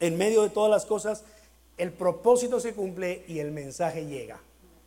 en 0.00 0.18
medio 0.18 0.42
de 0.42 0.50
todas 0.50 0.70
las 0.70 0.86
cosas, 0.86 1.24
el 1.76 1.92
propósito 1.92 2.60
se 2.60 2.74
cumple 2.74 3.24
y 3.28 3.38
el 3.38 3.52
mensaje 3.52 4.06
llega. 4.06 4.40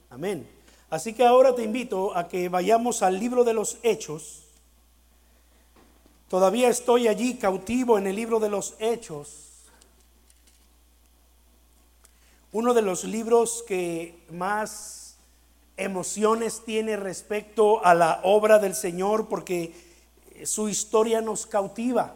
Amén. 0.10 0.48
Así 0.90 1.14
que 1.14 1.26
ahora 1.26 1.56
te 1.56 1.64
invito 1.64 2.16
a 2.16 2.28
que 2.28 2.50
vayamos 2.50 3.02
al 3.02 3.20
libro 3.20 3.44
de 3.44 3.54
los 3.54 3.78
Hechos. 3.82 4.44
Todavía 6.30 6.70
estoy 6.70 7.08
allí 7.08 7.36
cautivo 7.36 7.98
en 7.98 8.08
el 8.08 8.16
libro 8.16 8.40
de 8.40 8.50
los 8.50 8.76
Hechos. 8.80 9.50
Uno 12.52 12.76
de 12.76 12.84
los 12.84 13.04
libros 13.06 13.64
que 13.68 14.24
más 14.30 15.18
emociones 15.78 16.62
tiene 16.64 16.96
respecto 16.96 17.84
a 17.84 17.96
la 17.96 18.20
obra 18.24 18.60
del 18.60 18.76
Señor 18.76 19.28
porque 19.28 19.74
su 20.46 20.70
historia 20.70 21.22
nos 21.22 21.46
cautiva, 21.46 22.16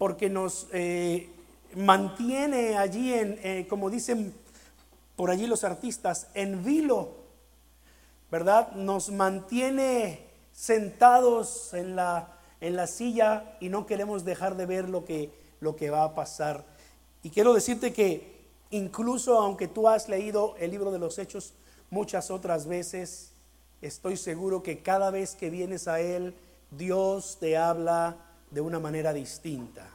porque 0.00 0.30
nos 0.30 0.66
eh, 0.72 1.28
mantiene 1.76 2.78
allí 2.78 3.12
en, 3.12 3.38
eh, 3.42 3.66
como 3.68 3.90
dicen 3.90 4.32
por 5.14 5.28
allí 5.28 5.46
los 5.46 5.62
artistas, 5.62 6.28
en 6.32 6.64
vilo, 6.64 7.10
¿verdad? 8.30 8.72
Nos 8.72 9.10
mantiene 9.10 10.24
sentados 10.54 11.74
en 11.74 11.96
la, 11.96 12.32
en 12.62 12.76
la 12.76 12.86
silla 12.86 13.58
y 13.60 13.68
no 13.68 13.84
queremos 13.84 14.24
dejar 14.24 14.56
de 14.56 14.64
ver 14.64 14.88
lo 14.88 15.04
que, 15.04 15.30
lo 15.60 15.76
que 15.76 15.90
va 15.90 16.04
a 16.04 16.14
pasar. 16.14 16.64
Y 17.22 17.28
quiero 17.28 17.52
decirte 17.52 17.92
que 17.92 18.40
incluso 18.70 19.38
aunque 19.38 19.68
tú 19.68 19.86
has 19.86 20.08
leído 20.08 20.54
el 20.60 20.70
libro 20.70 20.92
de 20.92 20.98
los 20.98 21.18
hechos 21.18 21.52
muchas 21.90 22.30
otras 22.30 22.66
veces, 22.66 23.32
estoy 23.82 24.16
seguro 24.16 24.62
que 24.62 24.78
cada 24.78 25.10
vez 25.10 25.34
que 25.34 25.50
vienes 25.50 25.88
a 25.88 26.00
él, 26.00 26.34
Dios 26.70 27.36
te 27.38 27.58
habla 27.58 28.29
de 28.50 28.60
una 28.60 28.78
manera 28.78 29.12
distinta. 29.12 29.86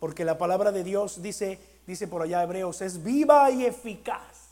Porque 0.00 0.24
la 0.24 0.38
palabra 0.38 0.72
de 0.72 0.84
Dios 0.84 1.22
dice, 1.22 1.58
dice 1.86 2.08
por 2.08 2.22
allá 2.22 2.42
Hebreos, 2.42 2.82
es 2.82 3.02
viva 3.02 3.50
y 3.50 3.64
eficaz 3.64 4.44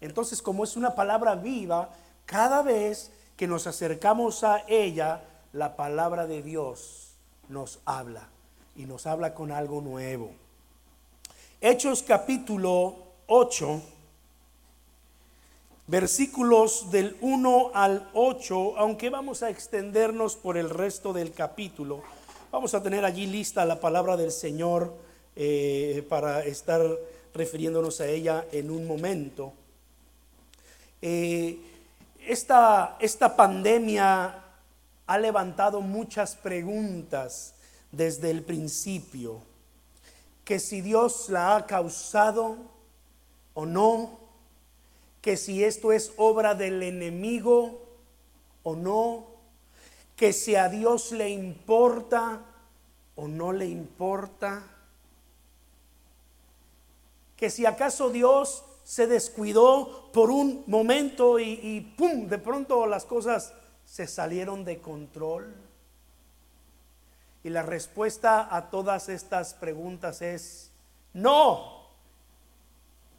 entonces, 0.00 0.40
como 0.40 0.64
es 0.64 0.76
una 0.76 0.94
palabra 0.94 1.34
viva, 1.34 1.90
cada 2.24 2.62
vez 2.62 3.12
que 3.36 3.46
nos 3.46 3.66
acercamos 3.66 4.44
a 4.44 4.64
ella, 4.66 5.22
la 5.52 5.76
palabra 5.76 6.26
de 6.26 6.42
Dios 6.42 7.14
nos 7.48 7.80
habla 7.84 8.28
y 8.76 8.86
nos 8.86 9.06
habla 9.06 9.34
con 9.34 9.52
algo 9.52 9.80
nuevo. 9.80 10.30
Hechos 11.60 12.02
capítulo 12.02 12.96
8, 13.26 13.82
versículos 15.86 16.90
del 16.90 17.18
1 17.20 17.72
al 17.74 18.08
8, 18.14 18.78
aunque 18.78 19.10
vamos 19.10 19.42
a 19.42 19.50
extendernos 19.50 20.36
por 20.36 20.56
el 20.56 20.70
resto 20.70 21.12
del 21.12 21.32
capítulo, 21.32 22.02
vamos 22.50 22.74
a 22.74 22.82
tener 22.82 23.04
allí 23.04 23.26
lista 23.26 23.64
la 23.64 23.78
palabra 23.78 24.16
del 24.16 24.32
Señor 24.32 24.94
eh, 25.36 26.04
para 26.08 26.44
estar 26.44 26.82
refiriéndonos 27.32 28.00
a 28.00 28.08
ella 28.08 28.46
en 28.50 28.70
un 28.70 28.86
momento. 28.86 29.52
Eh, 31.00 31.58
esta, 32.26 32.96
esta 33.00 33.36
pandemia 33.36 34.44
ha 35.06 35.18
levantado 35.18 35.80
muchas 35.80 36.34
preguntas 36.34 37.54
desde 37.92 38.30
el 38.30 38.42
principio, 38.42 39.40
que 40.44 40.58
si 40.58 40.80
Dios 40.80 41.28
la 41.28 41.56
ha 41.56 41.66
causado 41.66 42.56
o 43.54 43.64
no, 43.64 44.18
que 45.20 45.36
si 45.36 45.62
esto 45.62 45.92
es 45.92 46.12
obra 46.16 46.54
del 46.54 46.82
enemigo 46.82 47.86
o 48.62 48.74
no, 48.74 49.29
que 50.20 50.34
si 50.34 50.54
a 50.54 50.68
Dios 50.68 51.12
le 51.12 51.30
importa 51.30 52.42
o 53.16 53.26
no 53.26 53.52
le 53.52 53.64
importa, 53.64 54.62
que 57.34 57.48
si 57.48 57.64
acaso 57.64 58.10
Dios 58.10 58.62
se 58.84 59.06
descuidó 59.06 60.10
por 60.12 60.30
un 60.30 60.62
momento 60.66 61.40
y, 61.40 61.94
¡pum! 61.96 62.28
De 62.28 62.36
pronto 62.36 62.84
las 62.84 63.06
cosas 63.06 63.54
se 63.86 64.06
salieron 64.06 64.62
de 64.62 64.82
control. 64.82 65.54
Y 67.42 67.48
la 67.48 67.62
respuesta 67.62 68.54
a 68.54 68.68
todas 68.68 69.08
estas 69.08 69.54
preguntas 69.54 70.20
es 70.20 70.70
no. 71.14 71.86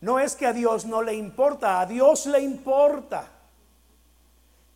No 0.02 0.20
es 0.20 0.36
que 0.36 0.46
a 0.46 0.54
Dios 0.54 0.86
no 0.86 1.02
le 1.02 1.16
importa, 1.16 1.80
a 1.80 1.88
Dios 1.88 2.28
le 2.28 2.42
importa. 2.42 3.28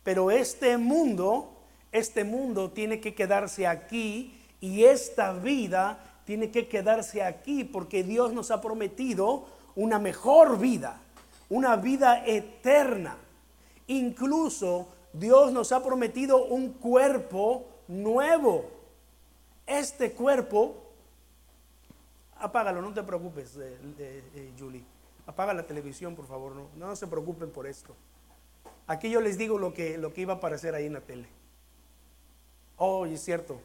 Pero 0.02 0.32
este 0.32 0.76
mundo, 0.76 1.52
este 1.96 2.24
mundo 2.24 2.70
tiene 2.70 3.00
que 3.00 3.14
quedarse 3.14 3.66
aquí 3.66 4.38
y 4.60 4.84
esta 4.84 5.32
vida 5.32 5.98
tiene 6.24 6.50
que 6.50 6.68
quedarse 6.68 7.22
aquí 7.22 7.64
porque 7.64 8.02
Dios 8.02 8.32
nos 8.32 8.50
ha 8.50 8.60
prometido 8.60 9.46
una 9.74 9.98
mejor 9.98 10.58
vida, 10.58 11.00
una 11.48 11.76
vida 11.76 12.26
eterna. 12.26 13.16
Incluso 13.86 14.88
Dios 15.12 15.52
nos 15.52 15.72
ha 15.72 15.82
prometido 15.82 16.44
un 16.46 16.72
cuerpo 16.72 17.66
nuevo. 17.88 18.64
Este 19.66 20.12
cuerpo, 20.12 20.76
apágalo, 22.38 22.82
no 22.82 22.92
te 22.92 23.02
preocupes, 23.02 23.56
eh, 23.56 23.78
eh, 23.98 24.52
Julie. 24.58 24.82
Apaga 25.26 25.54
la 25.54 25.66
televisión, 25.66 26.14
por 26.14 26.26
favor, 26.26 26.52
no, 26.54 26.68
no 26.76 26.94
se 26.94 27.06
preocupen 27.06 27.50
por 27.50 27.66
esto. 27.66 27.94
Aquí 28.86 29.10
yo 29.10 29.20
les 29.20 29.36
digo 29.36 29.58
lo 29.58 29.74
que, 29.74 29.98
lo 29.98 30.12
que 30.12 30.20
iba 30.20 30.34
a 30.34 30.36
aparecer 30.36 30.74
ahí 30.74 30.86
en 30.86 30.92
la 30.92 31.00
tele. 31.00 31.28
Oh, 32.76 33.06
es 33.06 33.24
cierto, 33.24 33.60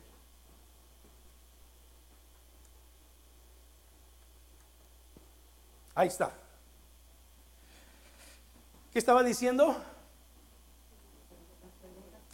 Ahí 5.94 6.08
está. 6.08 6.32
¿Qué 8.94 9.00
estaba 9.00 9.24
diciendo? 9.24 9.76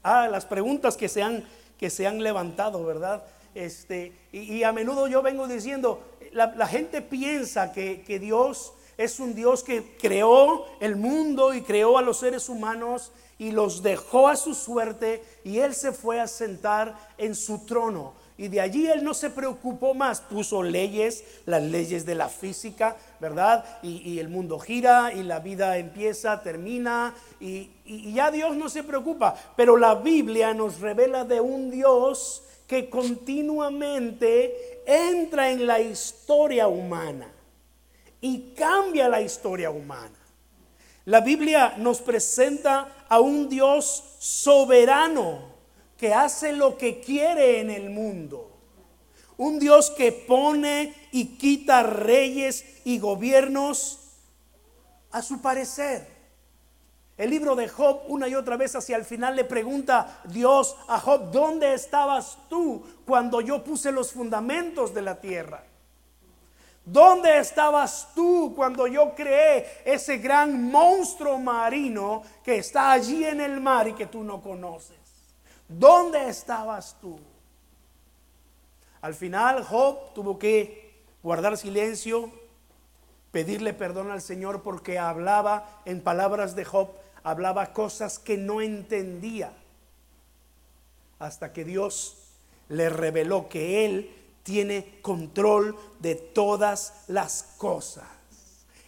Ah, 0.04 0.28
las 0.28 0.46
preguntas 0.46 0.96
que 0.96 1.10
se 1.10 1.24
han, 1.24 1.44
que 1.78 1.90
se 1.90 2.08
han 2.08 2.22
levantado, 2.22 2.86
¿verdad? 2.86 3.26
Este, 3.56 4.14
y, 4.32 4.64
a 4.64 4.72
menudo 4.72 5.08
yo 5.08 5.22
vengo 5.22 5.48
diciendo, 5.48 6.02
la, 6.32 6.68
gente 6.68 7.02
piensa 7.02 7.72
que, 7.74 8.04
que 8.04 8.20
Dios 8.20 8.74
es 8.98 9.20
un 9.20 9.34
Dios 9.34 9.64
que 9.64 9.98
creó 9.98 10.66
el 10.80 10.96
mundo 10.96 11.54
y 11.54 11.62
creó 11.62 11.98
a 11.98 12.04
los 12.04 12.20
seres 12.20 12.50
humanos 12.50 13.12
y 13.40 13.52
los 13.52 13.84
dejó 13.84 14.28
a 14.28 14.36
su 14.36 14.54
suerte 14.54 15.24
y 15.44 15.60
Él 15.60 15.74
se 15.74 15.92
fue 15.92 16.20
a 16.20 16.28
sentar 16.28 16.96
en 17.18 17.36
su 17.36 17.66
trono. 17.66 18.14
Y 18.38 18.50
de 18.50 18.62
allí 18.62 18.88
él 18.88 19.04
no 19.04 19.16
se 19.16 19.32
preocupó 19.32 19.96
más, 19.96 20.22
puso 20.22 20.62
leyes, 20.62 21.24
las 21.46 21.64
leyes 21.64 22.06
de 22.06 22.14
la 22.14 22.30
física, 22.30 22.96
¿verdad? 23.20 23.66
Y, 23.82 24.20
el 24.20 24.30
mundo 24.30 24.60
gira 24.60 25.12
y 25.12 25.24
la 25.24 25.40
vida 25.40 25.78
empieza, 25.78 26.44
termina 26.44 27.16
y, 27.40 27.72
y 27.84 28.14
ya 28.14 28.30
Dios 28.30 28.56
no 28.56 28.70
se 28.70 28.84
preocupa. 28.84 29.36
Pero 29.56 29.76
la 29.76 29.96
Biblia 29.96 30.54
nos 30.54 30.80
revela 30.80 31.26
de 31.26 31.42
un 31.42 31.72
Dios 31.72 32.44
que 32.68 32.90
continuamente 32.90 34.84
entra 34.86 35.50
en 35.50 35.66
la 35.66 35.80
historia 35.80 36.68
humana 36.68 37.32
y 38.22 38.54
cambia 38.54 39.10
la 39.10 39.22
historia 39.22 39.72
humana. 39.72 40.17
La 41.08 41.22
Biblia 41.22 41.76
nos 41.78 42.02
presenta 42.02 43.06
a 43.08 43.22
un 43.22 43.48
Dios 43.48 44.04
soberano 44.20 45.40
que 45.98 46.14
hace 46.14 46.52
lo 46.52 46.78
que 46.78 47.00
quiere 47.00 47.62
en 47.62 47.70
el 47.70 47.90
mundo. 47.90 48.52
Un 49.38 49.58
Dios 49.58 49.90
que 49.90 50.12
pone 50.12 50.94
y 51.14 51.38
quita 51.38 51.82
reyes 51.82 52.66
y 52.84 53.00
gobiernos 53.00 54.00
a 55.12 55.22
su 55.22 55.42
parecer. 55.42 56.06
El 57.16 57.30
libro 57.30 57.56
de 57.56 57.70
Job 57.70 58.02
una 58.10 58.28
y 58.28 58.36
otra 58.36 58.58
vez 58.58 58.76
hacia 58.76 58.98
el 58.98 59.06
final 59.06 59.38
le 59.38 59.46
pregunta 59.46 60.22
Dios 60.26 60.76
a 60.90 61.00
Job, 61.00 61.32
¿dónde 61.32 61.74
estabas 61.74 62.38
tú 62.50 62.84
cuando 63.06 63.40
yo 63.40 63.64
puse 63.64 63.94
los 63.94 64.12
fundamentos 64.12 64.94
de 64.94 65.04
la 65.04 65.22
tierra? 65.22 65.64
¿Dónde 66.88 67.40
estabas 67.40 68.14
tú 68.16 68.54
cuando 68.56 68.88
yo 68.88 69.14
creé 69.14 69.82
ese 69.84 70.20
gran 70.20 70.72
monstruo 70.72 71.38
marino 71.38 72.24
que 72.42 72.60
está 72.60 72.94
allí 72.94 73.26
en 73.26 73.42
el 73.42 73.60
mar 73.60 73.90
y 73.90 73.94
que 73.94 74.06
tú 74.06 74.24
no 74.24 74.42
conoces? 74.42 74.96
¿Dónde 75.68 76.30
estabas 76.30 76.96
tú? 77.02 77.20
Al 79.02 79.14
final 79.14 79.66
Job 79.66 80.14
tuvo 80.14 80.40
que 80.40 81.04
guardar 81.22 81.58
silencio, 81.58 82.32
pedirle 83.32 83.74
perdón 83.74 84.10
al 84.10 84.22
Señor 84.22 84.64
porque 84.64 84.98
hablaba, 84.98 85.82
en 85.84 86.00
palabras 86.00 86.56
de 86.56 86.64
Job, 86.64 86.92
hablaba 87.22 87.74
cosas 87.74 88.18
que 88.18 88.38
no 88.38 88.62
entendía. 88.62 89.52
Hasta 91.20 91.52
que 91.52 91.66
Dios 91.66 92.30
le 92.70 92.88
reveló 92.88 93.50
que 93.50 93.84
Él 93.86 94.16
tiene 94.48 95.02
control 95.02 95.78
de 96.00 96.16
todas 96.16 97.04
las 97.08 97.44
cosas. 97.58 98.06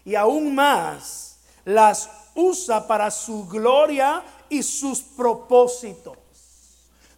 Y 0.06 0.16
aún 0.16 0.56
más, 0.56 1.42
las 1.66 2.10
usa 2.34 2.88
para 2.88 3.12
su 3.12 3.46
gloria 3.46 4.24
y 4.48 4.64
sus 4.64 5.02
propósitos. 5.02 6.18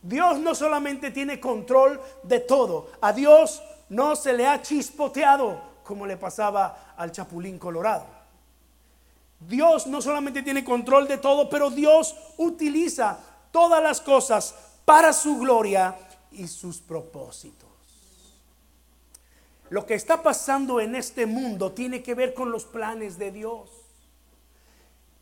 Dios 0.01 0.39
no 0.39 0.55
solamente 0.55 1.11
tiene 1.11 1.39
control 1.39 2.01
de 2.23 2.39
todo, 2.39 2.89
a 2.99 3.13
Dios 3.13 3.61
no 3.89 4.15
se 4.15 4.33
le 4.33 4.47
ha 4.47 4.59
chispoteado 4.59 5.61
como 5.83 6.07
le 6.07 6.17
pasaba 6.17 6.95
al 6.97 7.11
chapulín 7.11 7.59
colorado. 7.59 8.07
Dios 9.39 9.85
no 9.85 10.01
solamente 10.01 10.41
tiene 10.41 10.63
control 10.63 11.07
de 11.07 11.19
todo, 11.19 11.47
pero 11.47 11.69
Dios 11.69 12.15
utiliza 12.38 13.19
todas 13.51 13.83
las 13.83 14.01
cosas 14.01 14.55
para 14.83 15.13
su 15.13 15.38
gloria 15.38 15.95
y 16.31 16.47
sus 16.47 16.79
propósitos. 16.79 17.70
Lo 19.71 19.85
que 19.85 19.94
está 19.94 20.21
pasando 20.21 20.81
en 20.81 20.95
este 20.95 21.25
mundo 21.25 21.71
tiene 21.71 22.03
que 22.03 22.13
ver 22.13 22.33
con 22.33 22.51
los 22.51 22.65
planes 22.65 23.18
de 23.18 23.31
Dios. 23.31 23.69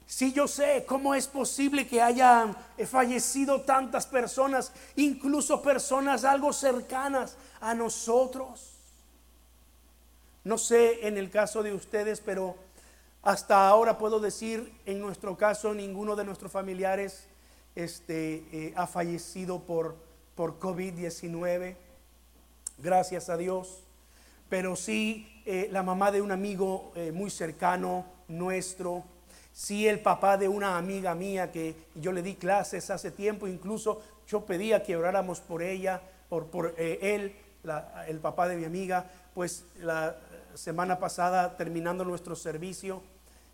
Si 0.07 0.33
yo 0.33 0.47
sé 0.47 0.85
cómo 0.87 1.13
es 1.13 1.27
posible 1.27 1.85
que 1.85 2.01
hayan 2.01 2.57
fallecido 2.87 3.61
tantas 3.61 4.07
personas, 4.07 4.71
incluso 4.95 5.61
personas 5.61 6.23
algo 6.23 6.51
cercanas 6.51 7.37
a 7.61 7.75
nosotros. 7.75 8.73
No 10.43 10.57
sé 10.57 11.07
en 11.07 11.19
el 11.19 11.29
caso 11.29 11.61
de 11.61 11.71
ustedes, 11.71 12.19
pero 12.19 12.55
hasta 13.21 13.67
ahora 13.67 13.99
puedo 13.99 14.19
decir, 14.19 14.73
en 14.87 14.99
nuestro 14.99 15.37
caso, 15.37 15.75
ninguno 15.75 16.15
de 16.15 16.25
nuestros 16.25 16.51
familiares 16.51 17.27
este, 17.75 18.43
eh, 18.51 18.73
ha 18.75 18.87
fallecido 18.87 19.59
por, 19.59 19.95
por 20.33 20.59
COVID-19. 20.59 21.75
Gracias 22.79 23.29
a 23.29 23.37
Dios. 23.37 23.83
Pero 24.49 24.75
sí, 24.75 25.41
eh, 25.45 25.69
la 25.71 25.83
mamá 25.83 26.11
de 26.11 26.21
un 26.21 26.31
amigo 26.31 26.91
eh, 26.95 27.11
muy 27.11 27.29
cercano 27.29 28.05
nuestro 28.27 29.03
si 29.51 29.87
el 29.87 29.99
papá 29.99 30.37
de 30.37 30.47
una 30.47 30.77
amiga 30.77 31.15
mía 31.15 31.51
que 31.51 31.75
yo 31.95 32.11
le 32.11 32.21
di 32.21 32.35
clases 32.35 32.89
hace 32.89 33.11
tiempo, 33.11 33.47
incluso 33.47 34.01
yo 34.27 34.45
pedía 34.45 34.83
que 34.83 34.95
oráramos 34.95 35.41
por 35.41 35.61
ella, 35.61 36.01
por, 36.29 36.45
por 36.47 36.75
eh, 36.77 36.99
él, 37.01 37.35
el 38.07 38.19
papá 38.19 38.47
de 38.47 38.55
mi 38.55 38.63
amiga, 38.63 39.09
pues 39.33 39.65
la 39.79 40.15
semana 40.53 40.97
pasada 40.97 41.57
terminando 41.57 42.05
nuestro 42.05 42.35
servicio, 42.35 43.01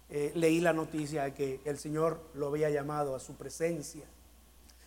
leí 0.09 0.59
la 0.59 0.73
noticia 0.73 1.23
de 1.23 1.33
que 1.33 1.59
el 1.65 1.79
Señor 1.79 2.21
lo 2.35 2.49
había 2.49 2.69
llamado 2.69 3.15
a 3.15 3.19
su 3.19 3.33
presencia. 3.33 4.05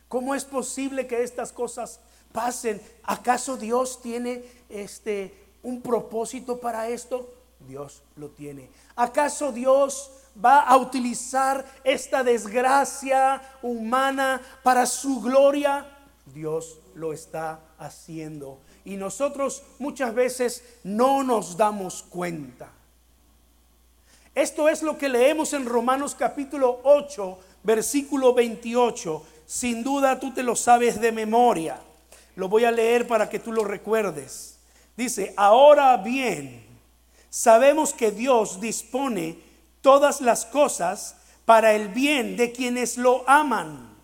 ¿Cómo 0.07 0.37
es 0.37 0.45
posible 0.45 1.09
que 1.09 1.25
estas 1.25 1.53
cosas 1.53 2.01
pasen? 2.33 2.81
¿Acaso 3.03 3.57
Dios 3.57 4.01
tiene 4.01 4.45
este 4.69 5.48
un 5.63 5.81
propósito 5.81 6.59
para 6.59 6.89
esto? 6.89 7.29
Dios 7.67 8.03
lo 8.17 8.29
tiene. 8.29 8.71
¿Acaso 8.97 9.53
Dios 9.53 10.11
va 10.43 10.61
a 10.61 10.77
utilizar 10.77 11.65
esta 11.85 12.23
desgracia 12.23 13.43
humana 13.63 14.41
para 14.63 14.87
su 14.87 15.21
gloria, 15.21 15.87
Dios 16.33 16.79
lo 16.95 17.13
está 17.13 17.61
haciendo. 17.79 18.59
Y 18.85 18.97
nosotros 18.97 19.63
muchas 19.79 20.15
veces 20.15 20.63
no 20.85 21.23
nos 21.23 21.57
damos 21.57 22.03
cuenta. 22.03 22.71
Esto 24.35 24.69
es 24.69 24.83
lo 24.83 24.97
que 24.97 25.09
leemos 25.09 25.53
en 25.53 25.67
Romanos 25.67 26.15
capítulo 26.15 26.81
8, 26.85 27.39
versículo 27.65 28.35
28. 28.35 29.23
Sin 29.47 29.83
duda 29.83 30.21
tú 30.21 30.33
te 30.33 30.43
lo 30.43 30.55
sabes 30.55 31.01
de 31.01 31.11
memoria. 31.11 31.81
Lo 32.37 32.49
voy 32.49 32.65
a 32.65 32.71
leer 32.71 33.09
para 33.09 33.29
que 33.29 33.41
tú 33.41 33.53
lo 33.53 33.65
recuerdes. 33.65 34.58
Dice, 34.99 35.33
ahora 35.37 35.97
bien, 35.99 36.67
sabemos 37.31 37.93
que 37.93 38.11
Dios 38.11 38.61
dispone 38.61 39.39
todas 39.81 40.21
las 40.21 40.45
cosas 40.45 41.15
para 41.45 41.73
el 41.75 41.87
bien 41.87 42.37
de 42.37 42.51
quienes 42.51 42.99
lo 42.99 43.23
aman, 43.31 43.95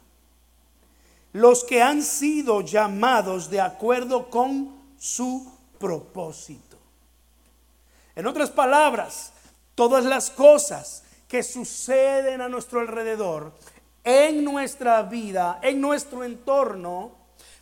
los 1.32 1.64
que 1.64 1.82
han 1.82 2.00
sido 2.00 2.60
llamados 2.60 3.50
de 3.50 3.60
acuerdo 3.60 4.30
con 4.30 4.72
su 4.96 5.52
propósito. 5.80 6.78
En 8.14 8.28
otras 8.28 8.50
palabras, 8.50 9.32
todas 9.74 10.04
las 10.04 10.30
cosas 10.30 11.02
que 11.26 11.42
suceden 11.42 12.40
a 12.40 12.48
nuestro 12.48 12.78
alrededor, 12.78 13.52
en 14.04 14.44
nuestra 14.44 15.02
vida, 15.02 15.58
en 15.60 15.80
nuestro 15.80 16.22
entorno, 16.22 17.10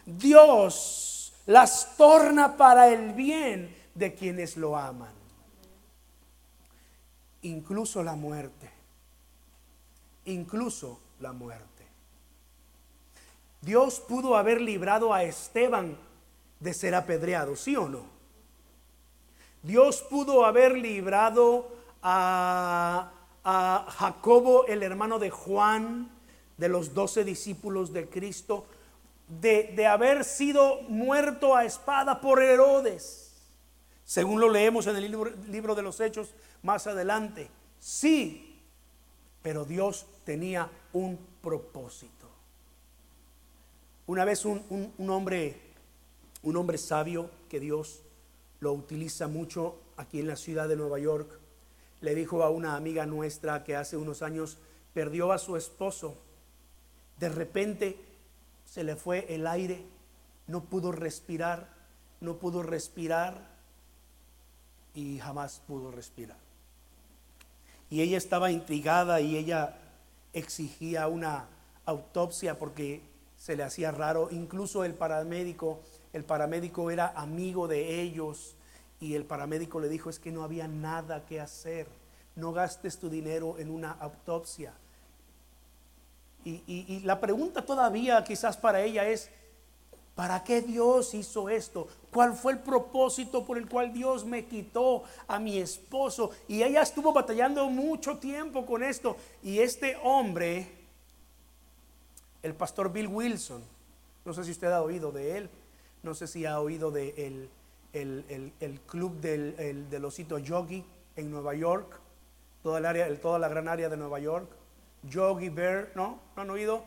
Dios 0.05 1.12
las 1.47 1.97
torna 1.97 2.57
para 2.57 2.89
el 2.89 3.13
bien 3.13 3.75
de 3.95 4.15
quienes 4.15 4.57
lo 4.57 4.77
aman 4.77 5.23
incluso 7.43 8.03
la 8.03 8.15
muerte, 8.15 8.71
incluso 10.25 11.01
la 11.21 11.33
muerte. 11.33 11.67
Dios 13.61 14.01
pudo 14.01 14.37
haber 14.37 14.61
librado 14.61 15.13
a 15.13 15.23
Esteban 15.23 15.97
de 16.59 16.75
ser 16.75 16.95
apedreado, 16.95 17.55
¿sí 17.55 17.77
o 17.77 17.89
no? 17.89 18.05
Dios 19.63 20.05
pudo 20.09 20.45
haber 20.45 20.73
librado 20.73 21.69
a, 22.03 23.13
Jacobo, 23.45 24.67
el 24.67 24.85
hermano 24.85 25.19
de 25.19 25.31
Juan, 25.31 26.09
de 26.57 26.69
los 26.69 26.95
doce 26.95 27.25
discípulos 27.25 27.93
de 27.93 28.09
Cristo, 28.09 28.67
de, 29.29 29.73
de 29.75 29.87
haber 29.87 30.25
sido 30.25 30.83
muerto 30.83 31.57
a 31.57 31.65
espada 31.65 32.21
por 32.21 32.43
Herodes, 32.43 33.33
según 34.05 34.41
lo 34.41 34.51
leemos 34.51 34.87
en 34.87 34.97
el 34.97 35.11
libro, 35.11 35.31
libro 35.49 35.75
de 35.75 35.83
los 35.83 36.01
Hechos, 36.01 36.35
más 36.63 36.87
adelante. 36.87 37.49
Sí, 37.79 38.61
pero 39.43 39.65
Dios 39.65 40.07
tenía 40.25 40.71
un 40.93 41.19
propósito. 41.41 42.29
Una 44.07 44.25
vez 44.25 44.45
un, 44.45 44.93
hombre, 45.09 45.57
un 46.43 46.57
hombre 46.57 46.79
sabio 46.79 47.31
que 47.49 47.61
Dios 47.61 48.03
lo 48.61 48.73
utiliza 48.73 49.29
mucho 49.29 49.77
aquí 49.97 50.21
en 50.21 50.29
la 50.29 50.37
ciudad 50.37 50.69
de 50.69 50.77
Nueva 50.77 50.99
York, 50.99 51.39
le 52.01 52.15
dijo 52.15 52.43
a 52.43 52.51
una 52.51 52.77
amiga 52.77 53.07
nuestra 53.07 53.65
que 53.65 53.77
hace 53.77 53.97
unos 53.97 54.23
años 54.23 54.59
perdió 54.93 55.33
a 55.33 55.39
su 55.39 55.57
esposo. 55.57 56.17
De 57.19 57.29
repente 57.29 57.97
se 58.73 58.85
le 58.85 58.97
fue 58.97 59.35
el 59.35 59.47
aire, 59.47 59.85
no 60.47 60.65
pudo 60.65 60.93
respirar, 60.93 61.69
no 62.21 62.39
pudo 62.39 62.63
respirar 62.63 63.51
y 64.95 65.19
jamás 65.19 65.61
pudo 65.67 65.91
respirar 65.91 66.53
y 67.93 68.01
ella 68.01 68.17
estaba 68.17 68.51
intrigada 68.51 69.21
y 69.21 69.37
ella 69.37 69.77
exigía 70.33 71.09
una 71.09 71.45
autopsia 71.85 72.59
porque 72.59 73.03
se 73.37 73.55
le 73.55 73.65
hacía 73.65 73.91
raro. 73.91 74.29
Incluso 74.31 74.83
el 74.83 74.95
paramédico, 74.95 75.83
el 76.15 76.25
paramédico 76.25 76.91
era 76.91 77.09
amigo 77.09 77.69
de 77.69 78.01
ellos 78.01 78.57
y 78.99 79.15
el 79.15 79.27
paramédico 79.27 79.79
le 79.79 79.91
dijo 79.91 80.09
es 80.09 80.19
que 80.19 80.33
no 80.33 80.43
había 80.43 80.69
nada 80.69 81.27
que 81.27 81.39
hacer. 81.39 81.87
No 82.35 82.55
gastes 82.55 82.99
tu 82.99 83.11
dinero 83.11 83.59
en 83.59 83.69
una 83.69 83.91
autopsia. 83.91 84.73
Y, 86.45 87.01
la 87.05 87.21
pregunta 87.21 87.65
todavía 87.65 88.23
quizás 88.25 88.57
para 88.57 88.81
ella 88.81 89.09
es, 89.09 89.31
¿Para 90.15 90.45
qué 90.45 90.61
Dios 90.61 91.15
hizo 91.15 91.49
esto? 91.49 91.89
¿Cuál 92.13 92.35
fue 92.35 92.53
el 92.53 92.59
propósito 92.59 93.47
por 93.47 93.57
el 93.57 93.67
cual 93.67 93.95
Dios 93.95 94.27
me 94.27 94.45
quitó 94.45 95.05
a 95.27 95.39
mi 95.39 95.57
esposo? 95.57 96.31
Y 96.49 96.63
ella 96.63 96.83
estuvo 96.83 97.15
batallando 97.15 97.71
mucho 97.71 98.19
tiempo 98.19 98.67
con 98.67 98.83
esto. 98.83 99.17
Y 99.43 99.61
este 99.61 99.97
hombre, 100.03 100.71
el 102.43 102.55
pastor 102.55 102.93
Bill 102.93 103.07
Wilson, 103.07 103.63
no 104.27 104.35
sé 104.35 104.45
si 104.45 104.51
usted 104.51 104.71
ha 104.71 104.83
oído 104.83 105.13
de 105.13 105.39
él, 105.39 105.51
no 106.03 106.15
sé 106.15 106.27
si 106.27 106.45
ha 106.45 106.61
oído 106.61 106.91
de 106.91 107.49
el, 107.93 108.81
club 108.87 109.19
del, 109.21 109.89
del, 109.89 110.05
osito 110.05 110.39
Yogi 110.39 110.85
en 111.17 111.31
Nueva 111.31 111.55
York, 111.55 112.01
toda, 112.63 112.79
el 112.79 112.87
área, 112.87 113.21
toda 113.21 113.39
la 113.39 113.49
gran 113.49 113.67
área 113.67 113.89
de 113.89 113.97
Nueva 113.97 114.19
York. 114.19 114.49
Yogi 115.03 115.49
Bear, 115.49 115.91
¿no? 115.95 116.21
¿No 116.37 116.43
han 116.43 116.51
oído? 116.51 116.85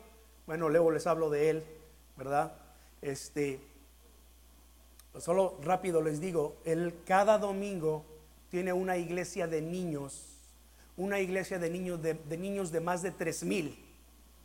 Bueno, 0.48 0.70
luego 0.70 0.92
les 0.92 1.08
hablo 1.08 1.30
de 1.30 1.50
él, 1.50 1.64
¿verdad? 2.18 2.54
Este, 3.02 3.60
solo 5.20 5.58
rápido 5.64 6.02
les 6.02 6.20
digo, 6.20 6.56
él 6.66 6.94
cada 7.06 7.38
domingo 7.38 8.06
tiene 8.50 8.74
una 8.74 8.98
iglesia 8.98 9.48
de 9.48 9.62
niños, 9.62 10.38
una 10.98 11.20
iglesia 11.20 11.60
de 11.60 11.70
niños 11.70 12.02
de, 12.02 12.16
niños 12.38 12.72
de 12.72 12.80
más 12.80 13.02
de 13.02 13.12
tres 13.12 13.44
mil 13.44 13.78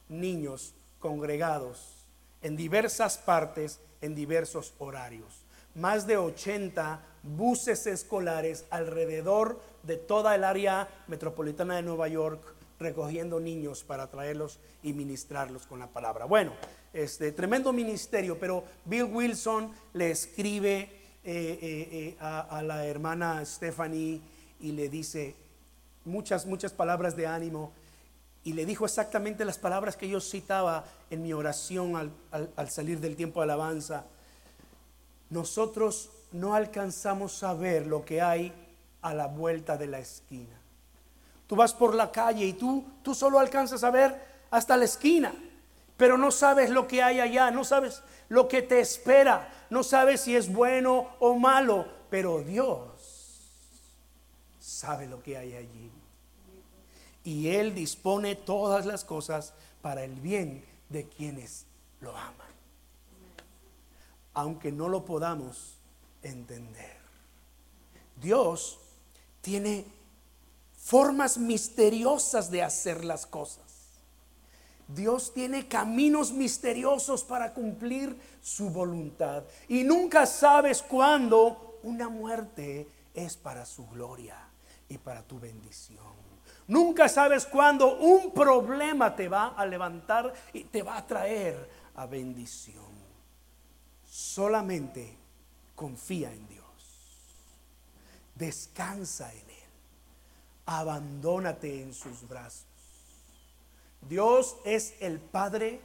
niños 0.09 0.75
congregados 0.99 2.07
en 2.43 2.57
diversas 2.57 3.19
partes, 3.19 3.79
en 4.01 4.15
diversos 4.15 4.75
horarios. 4.79 5.45
Más 5.75 6.07
de 6.07 6.17
80 6.17 7.01
buses 7.23 7.87
escolares 7.87 8.65
alrededor 8.71 9.61
de 9.85 9.97
toda 9.97 10.35
el 10.35 10.43
área 10.43 10.89
metropolitana 11.07 11.77
de 11.77 11.83
Nueva 11.83 12.09
York 12.09 12.41
recogiendo 12.81 13.39
niños 13.39 13.85
para 13.85 14.11
traerlos 14.11 14.59
y 14.83 14.95
ministrarlos 14.95 15.67
con 15.67 15.79
la 15.79 15.87
palabra. 15.87 16.25
Bueno, 16.25 16.53
este 16.93 17.31
tremendo 17.31 17.73
ministerio, 17.73 18.39
pero 18.41 18.65
Bill 18.87 19.05
Wilson 19.05 19.71
le 19.93 20.11
escribe 20.11 20.79
eh, 20.79 20.89
eh, 21.23 21.89
eh, 21.93 22.17
a, 22.19 22.63
la 22.63 22.87
hermana 22.87 23.45
Stephanie 23.45 24.21
y 24.61 24.73
le 24.73 24.89
dice 24.89 25.37
muchas, 26.07 26.47
muchas 26.47 26.73
palabras 26.73 27.15
de 27.15 27.27
ánimo 27.27 27.73
y 28.43 28.55
le 28.55 28.65
dijo 28.65 28.87
exactamente 28.87 29.45
las 29.45 29.59
palabras 29.59 29.97
que 29.97 30.09
yo 30.09 30.19
citaba 30.19 30.87
en 31.11 31.23
mi 31.23 31.35
oración 31.35 31.97
al, 31.97 32.11
al 32.57 32.71
salir 32.71 32.99
del 32.99 33.15
tiempo 33.15 33.41
de 33.41 33.45
alabanza. 33.45 34.07
Nosotros 35.29 36.11
no 36.33 36.55
alcanzamos 36.55 37.43
a 37.43 37.53
ver 37.53 37.87
lo 37.87 38.07
que 38.07 38.23
hay 38.23 38.55
a 39.03 39.13
la 39.13 39.27
vuelta 39.27 39.77
de 39.77 39.87
la 39.87 39.99
esquina. 39.99 40.60
Tú 41.51 41.57
vas 41.57 41.75
por 41.75 41.97
la 41.97 42.13
calle 42.13 42.47
y 42.47 42.53
tú, 42.53 42.85
tú 43.03 43.13
solo 43.13 43.41
alcanzas 43.41 43.83
a 43.83 43.91
ver 43.91 44.45
hasta 44.53 44.77
la 44.77 44.85
esquina, 44.85 45.35
pero 45.97 46.17
no 46.17 46.31
sabes 46.31 46.71
lo 46.71 46.87
que 46.87 47.03
hay 47.03 47.19
allá, 47.19 47.51
no 47.51 47.65
sabes 47.65 48.05
lo 48.29 48.47
que 48.47 48.63
te 48.63 48.79
espera, 48.79 49.67
no 49.69 49.83
sabes 49.83 50.21
si 50.21 50.37
es 50.37 50.53
bueno 50.53 51.09
o 51.19 51.35
malo, 51.35 51.89
pero 52.09 52.41
Dios 52.45 52.93
sabe 54.61 55.09
lo 55.09 55.25
que 55.25 55.39
hay 55.39 55.57
allí. 55.57 55.91
Y 57.25 57.49
Él 57.49 57.75
dispone 57.75 58.37
todas 58.37 58.87
las 58.87 59.05
cosas 59.05 59.53
para 59.83 60.05
el 60.05 60.15
bien 60.21 60.65
de 60.89 61.09
quienes 61.09 61.67
lo 62.01 62.17
aman. 62.17 62.47
Aunque 64.35 64.71
no 64.71 64.89
lo 64.89 65.05
podamos 65.05 65.79
entender. 66.23 66.97
Dios 68.21 68.79
tiene 69.41 69.99
formas 70.81 71.39
misteriosas 71.39 72.51
de 72.51 72.63
hacer 72.63 73.05
las 73.05 73.27
cosas. 73.27 73.65
Dios 74.89 75.33
tiene 75.33 75.69
caminos 75.69 76.33
misteriosos 76.33 77.23
para 77.23 77.55
cumplir 77.55 78.19
su 78.43 78.71
voluntad. 78.71 79.45
Y 79.69 79.85
nunca 79.85 80.27
sabes 80.27 80.83
cuándo 80.83 81.79
una 81.83 82.09
muerte 82.09 82.89
es 83.15 83.37
para 83.37 83.65
su 83.67 83.87
gloria 83.89 84.37
y 84.89 84.99
para 84.99 85.23
tu 85.23 85.39
bendición. 85.39 86.31
Nunca 86.67 87.09
sabes 87.09 87.47
cuándo 87.47 87.99
un 87.99 88.33
problema 88.33 89.15
te 89.15 89.29
va 89.29 89.49
a 89.49 89.67
levantar 89.67 90.33
y 90.53 90.65
te 90.65 90.83
va 90.83 90.97
a 90.97 91.07
traer 91.07 91.69
a 91.95 92.07
bendición. 92.07 92.91
Solamente 94.09 95.17
confía 95.77 96.33
en 96.33 96.49
Dios. 96.49 96.65
Descansa 98.35 99.33
en. 99.33 99.50
Abandónate 100.73 101.83
en 101.83 101.93
sus 101.93 102.29
brazos. 102.29 102.65
Dios 104.09 104.57
es 104.65 104.95
el 105.01 105.19
Padre. 105.19 105.81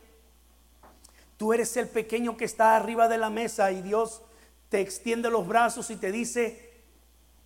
Tú 1.37 1.53
eres 1.53 1.75
el 1.75 1.87
pequeño 1.87 2.37
que 2.37 2.45
está 2.45 2.75
arriba 2.75 3.07
de 3.07 3.17
la 3.17 3.31
mesa 3.31 3.71
y 3.71 3.81
Dios 3.81 4.21
te 4.69 4.81
extiende 4.81 5.31
los 5.31 5.47
brazos 5.47 5.89
y 5.89 5.95
te 5.95 6.11
dice, 6.11 6.83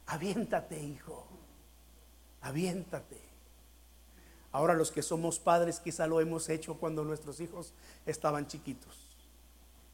aviéntate 0.08 0.82
hijo, 0.82 1.26
aviéntate. 2.42 3.18
Ahora 4.52 4.74
los 4.74 4.92
que 4.92 5.02
somos 5.02 5.40
padres 5.40 5.80
quizá 5.80 6.08
lo 6.08 6.20
hemos 6.20 6.50
hecho 6.50 6.76
cuando 6.76 7.06
nuestros 7.06 7.40
hijos 7.40 7.72
estaban 8.06 8.48
chiquitos, 8.48 9.16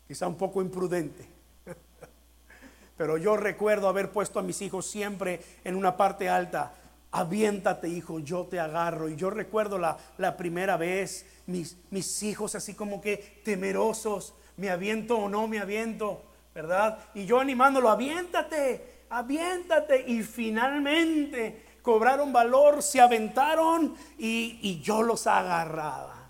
quizá 0.07 0.27
un 0.27 0.35
poco 0.35 0.63
imprudente. 0.63 1.27
Pero 2.97 3.17
yo 3.17 3.37
recuerdo 3.37 3.87
haber 3.87 4.11
puesto 4.11 4.39
a 4.39 4.43
mis 4.43 4.63
hijos 4.63 4.87
siempre 4.87 5.43
en 5.63 5.75
una 5.75 5.95
parte 5.95 6.27
alta 6.27 6.73
aviéntate 7.15 7.87
hijo, 7.87 8.19
yo 8.19 8.45
te 8.45 8.59
agarro. 8.59 9.07
Y 9.09 9.15
yo 9.15 9.29
recuerdo 9.29 9.77
la, 9.77 9.97
la 10.17 10.35
primera 10.35 10.75
vez, 10.75 11.25
mis, 11.47 11.77
mis, 11.89 12.23
hijos 12.23 12.55
así 12.55 12.73
como 12.73 12.99
que 12.99 13.41
temerosos, 13.43 14.33
me 14.57 14.69
aviento 14.69 15.17
o 15.17 15.29
no 15.29 15.47
me 15.47 15.59
aviento, 15.59 16.21
¿verdad? 16.53 16.99
Y 17.13 17.25
yo 17.25 17.39
animándolo, 17.39 17.89
aviéntate, 17.89 19.05
aviéntate. 19.09 20.03
Y 20.07 20.23
finalmente 20.23 21.63
cobraron 21.81 22.33
valor, 22.33 22.83
se 22.83 22.99
aventaron 22.99 23.95
y, 24.17 24.59
y 24.61 24.81
yo 24.81 25.01
los 25.01 25.25
agarraba. 25.25 26.29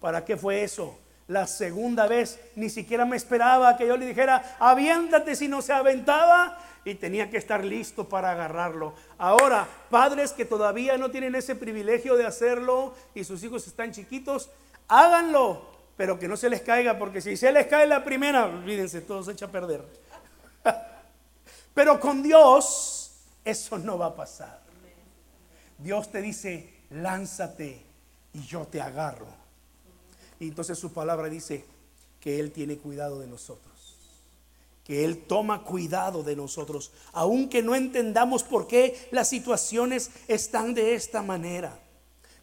¿Para 0.00 0.24
qué 0.24 0.38
fue 0.38 0.62
eso? 0.62 0.98
La 1.26 1.46
segunda 1.46 2.06
vez 2.06 2.40
ni 2.56 2.70
siquiera 2.70 3.04
me 3.04 3.16
esperaba 3.18 3.76
que 3.76 3.86
yo 3.86 3.98
le 3.98 4.06
dijera, 4.06 4.56
aviéntate 4.58 5.36
si 5.36 5.48
no 5.48 5.60
se 5.60 5.74
aventaba 5.74 6.56
y 6.90 6.94
tenía 6.94 7.30
que 7.30 7.36
estar 7.36 7.64
listo 7.64 8.08
para 8.08 8.32
agarrarlo. 8.32 8.94
Ahora, 9.18 9.68
padres 9.90 10.32
que 10.32 10.44
todavía 10.44 10.96
no 10.96 11.10
tienen 11.10 11.34
ese 11.34 11.54
privilegio 11.54 12.16
de 12.16 12.26
hacerlo 12.26 12.94
y 13.14 13.24
sus 13.24 13.42
hijos 13.42 13.66
están 13.66 13.92
chiquitos, 13.92 14.48
háganlo, 14.88 15.66
pero 15.96 16.18
que 16.18 16.28
no 16.28 16.36
se 16.36 16.48
les 16.48 16.62
caiga, 16.62 16.98
porque 16.98 17.20
si 17.20 17.36
se 17.36 17.52
les 17.52 17.66
cae 17.66 17.86
la 17.86 18.04
primera, 18.04 18.46
olvídense, 18.46 19.00
todo 19.02 19.22
se 19.22 19.32
echa 19.32 19.46
a 19.46 19.50
perder. 19.50 19.84
pero 21.74 22.00
con 22.00 22.22
Dios 22.22 23.12
eso 23.44 23.78
no 23.78 23.98
va 23.98 24.06
a 24.06 24.14
pasar. 24.14 24.60
Dios 25.76 26.10
te 26.10 26.22
dice, 26.22 26.82
lánzate 26.90 27.82
y 28.32 28.42
yo 28.46 28.66
te 28.66 28.80
agarro. 28.80 29.28
Y 30.40 30.48
entonces 30.48 30.78
su 30.78 30.92
palabra 30.92 31.28
dice 31.28 31.64
que 32.20 32.40
Él 32.40 32.50
tiene 32.50 32.78
cuidado 32.78 33.20
de 33.20 33.26
nosotros 33.26 33.77
que 34.88 35.04
Él 35.04 35.18
toma 35.18 35.64
cuidado 35.64 36.22
de 36.22 36.34
nosotros, 36.34 36.92
aunque 37.12 37.62
no 37.62 37.74
entendamos 37.74 38.42
por 38.42 38.66
qué 38.66 39.08
las 39.10 39.28
situaciones 39.28 40.10
están 40.28 40.72
de 40.72 40.94
esta 40.94 41.22
manera. 41.22 41.78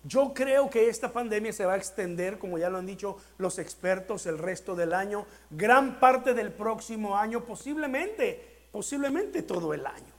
Yo 0.03 0.31
creo 0.35 0.69
que 0.69 0.87
esta 0.87 1.11
pandemia 1.11 1.51
se 1.51 1.65
va 1.65 1.73
a 1.73 1.77
extender, 1.77 2.37
como 2.37 2.59
ya 2.59 2.69
lo 2.69 2.77
han 2.77 2.85
dicho 2.85 3.17
los 3.39 3.57
expertos, 3.57 4.27
el 4.27 4.37
resto 4.37 4.75
del 4.75 4.93
año, 4.93 5.25
gran 5.49 5.99
parte 5.99 6.35
del 6.35 6.53
próximo 6.53 7.17
año, 7.17 7.43
posiblemente, 7.43 8.67
posiblemente 8.71 9.41
todo 9.41 9.73
el 9.73 9.83
año. 9.87 10.13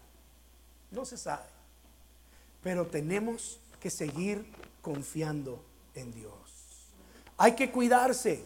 No 0.91 1.05
se 1.05 1.17
sabe. 1.17 1.47
Pero 2.61 2.87
tenemos 2.89 3.61
que 3.79 3.89
seguir 3.89 4.45
confiando 4.83 5.63
en 5.95 6.13
Dios. 6.13 6.35
Hay 7.37 7.55
que 7.55 7.71
cuidarse. 7.71 8.43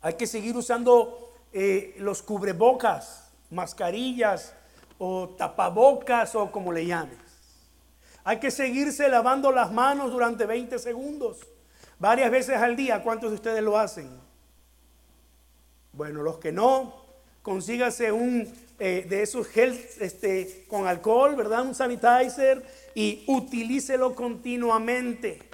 Hay 0.00 0.14
que 0.14 0.26
seguir 0.26 0.56
usando 0.56 1.27
eh, 1.52 1.94
los 1.98 2.22
cubrebocas, 2.22 3.30
mascarillas 3.50 4.54
o 4.98 5.30
tapabocas 5.36 6.34
o 6.34 6.50
como 6.50 6.72
le 6.72 6.86
llames. 6.86 7.18
Hay 8.24 8.40
que 8.40 8.50
seguirse 8.50 9.08
lavando 9.08 9.50
las 9.52 9.72
manos 9.72 10.12
durante 10.12 10.44
20 10.44 10.78
segundos, 10.78 11.38
varias 11.98 12.30
veces 12.30 12.56
al 12.56 12.76
día. 12.76 13.02
¿Cuántos 13.02 13.30
de 13.30 13.36
ustedes 13.36 13.62
lo 13.62 13.78
hacen? 13.78 14.10
Bueno, 15.92 16.22
los 16.22 16.38
que 16.38 16.52
no, 16.52 16.94
consígase 17.42 18.12
un 18.12 18.52
eh, 18.78 19.06
de 19.08 19.22
esos 19.22 19.48
gel 19.48 19.72
este, 19.98 20.64
con 20.68 20.86
alcohol, 20.86 21.34
¿verdad? 21.34 21.62
Un 21.62 21.74
sanitizer 21.74 22.64
y 22.94 23.24
utilícelo 23.26 24.14
continuamente. 24.14 25.48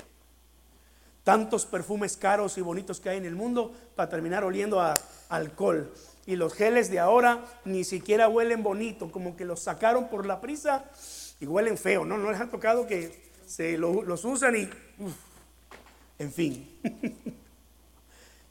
Tantos 1.22 1.64
perfumes 1.64 2.18
caros 2.18 2.58
y 2.58 2.60
bonitos 2.60 3.00
que 3.00 3.08
hay 3.08 3.16
en 3.16 3.24
el 3.24 3.34
mundo 3.34 3.72
para 3.94 4.10
terminar 4.10 4.44
oliendo 4.44 4.80
a 4.80 4.92
alcohol. 5.28 5.92
Y 6.26 6.36
los 6.36 6.54
geles 6.54 6.90
de 6.90 7.00
ahora 7.00 7.44
ni 7.64 7.84
siquiera 7.84 8.28
huelen 8.28 8.62
bonito, 8.62 9.12
como 9.12 9.36
que 9.36 9.44
los 9.44 9.60
sacaron 9.60 10.08
por 10.08 10.26
la 10.26 10.40
prisa 10.40 10.90
y 11.40 11.46
huelen 11.46 11.76
feo, 11.76 12.04
¿no? 12.04 12.16
No 12.16 12.30
les 12.30 12.40
ha 12.40 12.48
tocado 12.48 12.86
que 12.86 13.30
se 13.46 13.76
los 13.76 14.24
usan 14.24 14.56
y... 14.56 14.68
en 16.18 16.32
fin. 16.32 16.80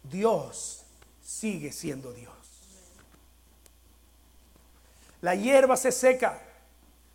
Dios 0.04 0.86
sigue 1.24 1.72
siendo 1.72 2.14
Dios. 2.14 2.34
La 5.22 5.36
hierba 5.36 5.78
se 5.78 5.92
seca, 5.92 6.42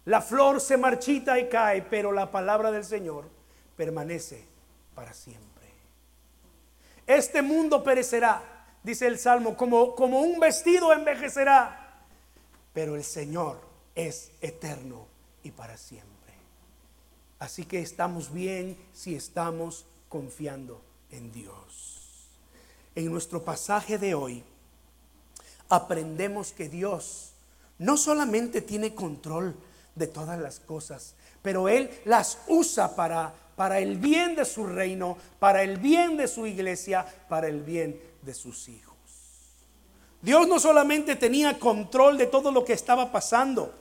la 0.07 0.23
flor 0.23 0.62
se 0.62 0.79
marchita 0.79 1.38
y 1.38 1.49
cae, 1.49 1.83
pero 1.83 2.11
la 2.12 2.31
palabra 2.31 2.71
del 2.71 2.85
Señor 2.85 3.29
permanece 3.77 4.45
para 4.95 5.12
siempre. 5.12 5.69
Este 7.07 7.43
mundo 7.43 7.85
perecerá, 7.85 8.58
dice 8.82 9.06
el 9.06 9.18
Salmo, 9.18 9.56
como, 9.56 9.94
como 9.94 10.20
un 10.20 10.38
vestido 10.40 10.92
envejecerá, 10.92 12.04
pero 12.73 12.97
el 12.97 13.04
Señor 13.04 13.61
es 13.94 14.32
eterno 14.40 15.06
y 15.42 15.50
para 15.50 15.76
siempre. 15.76 16.08
Así 17.38 17.64
que 17.64 17.80
estamos 17.80 18.32
bien 18.32 18.76
si 18.92 19.14
estamos 19.14 19.87
confiando 20.08 20.82
en 21.11 21.32
Dios. 21.32 22.28
En 22.94 23.11
nuestro 23.11 23.44
pasaje 23.44 23.99
de 23.99 24.14
hoy 24.14 24.42
aprendemos 25.68 26.52
que 26.52 26.68
Dios 26.68 27.32
no 27.78 27.97
solamente 27.97 28.61
tiene 28.61 28.94
control 28.94 29.54
de 29.99 30.07
todas 30.07 30.38
las 30.38 30.61
cosas, 30.61 31.14
pero 31.43 31.69
Él 31.69 31.90
las 32.05 32.38
usa 32.47 32.95
para, 32.95 33.33
para 33.57 33.78
el 33.78 33.97
bien 33.97 34.35
de 34.35 34.45
su 34.45 34.67
reino, 34.67 35.19
para 35.38 35.62
el 35.62 35.78
bien 35.78 36.17
de 36.17 36.28
su 36.28 36.47
iglesia, 36.47 37.07
para 37.28 37.49
el 37.49 37.62
bien 37.62 38.00
de 38.23 38.35
sus 38.35 38.69
hijos. 38.69 38.97
Dios 40.23 40.49
no 40.49 40.59
solamente 40.59 41.17
tenía 41.17 41.59
control 41.59 42.19
de 42.19 42.26
todo 42.26 42.50
lo 42.50 42.64
que 42.64 42.73
estaba 42.73 43.12
pasando, 43.12 43.73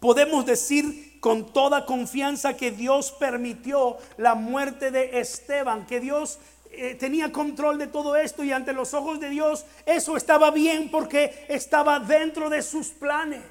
podemos 0.00 0.46
decir 0.46 1.20
con 1.20 1.52
toda 1.52 1.86
confianza 1.86 2.56
que 2.56 2.70
Dios 2.70 3.12
permitió 3.12 3.96
la 4.16 4.34
muerte 4.34 4.90
de 4.90 5.18
Esteban, 5.20 5.86
que 5.86 6.00
Dios 6.00 6.38
eh, 6.70 6.94
tenía 6.94 7.32
control 7.32 7.78
de 7.78 7.86
todo 7.86 8.16
esto 8.16 8.44
y 8.44 8.52
ante 8.52 8.72
los 8.72 8.92
ojos 8.92 9.18
de 9.18 9.30
Dios 9.30 9.64
eso 9.86 10.16
estaba 10.16 10.50
bien 10.50 10.90
porque 10.90 11.46
estaba 11.48 12.00
dentro 12.00 12.50
de 12.50 12.62
sus 12.62 12.88
planes. 12.88 13.42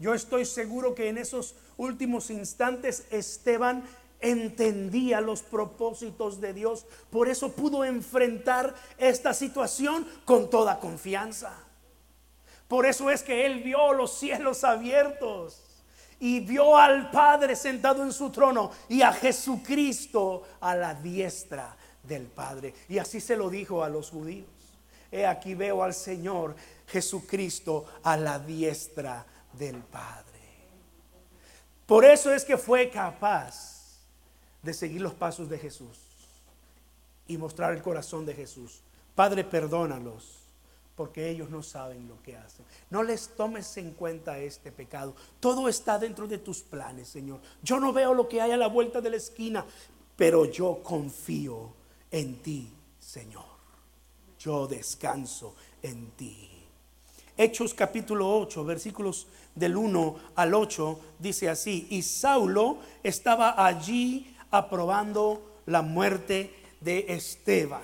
Yo 0.00 0.14
estoy 0.14 0.46
seguro 0.46 0.94
que 0.94 1.10
en 1.10 1.18
esos 1.18 1.54
últimos 1.76 2.30
instantes 2.30 3.04
Esteban 3.10 3.84
entendía 4.18 5.20
los 5.20 5.42
propósitos 5.42 6.40
de 6.40 6.54
Dios. 6.54 6.86
Por 7.10 7.28
eso 7.28 7.52
pudo 7.52 7.84
enfrentar 7.84 8.74
esta 8.96 9.34
situación 9.34 10.08
con 10.24 10.48
toda 10.48 10.80
confianza. 10.80 11.52
Por 12.66 12.86
eso 12.86 13.10
es 13.10 13.22
que 13.22 13.44
él 13.44 13.62
vio 13.62 13.92
los 13.92 14.18
cielos 14.18 14.64
abiertos 14.64 15.60
y 16.18 16.40
vio 16.40 16.78
al 16.78 17.10
Padre 17.10 17.54
sentado 17.54 18.02
en 18.02 18.12
su 18.12 18.30
trono 18.30 18.70
y 18.88 19.02
a 19.02 19.12
Jesucristo 19.12 20.44
a 20.60 20.76
la 20.76 20.94
diestra 20.94 21.76
del 22.02 22.22
Padre. 22.22 22.72
Y 22.88 22.96
así 22.96 23.20
se 23.20 23.36
lo 23.36 23.50
dijo 23.50 23.84
a 23.84 23.90
los 23.90 24.08
judíos. 24.10 24.48
He 25.12 25.26
aquí 25.26 25.54
veo 25.54 25.82
al 25.82 25.92
Señor 25.92 26.54
Jesucristo 26.86 27.84
a 28.02 28.16
la 28.16 28.38
diestra 28.38 29.26
del 29.60 29.76
Padre. 29.82 30.40
Por 31.86 32.04
eso 32.04 32.32
es 32.32 32.44
que 32.44 32.56
fue 32.56 32.88
capaz 32.88 34.00
de 34.62 34.72
seguir 34.72 35.02
los 35.02 35.14
pasos 35.14 35.48
de 35.48 35.58
Jesús 35.58 35.98
y 37.26 37.36
mostrar 37.36 37.72
el 37.74 37.82
corazón 37.82 38.24
de 38.24 38.34
Jesús. 38.34 38.80
Padre, 39.14 39.44
perdónalos 39.44 40.38
porque 40.96 41.30
ellos 41.30 41.50
no 41.50 41.62
saben 41.62 42.08
lo 42.08 42.22
que 42.22 42.36
hacen. 42.36 42.64
No 42.90 43.02
les 43.02 43.28
tomes 43.36 43.76
en 43.76 43.92
cuenta 43.92 44.38
este 44.38 44.72
pecado. 44.72 45.14
Todo 45.40 45.68
está 45.68 45.98
dentro 45.98 46.26
de 46.26 46.38
tus 46.38 46.62
planes, 46.62 47.08
Señor. 47.08 47.40
Yo 47.62 47.78
no 47.80 47.92
veo 47.92 48.14
lo 48.14 48.28
que 48.28 48.40
hay 48.40 48.50
a 48.50 48.56
la 48.56 48.66
vuelta 48.66 49.00
de 49.00 49.10
la 49.10 49.16
esquina, 49.16 49.64
pero 50.16 50.44
yo 50.46 50.82
confío 50.82 51.72
en 52.10 52.42
ti, 52.42 52.72
Señor. 52.98 53.44
Yo 54.38 54.66
descanso 54.66 55.54
en 55.82 56.10
ti. 56.12 56.59
Hechos 57.42 57.72
capítulo 57.72 58.38
8, 58.38 58.66
versículos 58.66 59.26
del 59.54 59.74
1 59.74 60.16
al 60.34 60.52
8, 60.52 61.00
dice 61.18 61.48
así, 61.48 61.86
y 61.88 62.02
Saulo 62.02 62.76
estaba 63.02 63.64
allí 63.64 64.36
aprobando 64.50 65.62
la 65.64 65.80
muerte 65.80 66.54
de 66.82 67.06
Esteban. 67.08 67.80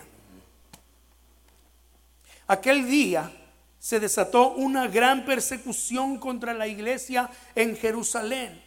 Aquel 2.46 2.86
día 2.86 3.32
se 3.78 3.98
desató 3.98 4.50
una 4.50 4.88
gran 4.88 5.24
persecución 5.24 6.18
contra 6.18 6.52
la 6.52 6.66
iglesia 6.66 7.30
en 7.54 7.78
Jerusalén 7.78 8.62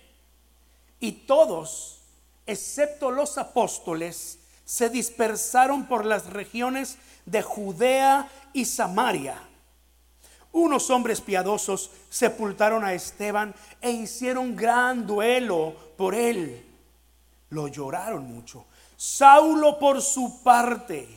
y 1.00 1.12
todos, 1.12 2.02
excepto 2.48 3.12
los 3.12 3.38
apóstoles, 3.38 4.40
se 4.66 4.90
dispersaron 4.90 5.86
por 5.86 6.04
las 6.04 6.26
regiones 6.32 6.98
de 7.28 7.44
Judea 7.44 8.28
y 8.54 8.66
Samaria. 8.66 9.49
Unos 10.52 10.90
hombres 10.90 11.22
piadosos 11.22 11.92
sepultaron 12.10 12.84
a 12.84 12.94
Esteban 12.94 13.54
e 13.82 13.92
hicieron 13.92 14.56
gran 14.56 15.06
duelo 15.06 15.76
por 15.96 16.16
él. 16.16 16.66
Lo 17.50 17.68
lloraron 17.68 18.26
mucho. 18.26 18.66
Saulo 18.96 19.80
por 19.80 20.02
su 20.02 20.44
parte 20.44 21.08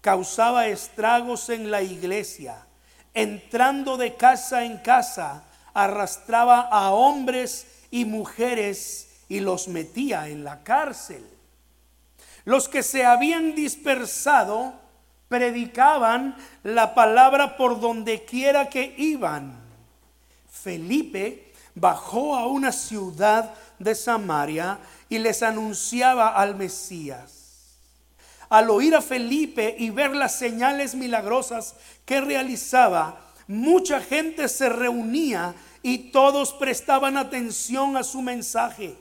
causaba 0.00 0.68
estragos 0.68 1.48
en 1.48 1.70
la 1.70 1.82
iglesia. 1.82 2.66
Entrando 3.14 3.96
de 3.96 4.14
casa 4.14 4.64
en 4.64 4.78
casa, 4.78 5.44
arrastraba 5.72 6.60
a 6.60 6.90
hombres 6.90 7.66
y 7.90 8.04
mujeres 8.04 9.24
y 9.28 9.40
los 9.40 9.68
metía 9.68 10.28
en 10.28 10.44
la 10.44 10.62
cárcel. 10.62 11.26
Los 12.44 12.68
que 12.68 12.82
se 12.82 13.04
habían 13.04 13.54
dispersado 13.54 14.74
predicaban 15.28 16.36
la 16.62 16.94
palabra 16.94 17.56
por 17.56 17.80
donde 17.80 18.24
quiera 18.24 18.68
que 18.68 18.94
iban. 18.96 19.58
Felipe 20.50 21.52
bajó 21.74 22.36
a 22.36 22.46
una 22.46 22.72
ciudad 22.72 23.54
de 23.78 23.94
Samaria 23.94 24.78
y 25.08 25.18
les 25.18 25.42
anunciaba 25.42 26.28
al 26.28 26.56
Mesías 26.56 27.36
al 28.48 28.70
oír 28.70 28.94
a 28.94 29.02
Felipe 29.02 29.74
y 29.78 29.90
ver 29.90 30.14
las 30.14 30.38
señales 30.38 30.94
milagrosas 30.94 31.74
que 32.04 32.20
realizaba, 32.20 33.20
mucha 33.46 34.00
gente 34.00 34.48
se 34.48 34.68
reunía 34.68 35.54
y 35.82 36.10
todos 36.10 36.52
prestaban 36.52 37.16
atención 37.16 37.96
a 37.96 38.04
su 38.04 38.22
mensaje. 38.22 38.96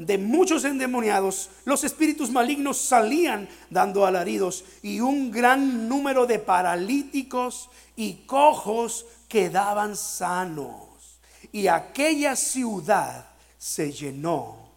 De 0.00 0.16
muchos 0.16 0.64
endemoniados, 0.64 1.50
los 1.66 1.84
espíritus 1.84 2.30
malignos 2.30 2.78
salían 2.78 3.46
dando 3.68 4.06
alaridos 4.06 4.64
y 4.80 5.00
un 5.00 5.30
gran 5.30 5.90
número 5.90 6.24
de 6.24 6.38
paralíticos 6.38 7.68
y 7.96 8.14
cojos 8.24 9.04
quedaban 9.28 9.94
sanos. 9.94 11.20
Y 11.52 11.66
aquella 11.66 12.34
ciudad 12.34 13.26
se 13.58 13.92
llenó 13.92 14.70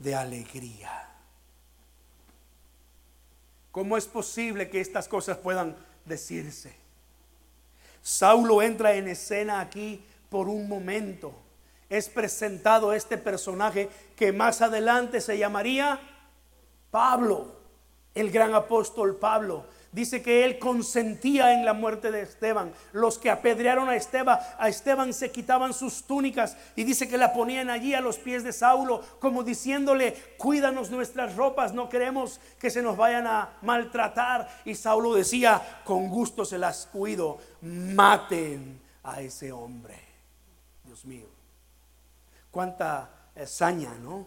de 0.00 0.16
alegría. 0.16 1.10
¿Cómo 3.70 3.96
es 3.96 4.06
posible 4.06 4.68
que 4.68 4.80
estas 4.80 5.06
cosas 5.06 5.38
puedan 5.38 5.76
decirse? 6.04 6.74
Saulo 8.02 8.60
entra 8.62 8.94
en 8.94 9.06
escena 9.06 9.60
aquí 9.60 10.02
por 10.28 10.48
un 10.48 10.68
momento. 10.68 11.45
Es 11.88 12.08
presentado 12.08 12.92
este 12.92 13.18
personaje 13.18 13.88
que 14.16 14.32
más 14.32 14.62
adelante 14.62 15.20
se 15.20 15.38
llamaría 15.38 16.00
Pablo, 16.90 17.56
el 18.14 18.30
gran 18.30 18.54
apóstol 18.54 19.16
Pablo 19.16 19.66
dice 19.96 20.20
que 20.20 20.44
él 20.44 20.58
consentía 20.58 21.54
en 21.54 21.64
la 21.64 21.72
muerte 21.72 22.10
de 22.10 22.20
Esteban. 22.20 22.70
Los 22.92 23.16
que 23.16 23.30
apedrearon 23.30 23.88
a 23.88 23.96
Esteban, 23.96 24.38
a 24.58 24.68
Esteban 24.68 25.14
se 25.14 25.32
quitaban 25.32 25.72
sus 25.72 26.04
túnicas 26.04 26.54
y 26.76 26.84
dice 26.84 27.08
que 27.08 27.16
la 27.16 27.32
ponían 27.32 27.70
allí 27.70 27.94
a 27.94 28.02
los 28.02 28.18
pies 28.18 28.44
de 28.44 28.52
Saulo, 28.52 29.02
como 29.20 29.42
diciéndole, 29.42 30.14
cuídanos 30.36 30.90
nuestras 30.90 31.34
ropas, 31.34 31.72
no 31.72 31.88
queremos 31.88 32.40
que 32.58 32.68
se 32.68 32.82
nos 32.82 32.98
vayan 32.98 33.26
a 33.26 33.56
maltratar. 33.62 34.46
Y 34.66 34.74
Saulo 34.74 35.14
decía, 35.14 35.80
con 35.84 36.10
gusto 36.10 36.44
se 36.44 36.58
las 36.58 36.84
cuido, 36.92 37.38
maten 37.62 38.78
a 39.02 39.22
ese 39.22 39.50
hombre. 39.50 39.98
Dios 40.84 41.06
mío, 41.06 41.26
cuánta 42.56 43.10
hazaña, 43.38 43.92
¿no? 44.02 44.26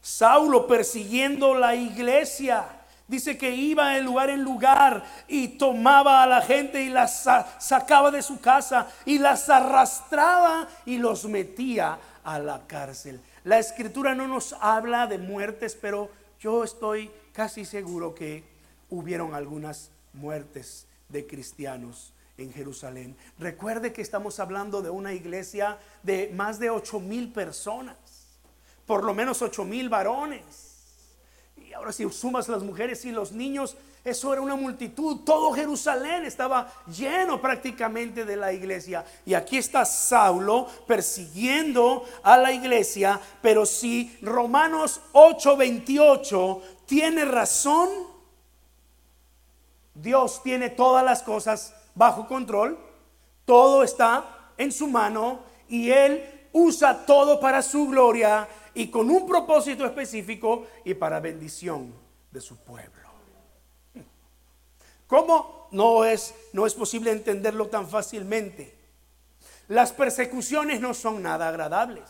Saulo 0.00 0.66
persiguiendo 0.66 1.54
la 1.54 1.76
iglesia 1.76 2.66
Dice 3.08 3.38
que 3.38 3.54
iba 3.54 3.90
de 3.90 4.02
lugar 4.02 4.30
en 4.30 4.42
lugar 4.42 5.04
y 5.28 5.46
tomaba 5.58 6.24
a 6.24 6.26
la 6.26 6.42
gente 6.42 6.82
y 6.82 6.88
las 6.88 7.24
sacaba 7.60 8.10
de 8.10 8.20
su 8.20 8.40
casa 8.40 8.88
y 9.04 9.18
las 9.18 9.48
arrastraba 9.48 10.66
y 10.84 10.98
los 10.98 11.24
metía 11.26 12.00
a 12.24 12.38
la 12.40 12.66
cárcel. 12.66 13.20
La 13.44 13.60
escritura 13.60 14.16
no 14.16 14.26
nos 14.26 14.56
habla 14.60 15.06
de 15.06 15.18
muertes, 15.18 15.78
pero 15.80 16.10
yo 16.40 16.64
estoy 16.64 17.08
casi 17.32 17.64
seguro 17.64 18.12
que 18.12 18.42
hubieron 18.90 19.32
algunas 19.32 19.92
muertes 20.12 20.88
de 21.08 21.28
cristianos 21.28 22.12
en 22.38 22.52
Jerusalén. 22.52 23.16
Recuerde 23.38 23.92
que 23.92 24.02
estamos 24.02 24.40
hablando 24.40 24.82
de 24.82 24.90
una 24.90 25.12
iglesia 25.12 25.78
de 26.02 26.30
más 26.34 26.58
de 26.58 26.70
ocho 26.70 27.00
mil 27.00 27.32
personas, 27.32 27.96
por 28.86 29.04
lo 29.04 29.14
menos 29.14 29.42
ocho 29.42 29.64
mil 29.64 29.88
varones 29.88 30.66
ahora 31.76 31.92
si 31.92 32.10
sumas 32.10 32.48
las 32.48 32.62
mujeres 32.62 33.04
y 33.04 33.12
los 33.12 33.32
niños, 33.32 33.76
eso 34.04 34.32
era 34.32 34.40
una 34.40 34.56
multitud. 34.56 35.20
Todo 35.24 35.52
Jerusalén 35.52 36.24
estaba 36.24 36.72
lleno 36.86 37.40
prácticamente 37.40 38.24
de 38.24 38.36
la 38.36 38.52
iglesia. 38.52 39.04
Y 39.24 39.34
aquí 39.34 39.58
está 39.58 39.84
Saulo 39.84 40.68
persiguiendo 40.86 42.04
a 42.22 42.36
la 42.38 42.52
iglesia. 42.52 43.20
Pero 43.42 43.66
si 43.66 44.16
Romanos 44.22 45.00
8:28 45.12 46.62
tiene 46.86 47.24
razón, 47.24 47.88
Dios 49.94 50.42
tiene 50.42 50.70
todas 50.70 51.04
las 51.04 51.22
cosas 51.22 51.74
bajo 51.96 52.28
control. 52.28 52.78
Todo 53.44 53.82
está 53.82 54.52
en 54.56 54.70
su 54.70 54.86
mano 54.86 55.40
y 55.68 55.90
Él 55.90 56.48
usa 56.52 57.04
todo 57.04 57.40
para 57.40 57.60
su 57.62 57.88
gloria 57.88 58.48
y 58.74 58.88
con 58.88 59.10
un 59.10 59.26
propósito 59.26 59.84
específico 59.84 60.66
y 60.84 60.94
para 60.94 61.18
bendición 61.18 61.92
de 62.30 62.40
su 62.40 62.56
pueblo. 62.58 63.06
¿Cómo? 65.06 65.68
No 65.72 66.04
es, 66.04 66.34
no 66.52 66.66
es 66.66 66.74
posible 66.74 67.10
entenderlo 67.10 67.68
tan 67.68 67.88
fácilmente. 67.88 68.76
Las 69.68 69.92
persecuciones 69.92 70.80
no 70.80 70.94
son 70.94 71.22
nada 71.22 71.48
agradables. 71.48 72.04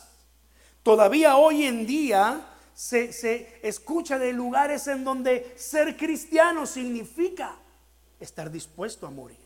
Todavía 0.83 1.37
hoy 1.37 1.65
en 1.65 1.87
día 1.87 2.47
se, 2.75 3.13
se 3.13 3.61
escucha 3.63 4.19
de 4.19 4.33
lugares 4.33 4.87
en 4.87 5.05
donde 5.05 5.55
ser 5.57 5.97
cristiano 5.97 6.67
significa 6.67 7.57
estar 8.21 8.51
dispuesto 8.51 9.07
a 9.07 9.11
morir. 9.11 9.46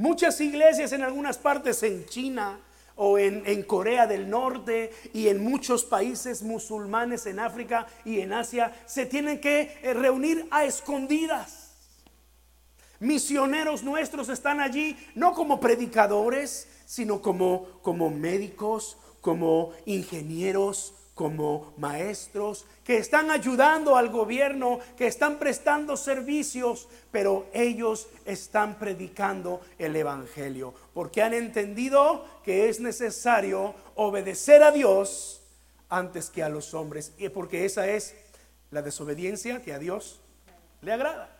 Muchas 0.00 0.40
iglesias 0.40 0.92
en 0.92 1.02
algunas 1.02 1.36
partes 1.36 1.82
en 1.82 2.06
China, 2.06 2.58
o 2.96 3.18
en, 3.18 3.62
Corea 3.64 4.06
del 4.06 4.30
Norte 4.30 4.92
y 5.12 5.28
en 5.28 5.44
muchos 5.44 5.84
países 5.84 6.42
musulmanes 6.42 7.26
en 7.26 7.38
África 7.38 7.86
y 8.06 8.20
en 8.20 8.32
Asia 8.32 8.74
se 8.86 9.04
tienen 9.04 9.42
que 9.42 9.78
eh, 9.82 9.92
reunir 9.92 10.46
a 10.50 10.64
escondidas. 10.64 11.72
Misioneros 12.98 13.82
nuestros 13.82 14.30
están 14.30 14.60
allí 14.60 14.96
no 15.14 15.34
como 15.34 15.60
predicadores, 15.60 16.66
sino 16.86 17.20
como, 17.20 17.80
como 17.82 18.08
médicos, 18.08 18.96
como 19.20 19.72
ingenieros, 19.84 20.94
como 21.20 21.74
maestros, 21.76 22.64
que 22.82 22.96
están 22.96 23.30
ayudando 23.30 23.94
al 23.94 24.08
gobierno, 24.08 24.78
que 24.96 25.06
están 25.06 25.38
prestando 25.38 25.94
servicios, 25.98 26.88
pero 27.10 27.46
ellos 27.52 28.08
están 28.24 28.78
predicando 28.78 29.60
el 29.78 29.96
Evangelio, 29.96 30.72
porque 30.94 31.22
han 31.22 31.34
entendido 31.34 32.24
que 32.42 32.70
es 32.70 32.80
necesario 32.80 33.74
obedecer 33.96 34.62
a 34.62 34.70
Dios 34.70 35.42
antes 35.90 36.30
que 36.30 36.42
a 36.42 36.48
los 36.48 36.72
hombres, 36.72 37.12
y 37.18 37.28
porque 37.28 37.66
esa 37.66 37.86
es 37.86 38.14
la 38.70 38.80
desobediencia 38.80 39.60
que 39.60 39.74
a 39.74 39.78
Dios 39.78 40.20
le 40.80 40.90
agrada, 40.90 41.36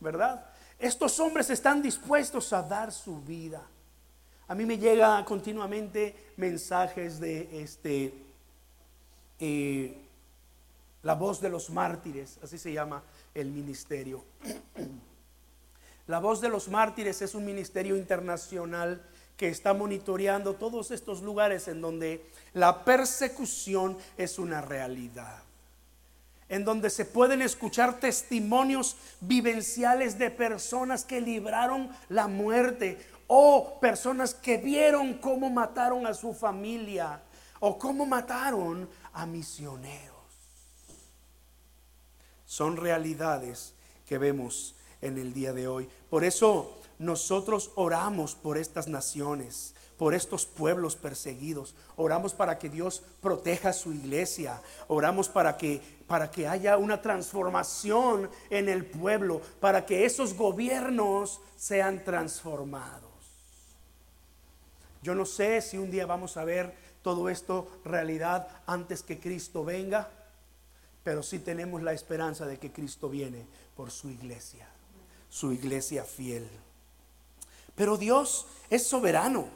¿verdad? 0.00 0.46
Estos 0.78 1.20
hombres 1.20 1.50
están 1.50 1.82
dispuestos 1.82 2.50
a 2.54 2.62
dar 2.62 2.90
su 2.90 3.20
vida. 3.20 3.60
A 4.48 4.54
mí 4.54 4.64
me 4.64 4.78
llega 4.78 5.22
continuamente 5.26 6.32
mensajes 6.38 7.20
de 7.20 7.60
este 7.60 8.25
eh, 9.40 9.96
la 11.02 11.14
voz 11.14 11.40
de 11.40 11.48
los 11.48 11.70
mártires, 11.70 12.38
así 12.42 12.58
se 12.58 12.72
llama 12.72 13.02
el 13.34 13.50
ministerio. 13.50 14.24
La 16.08 16.20
voz 16.20 16.40
de 16.40 16.48
los 16.48 16.68
mártires 16.68 17.20
es 17.20 17.34
un 17.34 17.44
ministerio 17.44 17.96
internacional 17.96 19.02
que 19.36 19.48
está 19.48 19.74
monitoreando 19.74 20.54
todos 20.54 20.92
estos 20.92 21.20
lugares 21.20 21.66
en 21.66 21.80
donde 21.80 22.24
la 22.54 22.84
persecución 22.84 23.98
es 24.16 24.38
una 24.38 24.60
realidad. 24.60 25.42
En 26.48 26.64
donde 26.64 26.90
se 26.90 27.04
pueden 27.04 27.42
escuchar 27.42 27.98
testimonios 27.98 28.96
vivenciales 29.20 30.16
de 30.16 30.30
personas 30.30 31.04
que 31.04 31.20
libraron 31.20 31.90
la 32.08 32.28
muerte 32.28 32.98
o 33.26 33.78
personas 33.80 34.32
que 34.32 34.58
vieron 34.58 35.14
cómo 35.14 35.50
mataron 35.50 36.06
a 36.06 36.14
su 36.14 36.32
familia 36.32 37.20
o 37.60 37.78
cómo 37.78 38.06
mataron 38.06 38.88
a 39.16 39.24
misioneros. 39.24 40.14
Son 42.44 42.76
realidades 42.76 43.74
que 44.06 44.18
vemos 44.18 44.74
en 45.00 45.18
el 45.18 45.32
día 45.32 45.52
de 45.52 45.66
hoy. 45.66 45.88
Por 46.10 46.22
eso 46.22 46.78
nosotros 46.98 47.70
oramos 47.74 48.34
por 48.34 48.58
estas 48.58 48.88
naciones, 48.88 49.74
por 49.96 50.14
estos 50.14 50.44
pueblos 50.44 50.96
perseguidos. 50.96 51.74
Oramos 51.96 52.34
para 52.34 52.58
que 52.58 52.68
Dios 52.68 53.02
proteja 53.22 53.72
su 53.72 53.92
iglesia. 53.92 54.60
Oramos 54.86 55.28
para 55.28 55.56
que 55.56 55.96
para 56.06 56.30
que 56.30 56.46
haya 56.46 56.76
una 56.76 57.02
transformación 57.02 58.30
en 58.48 58.68
el 58.68 58.86
pueblo, 58.86 59.40
para 59.58 59.84
que 59.84 60.04
esos 60.04 60.34
gobiernos 60.34 61.40
sean 61.56 62.04
transformados. 62.04 63.10
Yo 65.02 65.14
no 65.14 65.26
sé 65.26 65.60
si 65.62 65.78
un 65.78 65.90
día 65.90 66.06
vamos 66.06 66.36
a 66.36 66.44
ver 66.44 66.74
todo 67.06 67.28
esto 67.28 67.68
realidad 67.84 68.48
antes 68.66 69.04
que 69.04 69.20
Cristo 69.20 69.64
venga, 69.64 70.10
pero 71.04 71.22
sí 71.22 71.38
tenemos 71.38 71.80
la 71.80 71.92
esperanza 71.92 72.46
de 72.46 72.58
que 72.58 72.72
Cristo 72.72 73.08
viene 73.08 73.46
por 73.76 73.92
su 73.92 74.10
iglesia, 74.10 74.66
su 75.30 75.52
iglesia 75.52 76.02
fiel. 76.02 76.50
Pero 77.76 77.96
Dios 77.96 78.48
es 78.70 78.88
soberano, 78.88 79.46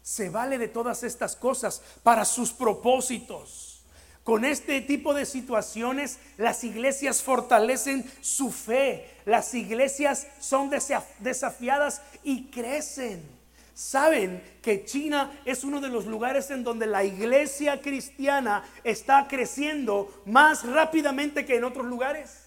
se 0.00 0.30
vale 0.30 0.58
de 0.58 0.68
todas 0.68 1.02
estas 1.02 1.34
cosas 1.34 1.82
para 2.04 2.24
sus 2.24 2.52
propósitos. 2.52 3.82
Con 4.22 4.44
este 4.44 4.80
tipo 4.80 5.12
de 5.12 5.26
situaciones, 5.26 6.20
las 6.36 6.62
iglesias 6.62 7.20
fortalecen 7.20 8.08
su 8.20 8.52
fe, 8.52 9.10
las 9.24 9.52
iglesias 9.54 10.28
son 10.38 10.70
desafiadas 10.70 12.00
y 12.22 12.44
crecen. 12.44 13.41
¿Saben 13.74 14.42
que 14.60 14.84
China 14.84 15.32
es 15.44 15.64
uno 15.64 15.80
de 15.80 15.88
los 15.88 16.06
lugares 16.06 16.50
en 16.50 16.62
donde 16.62 16.86
la 16.86 17.04
iglesia 17.04 17.80
cristiana 17.80 18.64
está 18.84 19.26
creciendo 19.28 20.22
más 20.26 20.66
rápidamente 20.66 21.46
que 21.46 21.56
en 21.56 21.64
otros 21.64 21.86
lugares? 21.86 22.42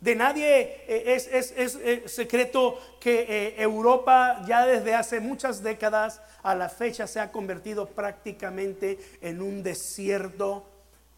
De 0.00 0.16
nadie 0.16 0.84
eh, 0.88 1.14
es, 1.14 1.52
eh, 1.54 2.04
secreto 2.06 2.78
que 2.98 3.20
eh, 3.20 3.62
Europa 3.62 4.42
ya 4.46 4.64
desde 4.64 4.94
hace 4.94 5.20
muchas 5.20 5.62
décadas 5.62 6.22
a 6.42 6.54
la 6.54 6.70
fecha 6.70 7.06
se 7.06 7.20
ha 7.20 7.30
convertido 7.30 7.86
prácticamente 7.86 8.98
en 9.20 9.42
un 9.42 9.62
desierto 9.62 10.64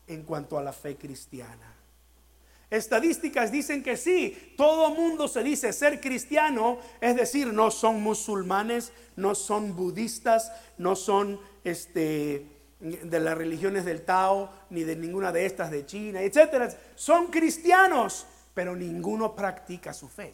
en 0.09 0.25
cuanto 0.25 0.59
a 0.59 0.62
la 0.64 0.73
fe 0.73 0.97
cristiana. 0.97 1.82
Estadísticas 2.72 3.52
dicen 3.52 3.82
que 3.82 3.98
sí, 3.98 4.54
todo 4.56 4.94
mundo 4.94 5.28
se 5.28 5.42
dice 5.42 5.74
ser 5.74 6.00
cristiano, 6.00 6.78
es 7.02 7.14
decir, 7.14 7.52
no 7.52 7.70
son 7.70 8.02
musulmanes, 8.02 8.94
no 9.14 9.35
son 9.35 9.76
budistas, 9.76 10.50
no 10.78 10.96
son 10.96 11.38
este, 11.64 12.46
de 12.80 13.20
las 13.20 13.37
religiones 13.37 13.85
del 13.85 14.06
Tao, 14.06 14.48
ni 14.70 14.85
de 14.85 14.96
ninguna 14.96 15.32
de 15.32 15.44
estas 15.44 15.70
de 15.70 15.85
China, 15.85 16.22
etcétera. 16.22 16.70
Son 16.94 17.26
cristianos, 17.26 18.26
pero 18.54 18.74
ninguno 18.74 19.37
practica 19.37 19.92
su 19.92 20.08
fe. 20.08 20.32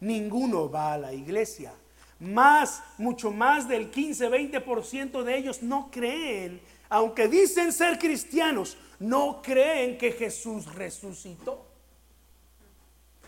Ninguno 0.00 0.70
va 0.70 0.92
a 0.92 0.98
la 0.98 1.14
iglesia. 1.14 1.72
Más, 2.20 2.82
mucho 2.98 3.30
más 3.30 3.66
del 3.70 3.90
15-20% 3.90 5.22
de 5.22 5.38
ellos 5.38 5.62
no 5.62 5.90
creen, 5.90 6.60
aunque 6.90 7.26
dicen 7.26 7.72
ser 7.72 7.98
cristianos, 7.98 8.76
no 9.04 9.42
creen 9.42 9.98
que 9.98 10.12
Jesús 10.12 10.72
resucitó. 10.74 11.66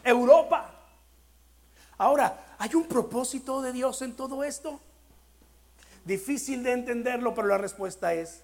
Europa. 0.02 0.72
Ahora, 1.98 2.56
¿hay 2.58 2.74
un 2.74 2.86
propósito 2.86 3.60
de 3.60 3.72
Dios 3.72 4.02
en 4.02 4.14
todo 4.14 4.44
esto? 4.44 4.80
Difícil 6.04 6.62
de 6.62 6.72
entenderlo, 6.72 7.34
pero 7.34 7.48
la 7.48 7.58
respuesta 7.58 8.14
es 8.14 8.42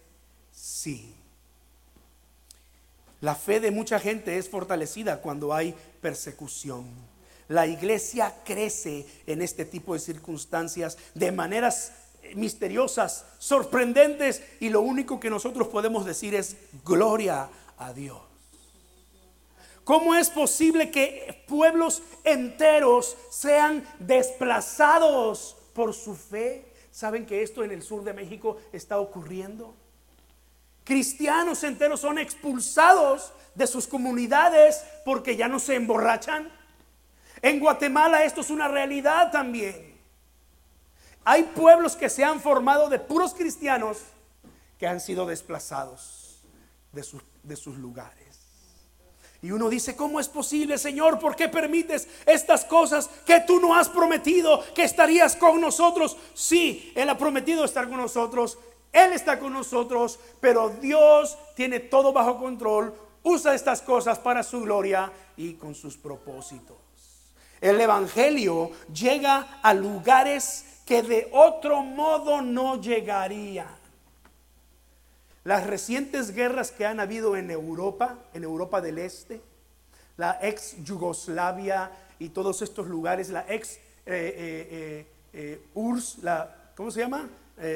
sí. 0.50 1.14
La 3.20 3.36
fe 3.36 3.60
de 3.60 3.70
mucha 3.70 4.00
gente 4.00 4.36
es 4.36 4.48
fortalecida 4.48 5.20
cuando 5.20 5.54
hay 5.54 5.74
persecución. 6.00 6.86
La 7.48 7.66
iglesia 7.66 8.34
crece 8.44 9.06
en 9.26 9.42
este 9.42 9.64
tipo 9.64 9.94
de 9.94 10.00
circunstancias 10.00 10.98
de 11.14 11.30
maneras 11.30 11.92
misteriosas, 12.34 13.26
sorprendentes, 13.38 14.42
y 14.60 14.68
lo 14.68 14.80
único 14.80 15.20
que 15.20 15.30
nosotros 15.30 15.68
podemos 15.68 16.04
decir 16.04 16.34
es 16.34 16.56
gloria 16.84 17.48
a 17.78 17.92
Dios. 17.92 18.20
¿Cómo 19.84 20.14
es 20.14 20.30
posible 20.30 20.90
que 20.90 21.44
pueblos 21.48 22.02
enteros 22.22 23.16
sean 23.30 23.84
desplazados 23.98 25.56
por 25.72 25.92
su 25.92 26.14
fe? 26.14 26.72
¿Saben 26.92 27.26
que 27.26 27.42
esto 27.42 27.64
en 27.64 27.72
el 27.72 27.82
sur 27.82 28.04
de 28.04 28.12
México 28.12 28.58
está 28.72 29.00
ocurriendo? 29.00 29.74
Cristianos 30.84 31.64
enteros 31.64 32.00
son 32.00 32.18
expulsados 32.18 33.32
de 33.54 33.66
sus 33.66 33.86
comunidades 33.86 34.84
porque 35.04 35.36
ya 35.36 35.48
no 35.48 35.58
se 35.58 35.74
emborrachan. 35.74 36.50
En 37.40 37.58
Guatemala 37.58 38.24
esto 38.24 38.40
es 38.40 38.50
una 38.50 38.68
realidad 38.68 39.32
también. 39.32 39.91
Hay 41.24 41.44
pueblos 41.44 41.96
que 41.96 42.08
se 42.08 42.24
han 42.24 42.40
formado 42.40 42.88
de 42.88 42.98
puros 42.98 43.34
cristianos 43.34 43.98
que 44.78 44.86
han 44.86 45.00
sido 45.00 45.26
desplazados 45.26 46.42
de 46.92 47.02
sus, 47.56 47.76
lugares. 47.78 48.40
Y 49.40 49.50
uno 49.50 49.68
dice, 49.68 49.96
¿cómo 49.96 50.20
es 50.20 50.28
posible, 50.28 50.78
Señor? 50.78 51.18
¿Por 51.18 51.36
qué 51.36 51.48
permites 51.48 52.08
estas 52.26 52.64
cosas 52.64 53.08
que 53.24 53.40
tú 53.40 53.60
no 53.60 53.74
has 53.74 53.88
prometido 53.88 54.62
que 54.74 54.84
estarías 54.84 55.36
con 55.36 55.60
nosotros? 55.60 56.16
Sí, 56.34 56.92
Él 56.94 57.08
ha 57.08 57.16
prometido 57.16 57.64
estar 57.64 57.88
con 57.88 57.98
nosotros, 57.98 58.58
Él 58.92 59.12
está 59.12 59.38
con 59.38 59.52
nosotros, 59.52 60.18
pero 60.40 60.68
Dios 60.68 61.38
tiene 61.54 61.80
todo 61.80 62.12
bajo 62.12 62.38
control, 62.38 62.94
usa 63.22 63.54
estas 63.54 63.82
cosas 63.82 64.18
para 64.18 64.42
su 64.42 64.62
gloria 64.62 65.12
y 65.36 65.54
con 65.54 65.74
sus 65.74 65.96
propósitos. 65.96 66.76
El 67.60 67.80
Evangelio 67.80 68.72
llega 68.92 69.60
a 69.62 69.72
lugares 69.72 70.64
que 70.86 71.02
de 71.02 71.28
otro 71.32 71.82
modo 71.82 72.42
no 72.42 72.80
llegaría. 72.80 73.66
Las 75.44 75.66
recientes 75.66 76.34
guerras 76.34 76.70
que 76.70 76.86
han 76.86 77.00
habido 77.00 77.36
en 77.36 77.50
Europa, 77.50 78.18
en 78.32 78.44
Europa 78.44 78.80
del 78.80 78.98
Este, 78.98 79.40
la 80.16 80.38
ex 80.40 80.76
Yugoslavia 80.84 81.90
y 82.18 82.28
todos 82.28 82.62
estos 82.62 82.86
lugares, 82.86 83.28
la 83.30 83.44
ex 83.48 83.76
eh, 83.76 83.80
eh, 84.06 85.06
eh, 85.32 85.60
URSS, 85.74 86.18
la, 86.22 86.72
¿cómo 86.76 86.90
se 86.90 87.00
llama? 87.00 87.28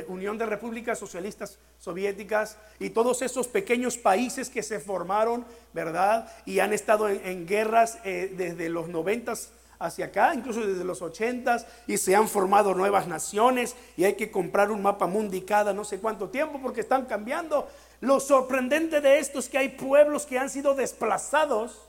Unión 0.08 0.36
de 0.36 0.46
Repúblicas 0.46 0.98
Socialistas 0.98 1.58
Soviéticas 1.78 2.56
y 2.80 2.90
todos 2.90 3.22
esos 3.22 3.46
pequeños 3.46 3.96
países 3.96 4.50
que 4.50 4.62
se 4.62 4.80
formaron, 4.80 5.44
¿verdad? 5.72 6.32
Y 6.44 6.58
han 6.58 6.72
estado 6.72 7.08
en, 7.08 7.20
en 7.24 7.46
guerras 7.46 7.98
desde 8.02 8.68
los 8.68 8.88
noventas 8.88 9.50
hacia 9.78 10.06
acá, 10.06 10.34
incluso 10.34 10.66
desde 10.66 10.84
los 10.84 11.02
ochentas, 11.02 11.66
y 11.86 11.98
se 11.98 12.16
han 12.16 12.28
formado 12.28 12.74
nuevas 12.74 13.06
naciones 13.06 13.76
y 13.96 14.04
hay 14.04 14.14
que 14.14 14.30
comprar 14.30 14.70
un 14.70 14.82
mapa 14.82 15.06
mundi 15.06 15.42
cada 15.42 15.72
no 15.72 15.84
sé 15.84 15.98
cuánto 15.98 16.28
tiempo 16.30 16.60
porque 16.62 16.80
están 16.80 17.06
cambiando. 17.06 17.68
Lo 18.00 18.20
sorprendente 18.20 19.00
de 19.00 19.18
esto 19.18 19.38
es 19.38 19.48
que 19.48 19.58
hay 19.58 19.70
pueblos 19.70 20.26
que 20.26 20.38
han 20.38 20.50
sido 20.50 20.74
desplazados 20.74 21.80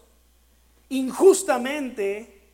injustamente, 0.89 2.53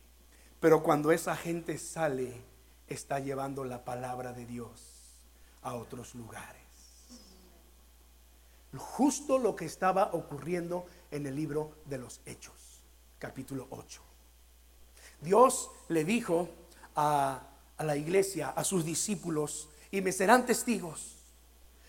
pero 0.60 0.82
cuando 0.82 1.12
esa 1.12 1.36
gente 1.36 1.78
sale, 1.78 2.42
está 2.88 3.18
llevando 3.18 3.64
la 3.64 3.84
palabra 3.84 4.32
de 4.32 4.46
Dios 4.46 4.94
a 5.62 5.74
otros 5.74 6.14
lugares. 6.14 6.62
justo 8.76 9.38
lo 9.38 9.54
que 9.54 9.66
estaba 9.66 10.10
ocurriendo 10.14 10.86
en 11.12 11.26
el 11.26 11.36
libro 11.36 11.76
de 11.84 11.96
los 11.96 12.20
Hechos, 12.26 12.82
capítulo 13.20 13.68
8. 13.70 14.13
Dios 15.20 15.70
le 15.88 16.04
dijo 16.04 16.48
a, 16.96 17.42
la 17.78 17.96
iglesia, 17.96 18.50
a 18.50 18.64
sus 18.64 18.84
discípulos, 18.84 19.68
y 19.90 20.00
me 20.00 20.12
serán 20.12 20.46
testigos 20.46 21.16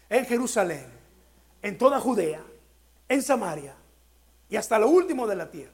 en 0.09 0.25
Jerusalén, 0.25 0.85
en 1.61 1.77
toda 1.77 1.99
Judea, 1.99 2.43
en 3.07 3.21
Samaria 3.21 3.75
y 4.49 4.55
hasta 4.55 4.79
lo 4.79 4.89
último 4.89 5.27
de 5.27 5.35
la 5.35 5.49
tierra. 5.49 5.71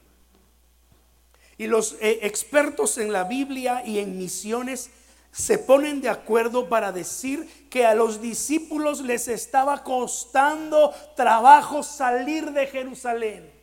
Y 1.58 1.66
los 1.66 1.94
eh, 2.00 2.20
expertos 2.22 2.98
en 2.98 3.12
la 3.12 3.24
Biblia 3.24 3.82
y 3.84 3.98
en 3.98 4.18
misiones 4.18 4.90
se 5.30 5.58
ponen 5.58 6.00
de 6.00 6.08
acuerdo 6.08 6.68
para 6.68 6.92
decir 6.92 7.68
que 7.70 7.86
a 7.86 7.94
los 7.94 8.20
discípulos 8.20 9.00
les 9.00 9.28
estaba 9.28 9.82
costando 9.82 10.92
trabajo 11.16 11.82
salir 11.82 12.52
de 12.52 12.66
Jerusalén. 12.66 13.61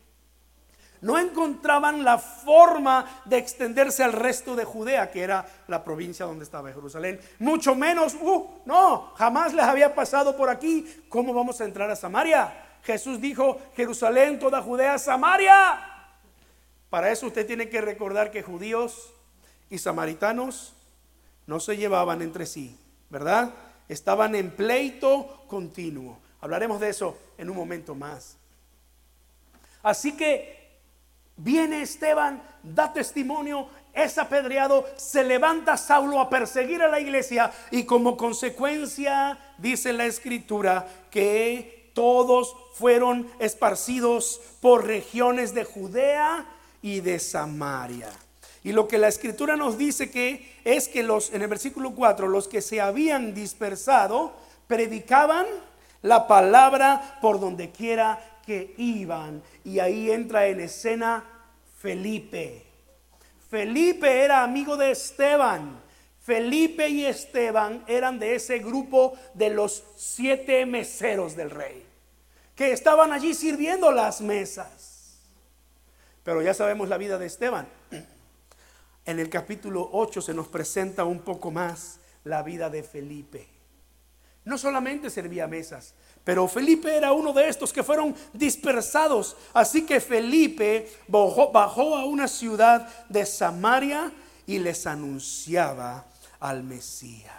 No 1.01 1.17
encontraban 1.17 2.03
la 2.03 2.17
forma 2.17 3.21
de 3.25 3.37
extenderse 3.37 4.03
al 4.03 4.13
resto 4.13 4.55
de 4.55 4.65
Judea, 4.65 5.11
que 5.11 5.21
era 5.21 5.47
la 5.67 5.83
provincia 5.83 6.25
donde 6.25 6.43
estaba 6.43 6.73
Jerusalén. 6.73 7.19
Mucho 7.39 7.73
menos, 7.73 8.15
uh, 8.19 8.49
no, 8.65 9.13
jamás 9.15 9.53
les 9.53 9.65
había 9.65 9.95
pasado 9.95 10.35
por 10.35 10.49
aquí. 10.49 11.03
¿Cómo 11.07 11.33
vamos 11.33 11.61
a 11.61 11.65
entrar 11.65 11.89
a 11.89 11.95
Samaria? 11.95 12.53
Jesús 12.83 13.21
dijo, 13.21 13.59
Jerusalén, 13.75 14.39
toda 14.39 14.61
Judea, 14.61 14.97
Samaria. 14.97 15.79
Para 16.89 17.11
eso 17.11 17.27
usted 17.27 17.45
tiene 17.45 17.69
que 17.69 17.81
recordar 17.81 18.31
que 18.31 18.41
judíos 18.41 19.13
y 19.69 19.77
samaritanos 19.77 20.73
no 21.47 21.59
se 21.59 21.77
llevaban 21.77 22.21
entre 22.21 22.45
sí, 22.45 22.77
¿verdad? 23.09 23.53
Estaban 23.87 24.35
en 24.35 24.51
pleito 24.51 25.43
continuo. 25.47 26.19
Hablaremos 26.41 26.79
de 26.79 26.89
eso 26.89 27.17
en 27.37 27.49
un 27.49 27.55
momento 27.55 27.95
más. 27.95 28.37
Así 29.81 30.15
que 30.15 30.58
viene 31.39 31.81
Esteban, 31.81 32.41
da 32.63 32.93
testimonio, 32.93 33.67
es 33.93 34.17
apedreado, 34.17 34.85
se 34.97 35.23
levanta 35.23 35.77
Saulo 35.77 36.19
a 36.19 36.29
perseguir 36.29 36.81
a 36.81 36.87
la 36.87 36.99
iglesia 36.99 37.51
y 37.71 37.83
como 37.83 38.17
consecuencia 38.17 39.37
dice 39.57 39.93
la 39.93 40.05
escritura 40.05 40.87
que 41.09 41.91
todos 41.93 42.55
fueron 42.75 43.27
esparcidos 43.39 44.39
por 44.61 44.85
regiones 44.85 45.53
de 45.53 45.63
Judea 45.63 46.45
y 46.81 47.01
de 47.01 47.19
Samaria. 47.19 48.09
Y 48.63 48.73
lo 48.73 48.87
que 48.87 48.97
la 48.97 49.07
escritura 49.07 49.55
nos 49.55 49.77
dice 49.77 50.11
que 50.11 50.59
es 50.65 50.87
que 50.87 51.01
los 51.01 51.33
en 51.33 51.41
el 51.41 51.47
versículo 51.47 51.91
4 51.91 52.27
los 52.27 52.47
que 52.47 52.61
se 52.61 52.81
habían 52.81 53.33
dispersado 53.33 54.33
predicaban 54.67 55.45
la 56.01 56.27
palabra 56.27 57.17
por 57.21 57.39
donde 57.39 57.71
quiera 57.71 58.38
que 58.49 58.73
iban 58.77 59.43
y 59.63 59.77
ahí 59.77 60.09
entra 60.09 60.47
en 60.47 60.61
escena 60.61 61.23
Felipe. 61.77 62.65
Felipe 63.47 64.23
era 64.23 64.41
amigo 64.41 64.75
de 64.75 64.89
Esteban. 64.89 65.79
Felipe 66.19 66.89
y 66.89 67.05
Esteban 67.05 67.83
eran 67.85 68.17
de 68.17 68.33
ese 68.33 68.57
grupo 68.57 69.13
de 69.35 69.51
los 69.51 69.83
siete 69.97 70.65
meseros 70.65 71.35
del 71.35 71.51
rey, 71.51 71.85
que 72.55 72.71
estaban 72.71 73.13
allí 73.13 73.35
sirviendo 73.35 73.91
las 73.91 74.19
mesas. 74.19 75.19
Pero 76.23 76.41
ya 76.41 76.55
sabemos 76.55 76.89
la 76.89 76.97
vida 76.97 77.19
de 77.19 77.27
Esteban 77.27 77.67
en 79.05 79.19
el 79.19 79.29
capítulo 79.29 79.89
8 79.93 80.21
se 80.21 80.33
nos 80.33 80.47
presenta 80.47 81.03
un 81.03 81.19
poco 81.19 81.51
más 81.51 81.99
la 82.23 82.41
vida 82.41 82.71
de 82.71 82.81
Felipe. 82.81 83.47
No 84.45 84.57
solamente 84.57 85.09
servía 85.09 85.47
mesas, 85.47 85.93
pero 86.29 86.47
Felipe 86.47 86.95
era 86.95 87.11
uno 87.11 87.33
de 87.33 87.49
estos 87.49 87.73
que 87.73 87.81
fueron 87.81 88.15
dispersados. 88.33 89.35
Así 89.51 89.83
que 89.83 89.99
Felipe 89.99 90.87
bajó, 91.07 91.97
a 91.97 92.05
una 92.05 92.27
ciudad 92.27 92.87
de 93.09 93.25
Samaria 93.25 94.13
y 94.45 94.59
les 94.59 94.85
anunciaba 94.85 96.05
al 96.39 96.61
Mesías. 96.61 97.33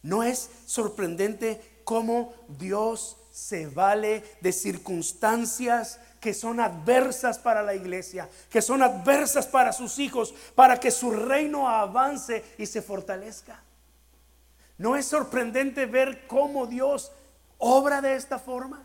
¿No 0.00 0.22
es 0.22 0.48
sorprendente 0.64 1.80
cómo 1.82 2.32
Dios 2.46 3.16
se 3.32 3.66
vale 3.66 4.22
de 4.40 4.52
circunstancias 4.52 5.98
que 6.20 6.34
son 6.34 6.60
adversas 6.60 7.40
para 7.40 7.64
la 7.64 7.74
iglesia, 7.74 8.30
que 8.48 8.62
son 8.62 8.80
adversas 8.80 9.48
para 9.48 9.72
sus 9.72 9.98
hijos, 9.98 10.32
para 10.54 10.78
que 10.78 10.92
su 10.92 11.10
reino 11.10 11.68
avance 11.68 12.44
y 12.58 12.66
se 12.66 12.80
fortalezca. 12.80 13.60
¿No 14.78 14.94
es 14.94 15.06
sorprendente 15.06 15.86
ver 15.86 16.28
cómo 16.28 16.66
Dios 16.66 17.10
obra 17.58 18.00
de 18.00 18.16
esta 18.16 18.38
forma? 18.38 18.82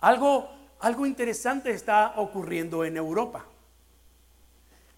Algo, 0.00 0.48
algo 0.80 1.06
interesante 1.06 1.70
está 1.70 2.14
ocurriendo 2.16 2.84
en 2.84 2.96
Europa. 2.96 3.44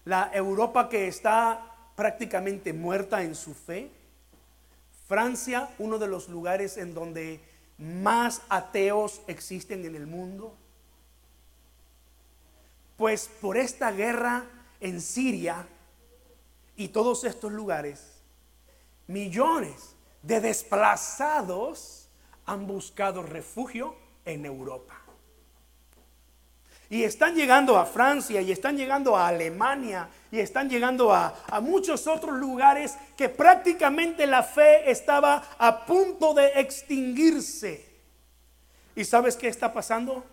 La 0.05 0.31
Europa 0.33 0.89
que 0.89 1.07
está 1.07 1.69
prácticamente 1.95 2.73
muerta 2.73 3.23
en 3.23 3.35
su 3.35 3.53
fe. 3.53 3.91
Francia, 5.07 5.69
uno 5.79 5.97
de 5.97 6.07
los 6.07 6.29
lugares 6.29 6.77
en 6.77 6.93
donde 6.93 7.41
más 7.79 8.41
ateos 8.49 9.21
existen 9.27 9.85
en 9.85 9.95
el 9.95 10.05
mundo? 10.05 10.55
Pues 12.97 13.29
por 13.41 13.57
esta 13.57 13.91
guerra 13.91 14.45
en 14.81 15.01
Siria 15.01 15.65
y 16.75 16.89
todos 16.89 17.23
estos 17.23 17.51
lugares, 17.51 18.21
millones 19.07 19.95
de 20.21 20.41
desplazados 20.41 22.09
han 22.45 22.67
buscado 22.67 23.23
refugio 23.23 23.95
en 24.25 24.45
Europa. 24.45 24.99
Y 26.89 27.03
están 27.03 27.35
llegando 27.35 27.77
a 27.77 27.85
Francia 27.85 28.41
y 28.41 28.51
están 28.51 28.75
llegando 28.75 29.15
a 29.15 29.27
Alemania 29.27 30.09
y 30.31 30.39
están 30.39 30.69
llegando 30.69 31.13
a, 31.13 31.35
muchos 31.61 32.07
otros 32.07 32.35
lugares 32.35 32.97
que 33.15 33.29
prácticamente 33.29 34.25
la 34.25 34.41
fe 34.41 34.89
estaba 34.89 35.43
a 35.59 35.85
punto 35.85 36.33
de 36.33 36.47
extinguirse. 36.55 37.87
¿Y 38.95 39.05
sabes 39.05 39.37
qué 39.37 39.47
está 39.47 39.71
pasando? 39.71 40.25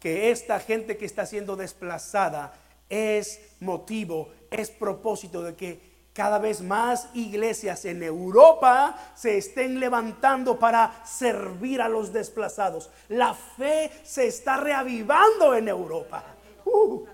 Que 0.00 0.32
esta 0.32 0.58
gente 0.58 0.96
que 0.96 1.04
está 1.04 1.24
siendo 1.26 1.54
desplazada 1.54 2.52
es 2.88 3.40
motivo, 3.60 4.32
es 4.50 4.70
propósito 4.70 5.44
de 5.44 5.54
que 5.54 5.89
cada 6.12 6.38
vez 6.38 6.60
más 6.60 7.08
iglesias 7.14 7.84
en 7.84 8.02
Europa 8.02 8.96
se 9.14 9.38
estén 9.38 9.78
levantando 9.78 10.58
para 10.58 11.04
servir 11.06 11.80
a 11.80 11.88
los 11.88 12.12
desplazados. 12.12 12.90
La 13.08 13.34
fe 13.34 13.90
se 14.02 14.26
está 14.26 14.56
reavivando 14.56 15.54
en 15.54 15.68
Europa. 15.68 16.24
Uh. 16.64 17.04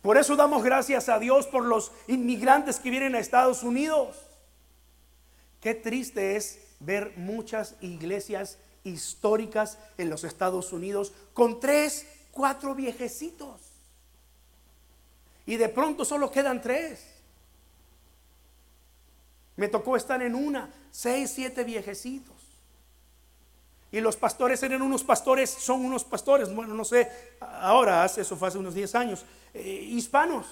Por 0.00 0.16
eso 0.16 0.36
damos 0.36 0.62
gracias 0.62 1.08
a 1.08 1.18
Dios 1.18 1.46
por 1.46 1.64
los 1.64 1.90
inmigrantes 2.06 2.78
que 2.78 2.90
vienen 2.90 3.14
a 3.14 3.18
Estados 3.18 3.62
Unidos. 3.62 4.16
Qué 5.60 5.74
triste 5.74 6.36
es 6.36 6.60
ver 6.78 7.14
muchas 7.16 7.74
iglesias 7.80 8.58
históricas 8.84 9.76
en 9.98 10.08
los 10.08 10.22
Estados 10.22 10.72
Unidos 10.72 11.12
con 11.34 11.58
tres, 11.58 12.06
cuatro 12.30 12.76
viejecitos. 12.76 13.60
Y 15.46 15.56
de 15.56 15.68
pronto 15.68 16.04
solo 16.04 16.30
quedan 16.30 16.62
tres. 16.62 17.17
Me 19.58 19.66
tocó 19.66 19.96
estar 19.96 20.22
en 20.22 20.36
una, 20.36 20.72
seis, 20.92 21.32
siete 21.34 21.64
viejecitos. 21.64 22.36
Y 23.90 24.00
los 24.00 24.16
pastores 24.16 24.62
eran 24.62 24.82
unos 24.82 25.02
pastores, 25.02 25.50
son 25.50 25.84
unos 25.84 26.04
pastores, 26.04 26.54
bueno, 26.54 26.74
no 26.74 26.84
sé, 26.84 27.10
ahora 27.40 28.04
hace 28.04 28.20
eso 28.20 28.36
fue 28.36 28.46
hace 28.46 28.58
unos 28.58 28.72
10 28.72 28.94
años, 28.94 29.24
eh, 29.52 29.60
hispanos. 29.90 30.46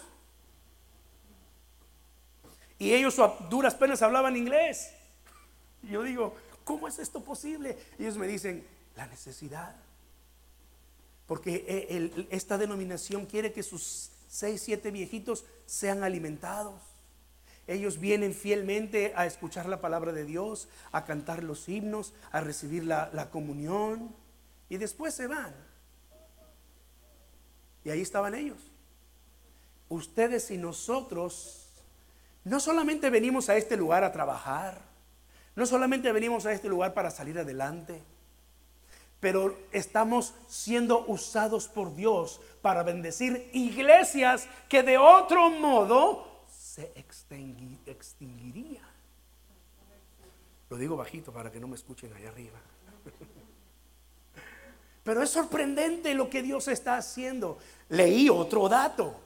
Y 2.80 2.94
ellos 2.94 3.16
a 3.20 3.28
duras 3.48 3.76
penas 3.76 4.02
hablaban 4.02 4.36
inglés. 4.36 4.90
Yo 5.84 6.02
digo, 6.02 6.34
¿cómo 6.64 6.88
es 6.88 6.98
esto 6.98 7.22
posible? 7.22 7.78
Y 8.00 8.02
ellos 8.02 8.16
me 8.16 8.26
dicen, 8.26 8.66
la 8.96 9.06
necesidad. 9.06 9.76
Porque 11.28 11.64
eh, 11.68 12.26
esta 12.30 12.58
denominación 12.58 13.26
quiere 13.26 13.52
que 13.52 13.62
sus 13.62 14.10
seis, 14.26 14.62
siete 14.62 14.90
viejitos 14.90 15.44
sean 15.64 16.02
alimentados. 16.02 16.95
Ellos 17.66 17.98
vienen 17.98 18.32
fielmente 18.32 19.12
a 19.16 19.26
escuchar 19.26 19.66
la 19.66 19.80
palabra 19.80 20.12
de 20.12 20.24
Dios, 20.24 20.68
a 20.92 21.04
cantar 21.04 21.42
los 21.42 21.68
himnos, 21.68 22.14
a 22.30 22.40
recibir 22.40 22.84
la, 22.84 23.28
comunión 23.32 24.14
y 24.68 24.76
después 24.76 25.14
se 25.14 25.26
van. 25.26 25.52
Y 27.84 27.90
ahí 27.90 28.00
estaban 28.00 28.34
ellos. 28.34 28.58
Ustedes 29.88 30.50
y 30.50 30.58
nosotros 30.58 31.68
no 32.44 32.60
solamente 32.60 33.10
venimos 33.10 33.48
a 33.48 33.56
este 33.56 33.76
lugar 33.76 34.04
a 34.04 34.12
trabajar, 34.12 34.80
no 35.56 35.66
solamente 35.66 36.12
venimos 36.12 36.46
a 36.46 36.52
este 36.52 36.68
lugar 36.68 36.94
para 36.94 37.10
salir 37.10 37.38
adelante, 37.38 38.00
pero 39.18 39.58
estamos 39.72 40.34
siendo 40.46 41.04
usados 41.06 41.66
por 41.66 41.96
Dios 41.96 42.40
para 42.62 42.84
bendecir 42.84 43.50
iglesias 43.52 44.46
que 44.68 44.84
de 44.84 44.98
otro 44.98 45.50
modo 45.50 46.35
se 46.76 46.92
extinguiría. 47.86 48.82
Lo 50.68 50.76
digo 50.76 50.94
bajito 50.94 51.32
para 51.32 51.50
que 51.50 51.58
no 51.58 51.68
me 51.68 51.76
escuchen 51.76 52.12
allá 52.12 52.28
arriba. 52.28 52.60
Pero 55.02 55.22
es 55.22 55.30
sorprendente 55.30 56.12
lo 56.12 56.28
que 56.28 56.42
Dios 56.42 56.68
está 56.68 56.98
haciendo. 56.98 57.56
Leí 57.88 58.28
otro 58.28 58.68
dato. 58.68 59.18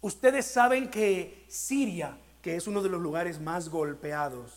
Ustedes 0.00 0.46
saben 0.46 0.90
que 0.90 1.44
Siria, 1.46 2.16
que 2.40 2.56
es 2.56 2.66
uno 2.66 2.82
de 2.82 2.88
los 2.88 3.02
lugares 3.02 3.38
más 3.38 3.68
golpeados 3.68 4.50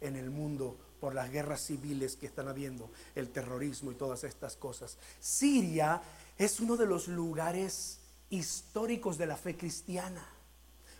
en 0.00 0.16
el 0.16 0.28
mundo 0.30 0.76
por 0.98 1.14
las 1.14 1.30
guerras 1.30 1.60
civiles 1.60 2.16
que 2.16 2.26
están 2.26 2.48
habiendo, 2.48 2.90
el 3.14 3.28
terrorismo 3.30 3.92
y 3.92 3.94
todas 3.94 4.24
estas 4.24 4.56
cosas, 4.56 4.98
Siria 5.20 6.02
es 6.36 6.58
uno 6.58 6.76
de 6.76 6.86
los 6.86 7.06
lugares 7.06 8.00
históricos 8.28 9.18
de 9.18 9.26
la 9.26 9.36
fe 9.36 9.56
cristiana, 9.56 10.26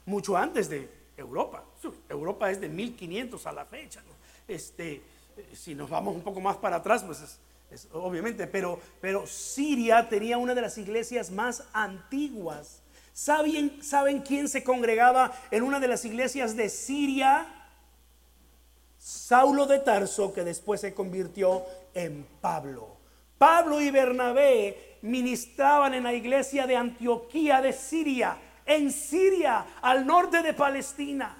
mucho 0.07 0.37
antes 0.37 0.69
de 0.69 0.89
Europa. 1.17 1.65
Europa 2.09 2.51
es 2.51 2.61
de 2.61 2.69
1500 2.69 3.47
a 3.47 3.53
la 3.53 3.65
fecha. 3.65 4.03
Este, 4.47 5.03
si 5.55 5.75
nos 5.75 5.91
vamos 5.91 6.15
un 6.15 6.23
poco 6.23 6.41
más 6.41 6.57
para 6.57 6.77
atrás, 6.77 7.05
pues 7.05 7.39
es, 7.71 7.89
obviamente, 7.93 8.47
pero, 8.47 8.79
pero 9.01 9.27
Siria 9.27 10.09
tenía 10.09 10.39
una 10.39 10.55
de 10.55 10.61
las 10.61 10.79
iglesias 10.79 11.31
más 11.31 11.65
antiguas 11.73 12.83
¿Saben, 13.13 13.83
¿Saben 13.83 14.21
quién 14.21 14.49
se 14.49 14.65
congregaba 14.65 15.33
en 15.51 15.63
una 15.63 15.81
de 15.81 15.89
las 15.89 16.05
iglesias 16.05 16.57
de 16.57 16.69
Siria? 16.69 17.47
Saulo 18.99 19.67
de 19.67 19.81
Tarso, 19.81 20.33
que 20.33 20.45
después 20.45 20.81
se 20.81 20.95
convirtió 20.95 21.65
en 21.93 22.27
Pablo. 22.41 22.97
Pablo 23.37 23.81
y 23.81 23.91
Bernabé 23.91 24.99
ministraban 25.03 25.93
en 25.95 26.05
la 26.05 26.15
iglesia 26.15 26.67
de 26.67 26.77
Antioquía 26.77 27.61
de 27.61 27.73
Siria, 27.73 28.39
en 28.67 28.91
Siria, 28.91 29.67
al 29.81 30.07
norte 30.07 30.43
de 30.43 30.55
Palestina. 30.55 31.37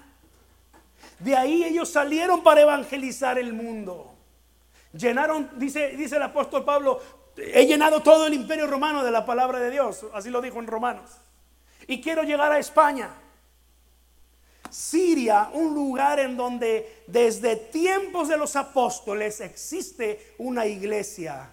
De 1.19 1.35
ahí 1.35 1.63
ellos 1.63 1.89
salieron 1.89 2.43
para 2.43 2.61
evangelizar 2.61 3.37
el 3.37 3.53
mundo. 3.53 4.15
Llenaron, 4.93 5.49
dice, 5.55 5.89
dice 5.97 6.17
el 6.17 6.23
apóstol 6.23 6.63
Pablo, 6.63 7.01
he 7.37 7.65
llenado 7.65 8.01
todo 8.01 8.27
el 8.27 8.33
imperio 8.33 8.67
romano 8.67 9.03
de 9.03 9.11
la 9.11 9.25
palabra 9.25 9.59
de 9.59 9.71
Dios. 9.71 10.05
Así 10.13 10.29
lo 10.29 10.41
dijo 10.41 10.59
en 10.59 10.67
Romanos 10.67 11.09
y 11.87 12.01
quiero 12.01 12.23
llegar 12.23 12.51
a 12.51 12.59
España. 12.59 13.09
Siria, 14.69 15.49
un 15.53 15.73
lugar 15.73 16.19
en 16.19 16.35
donde 16.35 17.03
desde 17.07 17.55
tiempos 17.55 18.27
de 18.27 18.37
los 18.37 18.55
apóstoles 18.55 19.39
existe 19.41 20.33
una 20.39 20.65
iglesia. 20.65 21.51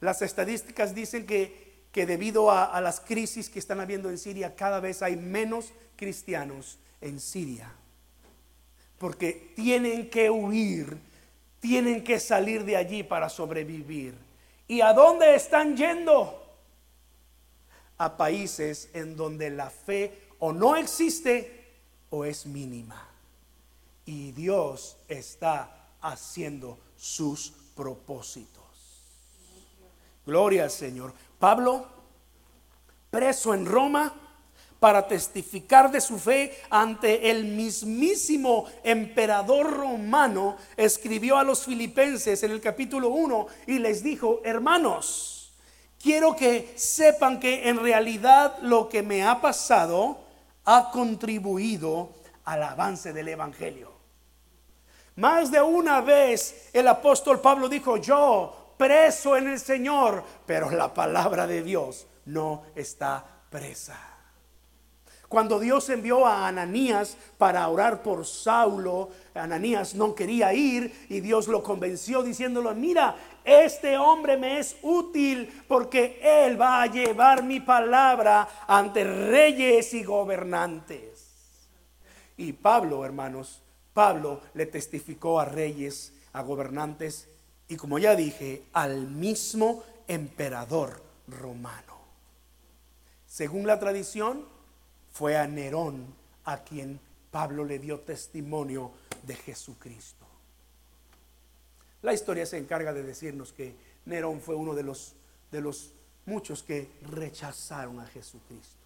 Las 0.00 0.22
estadísticas 0.22 0.94
dicen 0.94 1.26
que, 1.26 1.61
que 1.92 2.06
debido 2.06 2.50
a, 2.50 2.80
las 2.80 3.00
crisis 3.00 3.48
que 3.48 3.58
están 3.58 3.80
habiendo 3.80 4.10
en 4.10 4.18
Siria, 4.18 4.56
cada 4.56 4.80
vez 4.80 5.02
hay 5.02 5.16
menos 5.16 5.72
cristianos 5.94 6.78
en 7.00 7.20
Siria. 7.20 7.70
Porque 8.98 9.52
tienen 9.54 10.08
que 10.08 10.30
huir, 10.30 10.96
tienen 11.60 12.02
que 12.02 12.18
salir 12.18 12.64
de 12.64 12.76
allí 12.76 13.02
para 13.02 13.28
sobrevivir. 13.28 14.14
¿Y 14.66 14.80
a 14.80 14.92
dónde 14.92 15.34
están 15.34 15.76
yendo? 15.76 16.42
a 18.02 18.16
países 18.16 18.90
en 18.94 19.16
donde 19.16 19.48
la 19.50 19.70
fe 19.70 20.28
o 20.40 20.52
no 20.52 20.74
existe 20.74 21.78
o 22.10 22.24
es 22.24 22.46
mínima. 22.46 23.08
Y 24.04 24.32
Dios 24.32 24.96
está 25.08 25.90
haciendo 26.00 26.78
sus 26.96 27.52
propósitos. 27.76 28.61
Gloria 30.24 30.64
al 30.64 30.70
Señor. 30.70 31.12
Pablo, 31.38 31.86
preso 33.10 33.54
en 33.54 33.66
Roma, 33.66 34.14
para 34.82 35.06
testificar 35.06 35.92
de 35.92 36.00
su 36.00 36.18
fe 36.18 36.58
ante 36.68 37.30
el 37.30 37.44
mismísimo 37.44 38.66
emperador 38.82 39.70
romano, 39.70 40.56
escribió 40.76 41.38
a 41.38 41.44
los 41.44 41.64
filipenses 41.64 42.42
en 42.42 42.50
el 42.50 42.60
capítulo 42.60 43.10
1 43.10 43.46
y 43.68 43.78
les 43.78 44.02
dijo, 44.02 44.40
hermanos, 44.42 45.52
quiero 46.02 46.34
que 46.34 46.72
sepan 46.74 47.38
que 47.38 47.68
en 47.68 47.78
realidad 47.78 48.58
lo 48.62 48.88
que 48.88 49.04
me 49.04 49.22
ha 49.22 49.40
pasado 49.40 50.18
ha 50.64 50.90
contribuido 50.90 52.10
al 52.44 52.64
avance 52.64 53.12
del 53.12 53.28
Evangelio. 53.28 53.92
Más 55.14 55.52
de 55.52 55.62
una 55.62 56.00
vez 56.00 56.70
el 56.72 56.88
apóstol 56.88 57.40
Pablo 57.40 57.68
dijo, 57.68 57.98
yo 57.98 58.61
preso 58.82 59.36
en 59.36 59.46
el 59.46 59.60
Señor, 59.60 60.24
pero 60.44 60.68
la 60.68 60.92
palabra 60.92 61.46
de 61.46 61.62
Dios 61.62 62.08
no 62.26 62.64
está 62.74 63.24
presa. 63.48 63.96
Cuando 65.28 65.60
Dios 65.60 65.88
envió 65.88 66.26
a 66.26 66.48
Ananías 66.48 67.16
para 67.38 67.68
orar 67.68 68.02
por 68.02 68.26
Saulo, 68.26 69.10
Ananías 69.34 69.94
no 69.94 70.16
quería 70.16 70.52
ir 70.52 71.06
y 71.08 71.20
Dios 71.20 71.46
lo 71.46 71.62
convenció 71.62 72.24
diciéndolo, 72.24 72.74
mira, 72.74 73.14
este 73.44 73.96
hombre 73.96 74.36
me 74.36 74.58
es 74.58 74.76
útil 74.82 75.62
porque 75.68 76.18
él 76.20 76.60
va 76.60 76.82
a 76.82 76.86
llevar 76.86 77.44
mi 77.44 77.60
palabra 77.60 78.48
ante 78.66 79.04
reyes 79.04 79.94
y 79.94 80.02
gobernantes. 80.02 81.30
Y 82.36 82.52
Pablo, 82.52 83.04
hermanos, 83.04 83.62
Pablo 83.94 84.40
le 84.54 84.66
testificó 84.66 85.38
a 85.38 85.44
reyes, 85.44 86.12
a 86.32 86.42
gobernantes 86.42 87.28
y 87.72 87.76
como 87.78 87.98
ya 87.98 88.14
dije, 88.14 88.64
al 88.74 89.08
mismo 89.08 89.82
emperador 90.06 91.02
romano. 91.26 92.02
Según 93.26 93.66
la 93.66 93.80
tradición, 93.80 94.44
fue 95.10 95.38
a 95.38 95.46
Nerón 95.46 96.04
a 96.44 96.64
quien 96.64 97.00
Pablo 97.30 97.64
le 97.64 97.78
dio 97.78 98.00
testimonio 98.00 98.90
de 99.22 99.36
Jesucristo. 99.36 100.26
La 102.02 102.12
historia 102.12 102.44
se 102.44 102.58
encarga 102.58 102.92
de 102.92 103.04
decirnos 103.04 103.54
que 103.54 103.74
Nerón 104.04 104.42
fue 104.42 104.54
uno 104.54 104.74
de 104.74 104.82
los, 104.82 105.14
de 105.50 105.62
los 105.62 105.94
muchos 106.26 106.62
que 106.62 106.90
rechazaron 107.10 108.00
a 108.00 108.06
Jesucristo. 108.06 108.76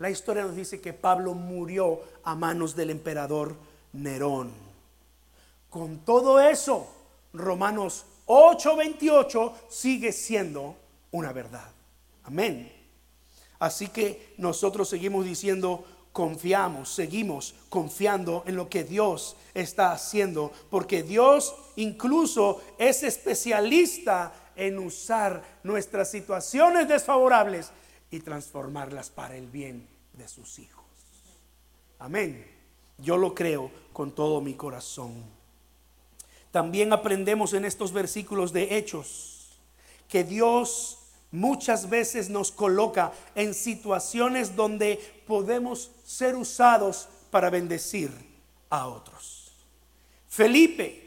La 0.00 0.10
historia 0.10 0.42
nos 0.42 0.56
dice 0.56 0.80
que 0.80 0.92
Pablo 0.92 1.34
murió 1.34 2.00
a 2.24 2.34
manos 2.34 2.74
del 2.74 2.90
emperador 2.90 3.54
Nerón. 3.92 4.50
Con 5.70 6.00
todo 6.00 6.40
eso, 6.40 6.95
Romanos 7.36 8.04
8:28 8.26 9.52
sigue 9.68 10.12
siendo 10.12 10.76
una 11.12 11.32
verdad. 11.32 11.70
Amén. 12.24 12.72
Así 13.58 13.88
que 13.88 14.34
nosotros 14.38 14.88
seguimos 14.88 15.24
diciendo, 15.24 15.84
confiamos, 16.12 16.90
seguimos 16.90 17.54
confiando 17.68 18.42
en 18.46 18.56
lo 18.56 18.68
que 18.68 18.84
Dios 18.84 19.36
está 19.54 19.92
haciendo, 19.92 20.52
porque 20.70 21.02
Dios 21.02 21.54
incluso 21.76 22.62
es 22.78 23.02
especialista 23.02 24.32
en 24.56 24.78
usar 24.78 25.42
nuestras 25.62 26.10
situaciones 26.10 26.88
desfavorables 26.88 27.70
y 28.10 28.20
transformarlas 28.20 29.10
para 29.10 29.36
el 29.36 29.46
bien 29.46 29.86
de 30.14 30.26
sus 30.28 30.58
hijos. 30.58 30.84
Amén. 31.98 32.46
Yo 32.98 33.16
lo 33.16 33.34
creo 33.34 33.70
con 33.92 34.12
todo 34.12 34.40
mi 34.40 34.54
corazón. 34.54 35.35
También 36.56 36.94
aprendemos 36.94 37.52
en 37.52 37.66
estos 37.66 37.92
versículos 37.92 38.50
de 38.50 38.78
Hechos 38.78 39.60
que 40.08 40.24
Dios 40.24 40.96
muchas 41.30 41.90
veces 41.90 42.30
nos 42.30 42.50
coloca 42.50 43.12
en 43.34 43.52
situaciones 43.52 44.56
donde 44.56 44.98
podemos 45.26 45.90
ser 46.02 46.34
usados 46.34 47.10
para 47.30 47.50
bendecir 47.50 48.10
a 48.70 48.86
otros. 48.86 49.52
Felipe 50.28 51.05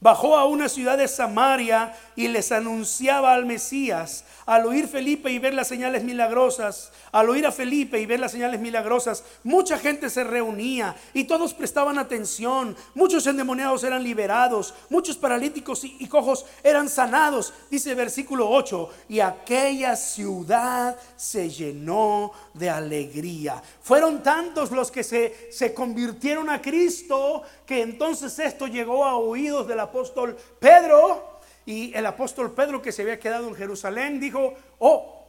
bajó 0.00 0.36
a 0.36 0.46
una 0.46 0.68
ciudad 0.68 0.96
de 0.98 1.08
Samaria 1.08 1.94
y 2.16 2.28
les 2.28 2.52
anunciaba 2.52 3.34
al 3.34 3.46
Mesías. 3.46 4.24
Al 4.46 4.66
oír 4.66 4.88
Felipe 4.88 5.30
y 5.30 5.38
ver 5.38 5.54
las 5.54 5.68
señales 5.68 6.02
milagrosas, 6.02 6.90
al 7.12 7.28
oír 7.28 7.46
a 7.46 7.52
Felipe 7.52 8.00
y 8.00 8.06
ver 8.06 8.18
las 8.18 8.32
señales 8.32 8.60
milagrosas, 8.60 9.22
mucha 9.44 9.78
gente 9.78 10.10
se 10.10 10.24
reunía 10.24 10.96
y 11.14 11.24
todos 11.24 11.54
prestaban 11.54 11.98
atención. 11.98 12.76
Muchos 12.94 13.26
endemoniados 13.26 13.84
eran 13.84 14.02
liberados, 14.02 14.74
muchos 14.88 15.16
paralíticos 15.16 15.84
y, 15.84 16.06
cojos 16.08 16.46
eran 16.64 16.88
sanados. 16.88 17.52
Dice 17.70 17.94
versículo 17.94 18.50
8, 18.50 18.90
y 19.08 19.20
aquella 19.20 19.94
ciudad 19.94 20.96
se 21.16 21.48
llenó 21.48 22.32
de 22.54 22.70
alegría. 22.70 23.62
Fueron 23.82 24.22
tantos 24.22 24.70
los 24.72 24.90
que 24.90 25.04
se, 25.04 25.52
se 25.52 25.72
convirtieron 25.74 26.50
a 26.50 26.60
Cristo 26.60 27.42
que 27.66 27.82
entonces 27.82 28.36
esto 28.38 28.66
llegó 28.66 29.04
a 29.04 29.16
oídos 29.16 29.68
del 29.68 29.78
apóstol 29.90 30.36
Pedro 30.58 31.40
y 31.66 31.92
el 31.94 32.06
apóstol 32.06 32.52
Pedro 32.52 32.80
que 32.80 32.92
se 32.92 33.02
había 33.02 33.18
quedado 33.18 33.48
en 33.48 33.54
Jerusalén 33.54 34.20
dijo, 34.20 34.54
oh, 34.78 35.26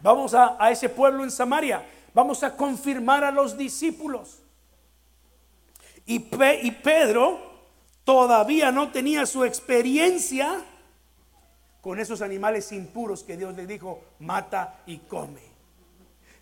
vamos 0.00 0.34
a, 0.34 0.58
ese 0.70 0.88
pueblo 0.88 1.22
en 1.22 1.30
Samaria, 1.30 1.86
vamos 2.12 2.42
a 2.42 2.56
confirmar 2.56 3.22
a 3.24 3.30
los 3.30 3.56
discípulos. 3.56 4.40
Y, 6.04 6.26
y 6.62 6.70
Pedro 6.72 7.38
todavía 8.04 8.72
no 8.72 8.90
tenía 8.90 9.24
su 9.26 9.44
experiencia 9.44 10.64
con 11.80 12.00
esos 12.00 12.22
animales 12.22 12.72
impuros 12.72 13.22
que 13.22 13.36
Dios 13.36 13.54
le 13.54 13.66
dijo, 13.66 14.02
mata 14.18 14.80
y 14.86 14.98
come. 14.98 15.42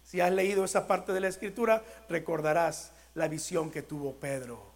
Si 0.02 0.20
has 0.20 0.32
leído 0.32 0.64
esa 0.64 0.86
parte 0.86 1.12
de 1.12 1.20
la 1.20 1.28
escritura, 1.28 1.82
recordarás 2.08 2.92
la 3.14 3.28
visión 3.28 3.70
que 3.70 3.82
tuvo 3.82 4.14
Pedro. 4.14 4.69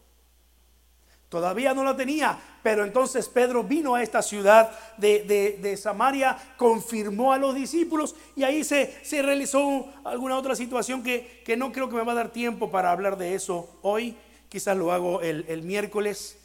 Todavía 1.35 1.75
no 1.75 1.83
la 1.83 1.97
tenía, 1.97 2.39
pero 2.63 2.85
entonces 2.85 3.29
Pedro 3.29 3.65
vino 3.65 3.97
a 3.97 4.05
esta 4.05 4.23
ciudad 4.23 4.71
de, 4.97 5.77
Samaria, 5.77 6.39
confirmó 6.57 7.33
a 7.33 7.39
los 7.39 7.57
discípulos 7.57 8.15
y 8.37 8.45
ahí 8.45 8.63
se, 8.63 9.05
se 9.05 9.21
realizó 9.21 9.89
alguna 10.05 10.39
otra 10.39 10.55
situación 10.55 11.03
que, 11.03 11.43
que, 11.45 11.57
no 11.57 11.73
creo 11.73 11.89
que 11.89 11.97
me 11.97 12.05
va 12.05 12.13
a 12.13 12.15
dar 12.15 12.29
tiempo 12.29 12.71
para 12.71 12.93
hablar 12.93 13.19
de 13.19 13.35
eso 13.35 13.69
hoy, 13.83 14.17
quizás 14.49 14.77
lo 14.77 14.93
hago 14.93 15.23
el, 15.23 15.45
el 15.49 15.65
miércoles, 15.65 16.39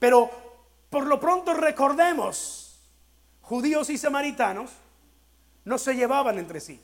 pero 0.00 0.28
por 0.90 1.06
lo 1.06 1.20
pronto 1.20 1.54
recordemos, 1.54 2.80
judíos 3.42 3.90
y 3.90 3.96
samaritanos 3.96 4.72
no 5.64 5.78
se 5.78 5.94
llevaban 5.94 6.40
entre 6.40 6.58
sí. 6.58 6.80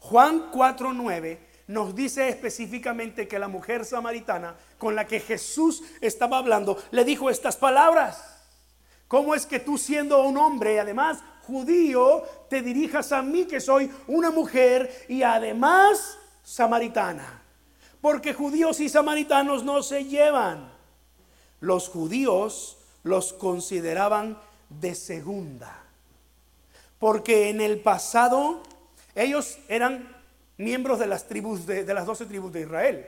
Juan 0.00 0.50
4.9 0.50 1.38
nos 1.70 1.94
dice 1.94 2.28
específicamente 2.28 3.28
que 3.28 3.38
la 3.38 3.46
mujer 3.46 3.84
samaritana 3.84 4.56
con 4.76 4.96
la 4.96 5.06
que 5.06 5.20
Jesús 5.20 5.84
estaba 6.00 6.38
hablando 6.38 6.76
le 6.90 7.04
dijo 7.04 7.30
estas 7.30 7.56
palabras. 7.56 8.24
¿Cómo 9.06 9.36
es 9.36 9.46
que 9.46 9.60
tú 9.60 9.78
siendo 9.78 10.24
un 10.24 10.36
hombre, 10.36 10.80
además 10.80 11.18
judío, 11.46 12.24
te 12.48 12.62
dirijas 12.62 13.12
a 13.12 13.22
mí 13.22 13.44
que 13.44 13.60
soy 13.60 13.88
una 14.08 14.32
mujer 14.32 15.06
y 15.08 15.22
además 15.22 16.18
samaritana? 16.42 17.40
Porque 18.00 18.34
judíos 18.34 18.80
y 18.80 18.88
samaritanos 18.88 19.62
no 19.62 19.82
se 19.84 20.04
llevan. 20.06 20.72
Los 21.60 21.88
judíos 21.88 22.78
los 23.04 23.32
consideraban 23.32 24.40
de 24.70 24.96
segunda. 24.96 25.84
Porque 26.98 27.48
en 27.48 27.60
el 27.60 27.78
pasado 27.78 28.60
ellos 29.14 29.58
eran 29.68 30.19
miembros 30.60 30.98
de 30.98 31.06
las 31.06 31.26
tribus 31.26 31.66
de, 31.66 31.84
las 31.84 32.06
doce 32.06 32.26
tribus 32.26 32.52
de 32.52 32.60
Israel. 32.60 33.06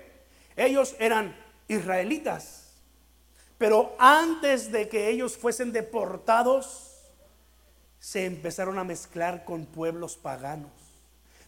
Ellos 0.57 0.97
eran 0.99 1.37
israelitas. 1.69 2.73
Pero 3.59 3.95
antes 3.99 4.73
de 4.73 4.89
que 4.89 5.09
ellos 5.09 5.37
fuesen 5.37 5.73
deportados, 5.73 6.89
se 8.01 8.25
empezaron 8.25 8.79
a 8.79 8.85
mezclar 8.85 9.45
con 9.45 9.67
pueblos 9.67 10.17
paganos. 10.17 10.73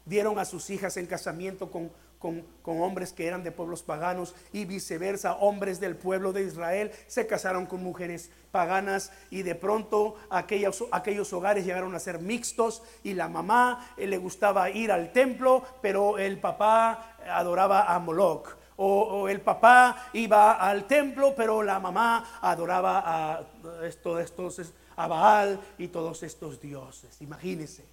Dieron 0.04 0.38
a 0.38 0.44
sus 0.44 0.70
hijas 0.70 0.96
en 0.96 1.06
casamiento 1.06 1.70
con 1.70 1.90
con, 2.24 2.80
hombres 2.80 3.12
que 3.12 3.26
eran 3.26 3.44
de 3.44 3.52
pueblos 3.52 3.82
paganos 3.82 4.34
y 4.50 4.64
viceversa, 4.64 5.34
hombres 5.34 5.78
del 5.78 5.94
pueblo 5.94 6.32
de 6.32 6.44
Israel 6.44 6.90
se 7.06 7.26
casaron 7.26 7.66
con 7.66 7.82
mujeres 7.82 8.30
paganas 8.50 9.12
y 9.30 9.42
de 9.42 9.54
pronto 9.54 10.16
aquellos, 10.30 10.84
aquellos 10.90 11.30
hogares 11.34 11.66
llegaron 11.66 11.94
a 11.94 12.00
ser 12.00 12.20
mixtos 12.20 12.82
y 13.02 13.12
la 13.12 13.28
mamá 13.28 13.92
eh, 13.98 14.06
le 14.06 14.16
gustaba 14.16 14.70
ir 14.70 14.90
al 14.90 15.12
templo, 15.12 15.62
pero 15.82 16.16
el 16.16 16.38
papá 16.40 17.16
adoraba 17.28 17.94
a 17.94 17.98
Moloch. 17.98 18.56
O, 18.76 19.28
el 19.28 19.40
papá 19.40 20.08
iba 20.14 20.52
al 20.54 20.86
templo, 20.86 21.34
pero 21.36 21.62
la 21.62 21.78
mamá 21.78 22.40
adoraba 22.40 23.02
a 23.04 23.44
esto, 23.84 24.18
estos, 24.18 24.72
a 24.96 25.06
Baal 25.06 25.60
y 25.78 25.88
todos 25.88 26.22
estos 26.22 26.60
dioses. 26.60 27.20
Imagínense. 27.20 27.84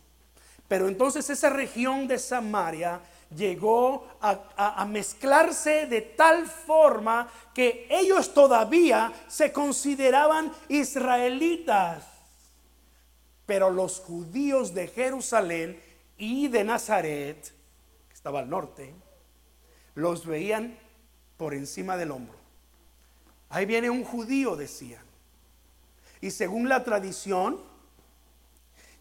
Pero 0.72 0.88
entonces 0.88 1.30
esa 1.30 1.50
región 1.50 2.08
de 2.08 2.18
Samaria 2.18 3.02
llegó 3.36 4.08
a, 4.22 4.86
mezclarse 4.86 5.86
de 5.86 6.00
tal 6.00 6.48
forma 6.48 7.30
que 7.54 7.88
ellos 7.90 8.34
todavía 8.34 9.12
se 9.28 9.52
consideraban 9.52 10.50
israelitas. 10.70 12.06
Pero 13.46 13.70
los 13.70 14.00
judíos 14.00 14.74
de 14.74 14.88
Jerusalén 14.88 15.78
y 16.18 16.48
de 16.48 16.64
Nazaret, 16.64 17.54
que 18.08 18.14
estaba 18.14 18.40
al 18.40 18.50
norte, 18.50 18.96
los 19.94 20.26
veían 20.26 20.80
por 21.36 21.54
encima 21.54 21.98
del 21.98 22.12
hombro. 22.12 22.38
Ahí 23.50 23.66
viene 23.66 23.90
un 23.90 24.06
judío, 24.06 24.56
decían. 24.56 25.04
Y 26.22 26.32
según 26.32 26.70
la 26.70 26.86
tradición, 26.86 27.71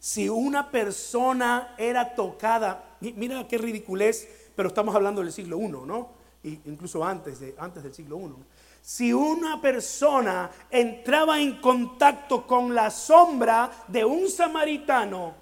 si 0.01 0.29
una 0.29 0.71
persona 0.71 1.75
era 1.79 2.15
tocada 2.15 2.91
mira 3.01 3.47
qué 3.47 3.59
ridiculez, 3.59 4.29
pero 4.55 4.69
estamos 4.69 4.95
hablando 4.95 5.23
del 5.23 5.33
siglo 5.33 5.59
I, 5.59 5.69
¿no? 5.69 6.09
incluso 6.43 7.05
antes, 7.05 7.41
de, 7.41 7.55
antes 7.59 7.83
del 7.83 7.95
siglo 7.95 8.19
I. 8.19 8.35
Si 8.83 9.13
una 9.13 9.61
persona 9.61 10.51
entraba 10.71 11.41
en 11.41 11.61
contacto 11.61 12.47
con 12.47 12.75
la 12.75 12.91
sombra 12.91 13.71
de 13.89 14.05
un 14.05 14.29
samaritano, 14.29 15.35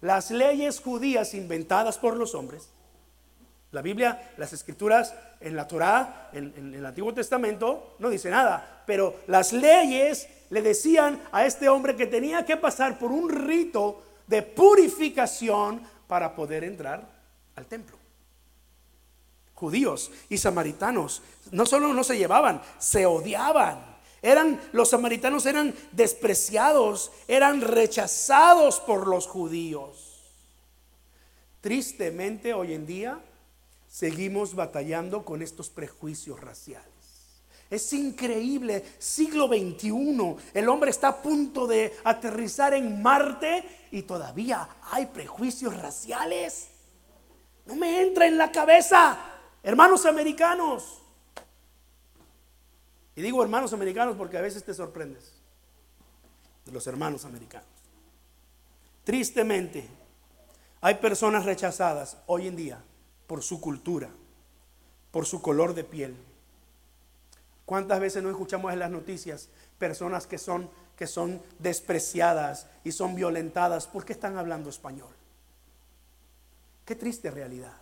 las 0.00 0.30
leyes 0.30 0.80
judías 0.80 1.34
inventadas 1.34 1.98
por 1.98 2.16
los 2.16 2.34
hombres, 2.34 2.68
la 3.72 3.82
Biblia, 3.82 4.32
las 4.36 4.52
escrituras 4.52 5.14
en 5.44 5.54
la 5.54 5.68
Torá, 5.68 6.30
en, 6.32 6.52
en, 6.56 6.74
el 6.74 6.84
Antiguo 6.84 7.12
Testamento, 7.12 7.96
no 7.98 8.08
dice 8.08 8.30
nada, 8.30 8.82
pero 8.86 9.16
las 9.26 9.52
leyes 9.52 10.26
le 10.50 10.62
decían 10.62 11.20
a 11.32 11.44
este 11.44 11.68
hombre 11.68 11.96
que 11.96 12.06
tenía 12.06 12.44
que 12.44 12.56
pasar 12.56 12.98
por 12.98 13.12
un 13.12 13.28
rito 13.28 14.02
de 14.26 14.42
purificación 14.42 15.82
para 16.06 16.34
poder 16.34 16.64
entrar 16.64 17.06
al 17.56 17.66
templo. 17.66 17.96
Judíos 19.54 20.10
y 20.28 20.38
samaritanos 20.38 21.22
no 21.52 21.66
solo 21.66 21.92
no 21.92 22.04
se 22.04 22.18
llevaban, 22.18 22.60
se 22.78 23.06
odiaban. 23.06 23.94
Eran 24.22 24.60
los 24.72 24.90
samaritanos 24.90 25.44
eran 25.46 25.74
despreciados, 25.92 27.12
eran 27.28 27.60
rechazados 27.60 28.80
por 28.80 29.06
los 29.06 29.26
judíos. 29.26 30.22
Tristemente 31.60 32.54
hoy 32.54 32.74
en 32.74 32.86
día 32.86 33.20
seguimos 33.94 34.56
batallando 34.56 35.24
con 35.24 35.40
estos 35.40 35.70
prejuicios 35.70 36.40
raciales. 36.40 36.90
Es 37.70 37.92
increíble, 37.92 38.84
siglo 38.98 39.46
XXI, 39.46 40.36
el 40.52 40.68
hombre 40.68 40.90
está 40.90 41.08
a 41.08 41.22
punto 41.22 41.68
de 41.68 41.94
aterrizar 42.02 42.74
en 42.74 43.00
Marte 43.00 43.86
y 43.92 44.02
todavía 44.02 44.68
hay 44.90 45.06
prejuicios 45.06 45.80
raciales. 45.80 46.70
No 47.66 47.76
me 47.76 48.02
entra 48.02 48.26
en 48.26 48.36
la 48.36 48.50
cabeza, 48.50 49.16
hermanos 49.62 50.06
americanos. 50.06 51.00
Y 53.14 53.22
digo 53.22 53.44
hermanos 53.44 53.72
americanos 53.72 54.16
porque 54.16 54.38
a 54.38 54.42
veces 54.42 54.64
te 54.64 54.74
sorprendes 54.74 55.34
de 56.64 56.72
los 56.72 56.84
hermanos 56.88 57.24
americanos. 57.24 57.68
Tristemente, 59.04 59.88
hay 60.80 60.96
personas 60.96 61.44
rechazadas 61.44 62.16
hoy 62.26 62.48
en 62.48 62.56
día 62.56 62.84
por 63.26 63.42
su 63.42 63.60
cultura, 63.60 64.10
por 65.10 65.26
su 65.26 65.40
color 65.42 65.74
de 65.74 65.84
piel 65.84 66.16
¿Cuántas 67.64 67.98
veces 68.00 68.22
no 68.22 68.30
escuchamos 68.30 68.72
en 68.72 68.78
las 68.78 68.90
noticias 68.90 69.48
personas 69.78 70.26
que 70.26 70.38
son, 70.38 70.68
que 70.96 71.06
son 71.06 71.40
despreciadas 71.58 72.66
y 72.84 72.92
son 72.92 73.14
violentadas 73.14 73.86
porque 73.86 74.12
están 74.12 74.36
hablando 74.36 74.68
español? 74.68 75.08
Qué 76.84 76.94
triste 76.94 77.30
realidad. 77.30 77.74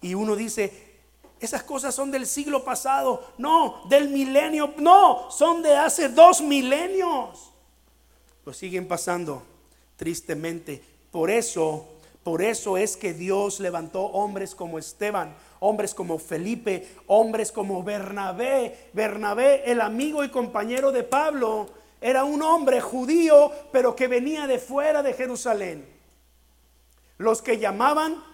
Y 0.00 0.14
uno 0.14 0.34
dice, 0.34 0.98
esas 1.38 1.62
cosas 1.62 1.94
son 1.94 2.10
del 2.10 2.26
siglo 2.26 2.64
pasado, 2.64 3.32
no, 3.38 3.84
del 3.88 4.08
milenio, 4.08 4.74
no, 4.78 5.30
son 5.30 5.62
de 5.62 5.76
hace 5.76 6.08
dos 6.08 6.40
milenios. 6.40 7.52
Lo 8.44 8.52
siguen 8.52 8.88
pasando 8.88 9.44
tristemente. 9.96 10.82
Por 11.12 11.30
eso, 11.30 11.86
por 12.24 12.40
eso 12.40 12.78
es 12.78 12.96
que 12.96 13.12
Dios 13.12 13.60
levantó 13.60 14.00
hombres 14.00 14.54
como 14.54 14.78
Esteban, 14.78 15.36
hombres 15.60 15.94
como 15.94 16.18
Felipe, 16.18 16.88
hombres 17.06 17.52
como 17.52 17.82
Bernabé. 17.82 18.88
Bernabé, 18.94 19.70
el 19.70 19.82
amigo 19.82 20.24
y 20.24 20.30
compañero 20.30 20.90
de 20.90 21.02
Pablo, 21.02 21.68
era 22.00 22.24
un 22.24 22.40
hombre 22.40 22.80
judío, 22.80 23.52
pero 23.70 23.94
que 23.94 24.08
venía 24.08 24.46
de 24.46 24.58
fuera 24.58 25.02
de 25.02 25.12
Jerusalén. 25.12 25.86
Los 27.18 27.42
que 27.42 27.58
llamaban 27.58 28.24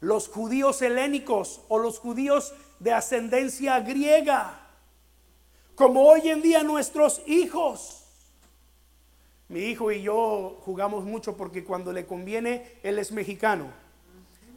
los 0.00 0.28
judíos 0.28 0.80
helénicos 0.80 1.60
o 1.68 1.78
los 1.78 1.98
judíos 1.98 2.54
de 2.80 2.94
ascendencia 2.94 3.78
griega, 3.80 4.68
como 5.74 6.08
hoy 6.08 6.30
en 6.30 6.40
día 6.40 6.62
nuestros 6.62 7.20
hijos. 7.26 8.01
Mi 9.52 9.60
hijo 9.66 9.92
y 9.92 10.02
yo 10.02 10.58
jugamos 10.62 11.04
mucho 11.04 11.36
porque 11.36 11.62
cuando 11.62 11.92
le 11.92 12.06
conviene, 12.06 12.78
él 12.82 12.98
es 12.98 13.12
mexicano 13.12 13.82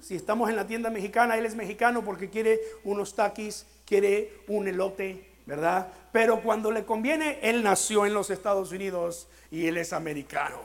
si 0.06 0.14
estamos 0.14 0.52
en 0.52 0.56
la 0.56 0.68
tienda 0.68 0.91
mexicana, 0.91 1.36
él 1.36 1.48
es 1.48 1.56
mexicano 1.56 2.06
porque 2.06 2.30
quiere 2.30 2.62
unos 2.84 3.16
taquis, 3.16 3.66
quiere 3.88 4.43
un 4.48 4.68
elote, 4.68 5.32
¿verdad? 5.48 5.91
Pero 6.12 6.43
cuando 6.43 6.70
le 6.70 6.86
conviene, 6.86 7.39
él 7.41 7.64
nació 7.64 8.06
en 8.06 8.14
los 8.14 8.30
Estados 8.30 8.72
Unidos 8.72 9.28
y 9.50 9.66
él 9.66 9.78
es 9.78 9.93
americano, 9.93 10.60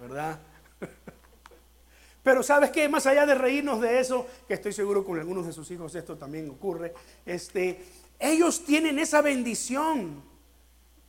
¿verdad? 0.00 0.38
Pero 2.22 2.44
sabes 2.44 2.70
que 2.70 2.88
más 2.88 3.06
allá 3.08 3.26
de 3.26 3.34
reírnos 3.34 3.80
de 3.80 3.98
eso, 3.98 4.24
que 4.46 4.54
estoy 4.54 4.72
seguro 4.72 5.04
con 5.04 5.18
algunos 5.18 5.44
de 5.44 5.52
sus 5.52 5.68
hijos 5.72 5.96
esto 5.96 6.16
también 6.16 6.48
ocurre, 6.48 6.94
este, 7.26 7.84
ellos 8.20 8.64
tienen 8.64 9.00
esa 9.00 9.20
bendición 9.20 10.22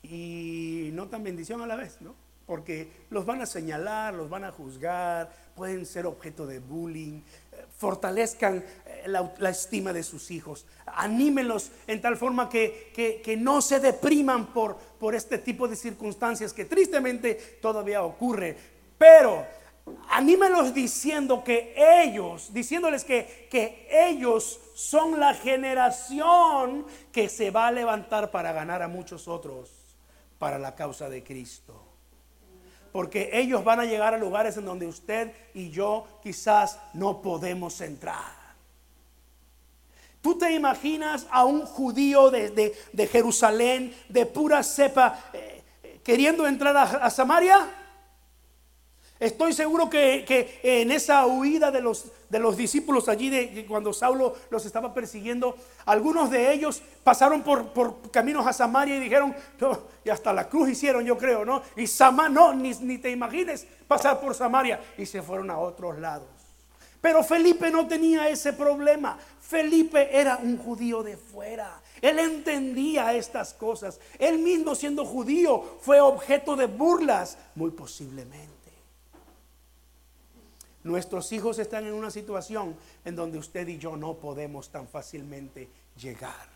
y 0.03 0.89
no 0.93 1.07
tan 1.07 1.23
bendición 1.23 1.61
a 1.61 1.67
la 1.67 1.75
vez, 1.75 2.01
¿no? 2.01 2.15
porque 2.49 2.89
los 3.11 3.27
van 3.27 3.43
a 3.43 3.45
señalar, 3.45 4.15
los 4.15 4.27
van 4.27 4.43
a 4.43 4.51
juzgar, 4.51 5.31
pueden 5.53 5.85
ser 5.85 6.07
objeto 6.07 6.47
de 6.47 6.57
bullying. 6.57 7.21
Eh, 7.51 7.65
fortalezcan 7.77 8.65
eh, 8.87 9.03
la, 9.05 9.49
estima 9.51 9.93
de 9.93 10.01
sus 10.01 10.31
hijos, 10.31 10.65
anímenlos 10.87 11.69
en 11.85 12.01
tal 12.01 12.17
forma 12.17 12.49
que, 12.49 12.91
que, 13.23 13.37
no 13.37 13.61
se 13.61 13.79
depriman 13.79 14.47
por, 14.47 14.77
por 14.77 15.13
este 15.13 15.37
tipo 15.37 15.67
de 15.67 15.75
circunstancias 15.75 16.51
que 16.51 16.65
tristemente 16.65 17.35
todavía 17.61 18.01
ocurre. 18.01 18.57
Pero 18.97 19.45
anímenlos 20.09 20.73
diciendo 20.73 21.43
que 21.43 21.75
ellos, 21.77 22.51
diciéndoles 22.51 23.03
que, 23.03 23.47
que 23.51 23.87
ellos 23.91 24.59
son 24.73 25.19
la 25.19 25.35
generación 25.35 26.83
que 27.11 27.29
se 27.29 27.51
va 27.51 27.67
a 27.67 27.71
levantar 27.71 28.31
para 28.31 28.53
ganar 28.53 28.81
a 28.81 28.87
muchos 28.87 29.27
otros 29.27 29.78
para 30.39 30.57
la 30.57 30.73
causa 30.73 31.09
de 31.09 31.23
Cristo. 31.23 31.85
Porque 32.91 33.29
ellos 33.33 33.63
van 33.63 33.81
a 33.81 33.85
llegar 33.85 34.15
a 34.15 34.17
lugares 34.17 34.57
en 34.57 34.65
donde 34.65 34.87
usted 34.87 35.31
y 35.53 35.69
yo 35.69 36.07
quizás 36.23 36.79
no 36.93 37.21
podemos 37.21 37.79
entrar. 37.81 38.39
¿Tú 40.21 40.37
te 40.37 40.51
imaginas 40.51 41.27
a 41.29 41.45
un 41.45 41.61
judío 41.65 42.31
de, 42.31 42.73
Jerusalén, 43.11 43.95
de 44.09 44.25
pura 44.25 44.63
cepa, 44.63 45.29
eh, 45.31 45.63
eh, 45.83 45.99
queriendo 46.03 46.47
entrar 46.47 46.75
a 46.75 47.09
Samaria? 47.09 47.78
Estoy 49.19 49.51
seguro 49.51 49.89
que, 49.89 50.59
en 50.63 50.91
esa 50.91 51.25
huida 51.25 51.71
de 51.71 51.81
los, 51.81 52.05
de 52.29 52.39
los 52.39 52.55
discípulos 52.55 53.09
allí, 53.09 53.29
de, 53.29 53.65
cuando 53.67 53.91
Saulo 53.91 54.35
los 54.49 54.65
estaba 54.65 54.93
persiguiendo, 54.93 55.57
algunos 55.85 56.29
de 56.29 56.53
ellos 56.53 56.81
pasaron 57.03 57.41
por, 57.41 57.73
por 57.73 58.11
caminos 58.11 58.47
a 58.47 58.53
Samaria 58.53 58.95
y 58.95 59.01
dijeron, 59.01 59.35
y 60.05 60.09
hasta 60.09 60.31
la 60.31 60.47
cruz 60.47 60.69
hicieron, 60.69 61.03
yo 61.03 61.17
creo, 61.17 61.43
¿no? 61.43 61.61
Y 61.75 61.85
Samaria, 61.85 62.29
no, 62.29 62.53
ni, 62.53 62.71
ni 62.75 62.97
te 62.97 63.11
imagines 63.11 63.67
pasar 63.89 64.21
por 64.21 64.33
Samaria. 64.33 64.79
Y 64.97 65.05
se 65.05 65.21
fueron 65.21 65.49
a 65.49 65.57
otros 65.57 65.99
lados. 65.99 66.29
Pero 67.01 67.23
Felipe 67.23 67.69
no 67.71 67.87
tenía 67.87 68.29
ese 68.29 68.53
problema. 68.53 69.17
Felipe 69.41 70.17
era 70.17 70.37
un 70.37 70.57
judío 70.57 71.01
de 71.03 71.17
fuera. 71.17 71.81
Él 72.01 72.19
entendía 72.19 73.13
estas 73.13 73.53
cosas. 73.53 73.99
Él 74.17 74.39
mismo 74.39 74.75
siendo 74.75 75.05
judío 75.05 75.79
fue 75.81 75.99
objeto 75.99 76.55
de 76.55 76.67
burlas, 76.67 77.37
muy 77.55 77.71
posiblemente. 77.71 78.58
Nuestros 80.83 81.31
hijos 81.31 81.59
están 81.59 81.85
en 81.85 81.93
una 81.93 82.09
situación 82.09 82.75
en 83.03 83.15
donde 83.15 83.37
usted 83.37 83.67
y 83.67 83.77
yo 83.77 83.97
no 83.97 84.15
podemos 84.15 84.69
tan 84.69 84.87
fácilmente 84.87 85.69
llegar. 85.97 86.47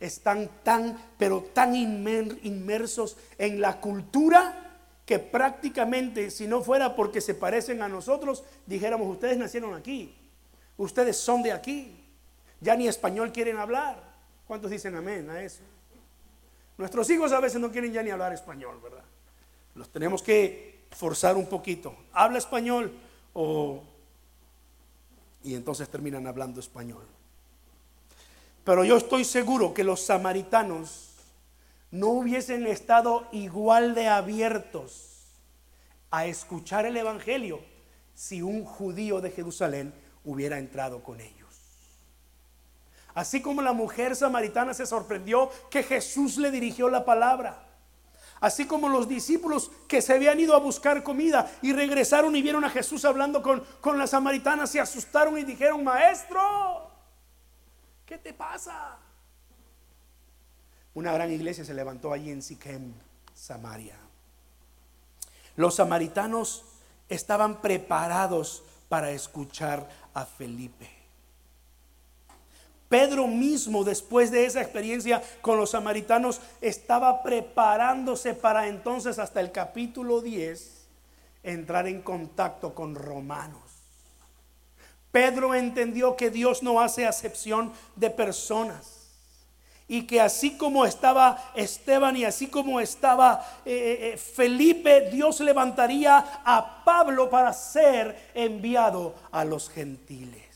Están 0.00 0.50
tan, 0.62 0.98
pero 1.18 1.42
tan 1.42 1.74
inmersos 1.76 3.16
en 3.38 3.60
la 3.60 3.80
cultura 3.80 4.78
que 5.04 5.18
prácticamente, 5.18 6.30
si 6.30 6.46
no 6.46 6.62
fuera 6.62 6.96
porque 6.96 7.20
se 7.20 7.34
parecen 7.34 7.82
a 7.82 7.88
nosotros, 7.88 8.44
dijéramos, 8.66 9.08
ustedes 9.08 9.36
nacieron 9.36 9.74
aquí, 9.74 10.16
ustedes 10.76 11.16
son 11.16 11.42
de 11.42 11.52
aquí, 11.52 12.04
ya 12.60 12.74
ni 12.76 12.88
español 12.88 13.32
quieren 13.32 13.58
hablar. 13.58 14.02
¿Cuántos 14.46 14.70
dicen 14.70 14.94
amén 14.96 15.28
a 15.30 15.42
eso? 15.42 15.62
Nuestros 16.78 17.08
hijos 17.10 17.32
a 17.32 17.40
veces 17.40 17.60
no 17.60 17.70
quieren 17.70 17.92
ya 17.92 18.02
ni 18.02 18.10
hablar 18.10 18.32
español, 18.32 18.80
¿verdad? 18.82 19.04
Los 19.74 19.90
tenemos 19.90 20.22
que 20.22 20.84
forzar 20.90 21.36
un 21.36 21.46
poquito. 21.46 21.94
Habla 22.12 22.38
español, 22.38 22.92
y 23.34 23.80
entonces 25.54 25.88
terminan 25.88 26.26
hablando 26.26 26.60
español. 26.60 27.06
Pero 28.64 28.84
yo 28.84 28.96
estoy 28.96 29.24
seguro 29.24 29.74
que 29.74 29.84
los 29.84 30.02
samaritanos 30.02 31.10
no 31.90 32.08
hubiesen 32.08 32.66
estado 32.66 33.26
igual 33.32 33.94
de 33.94 34.08
abiertos 34.08 35.08
a 36.10 36.26
escuchar 36.26 36.86
el 36.86 36.96
Evangelio 36.96 37.60
si 38.14 38.42
un 38.42 38.64
judío 38.64 39.20
de 39.20 39.30
Jerusalén 39.30 39.92
hubiera 40.24 40.58
entrado 40.58 41.02
con 41.02 41.20
ellos. 41.20 41.38
Así 43.14 43.42
como 43.42 43.60
la 43.60 43.72
mujer 43.72 44.16
samaritana 44.16 44.72
se 44.72 44.86
sorprendió 44.86 45.50
que 45.70 45.82
Jesús 45.82 46.38
le 46.38 46.50
dirigió 46.50 46.88
la 46.88 47.04
palabra. 47.04 47.71
Así 48.42 48.66
como 48.66 48.88
los 48.88 49.06
discípulos 49.06 49.70
que 49.86 50.02
se 50.02 50.12
habían 50.12 50.40
ido 50.40 50.56
a 50.56 50.58
buscar 50.58 51.04
comida 51.04 51.48
y 51.62 51.72
regresaron 51.72 52.34
y 52.34 52.42
vieron 52.42 52.64
a 52.64 52.70
Jesús 52.70 53.04
hablando 53.04 53.40
con, 53.40 53.62
con 53.80 53.96
la 53.96 54.08
samaritana, 54.08 54.66
se 54.66 54.80
asustaron 54.80 55.38
y 55.38 55.44
dijeron, 55.44 55.84
maestro, 55.84 56.90
¿qué 58.04 58.18
te 58.18 58.34
pasa? 58.34 58.98
Una 60.92 61.12
gran 61.12 61.30
iglesia 61.30 61.64
se 61.64 61.72
levantó 61.72 62.12
allí 62.12 62.32
en 62.32 62.42
Siquem, 62.42 62.92
Samaria. 63.32 63.96
Los 65.54 65.76
samaritanos 65.76 66.64
estaban 67.08 67.60
preparados 67.60 68.64
para 68.88 69.12
escuchar 69.12 69.88
a 70.14 70.24
Felipe. 70.24 71.01
Pedro 72.92 73.26
mismo, 73.26 73.84
después 73.84 74.30
de 74.30 74.44
esa 74.44 74.60
experiencia 74.60 75.22
con 75.40 75.56
los 75.56 75.70
samaritanos, 75.70 76.42
estaba 76.60 77.22
preparándose 77.22 78.34
para 78.34 78.68
entonces, 78.68 79.18
hasta 79.18 79.40
el 79.40 79.50
capítulo 79.50 80.20
10, 80.20 80.88
entrar 81.42 81.86
en 81.86 82.02
contacto 82.02 82.74
con 82.74 82.94
romanos. 82.94 83.62
Pedro 85.10 85.54
entendió 85.54 86.16
que 86.16 86.28
Dios 86.28 86.62
no 86.62 86.82
hace 86.82 87.06
acepción 87.06 87.72
de 87.96 88.10
personas 88.10 89.08
y 89.88 90.06
que 90.06 90.20
así 90.20 90.58
como 90.58 90.84
estaba 90.84 91.50
Esteban 91.54 92.14
y 92.18 92.26
así 92.26 92.48
como 92.48 92.78
estaba 92.78 93.42
eh, 93.64 93.72
eh, 93.72 94.12
eh, 94.12 94.16
Felipe, 94.18 95.08
Dios 95.10 95.40
levantaría 95.40 96.42
a 96.44 96.84
Pablo 96.84 97.30
para 97.30 97.54
ser 97.54 98.32
enviado 98.34 99.14
a 99.30 99.46
los 99.46 99.70
gentiles. 99.70 100.51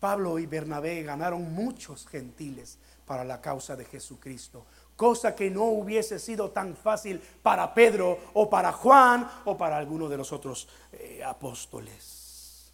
Pablo 0.00 0.38
y 0.38 0.46
Bernabé 0.46 1.02
ganaron 1.02 1.52
muchos 1.52 2.06
gentiles 2.06 2.78
para 3.06 3.22
la 3.22 3.40
causa 3.40 3.76
de 3.76 3.84
Jesucristo, 3.84 4.64
cosa 4.96 5.34
que 5.34 5.50
no 5.50 5.64
hubiese 5.64 6.18
sido 6.18 6.50
tan 6.50 6.74
fácil 6.74 7.20
para 7.42 7.74
Pedro 7.74 8.18
o 8.32 8.48
para 8.48 8.72
Juan 8.72 9.30
o 9.44 9.56
para 9.56 9.76
alguno 9.76 10.08
de 10.08 10.16
los 10.16 10.32
otros 10.32 10.68
eh, 10.92 11.22
apóstoles. 11.24 12.72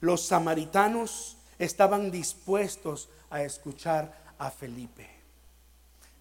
Los 0.00 0.22
samaritanos 0.26 1.36
estaban 1.58 2.10
dispuestos 2.10 3.08
a 3.30 3.42
escuchar 3.42 4.34
a 4.38 4.50
Felipe. 4.50 5.08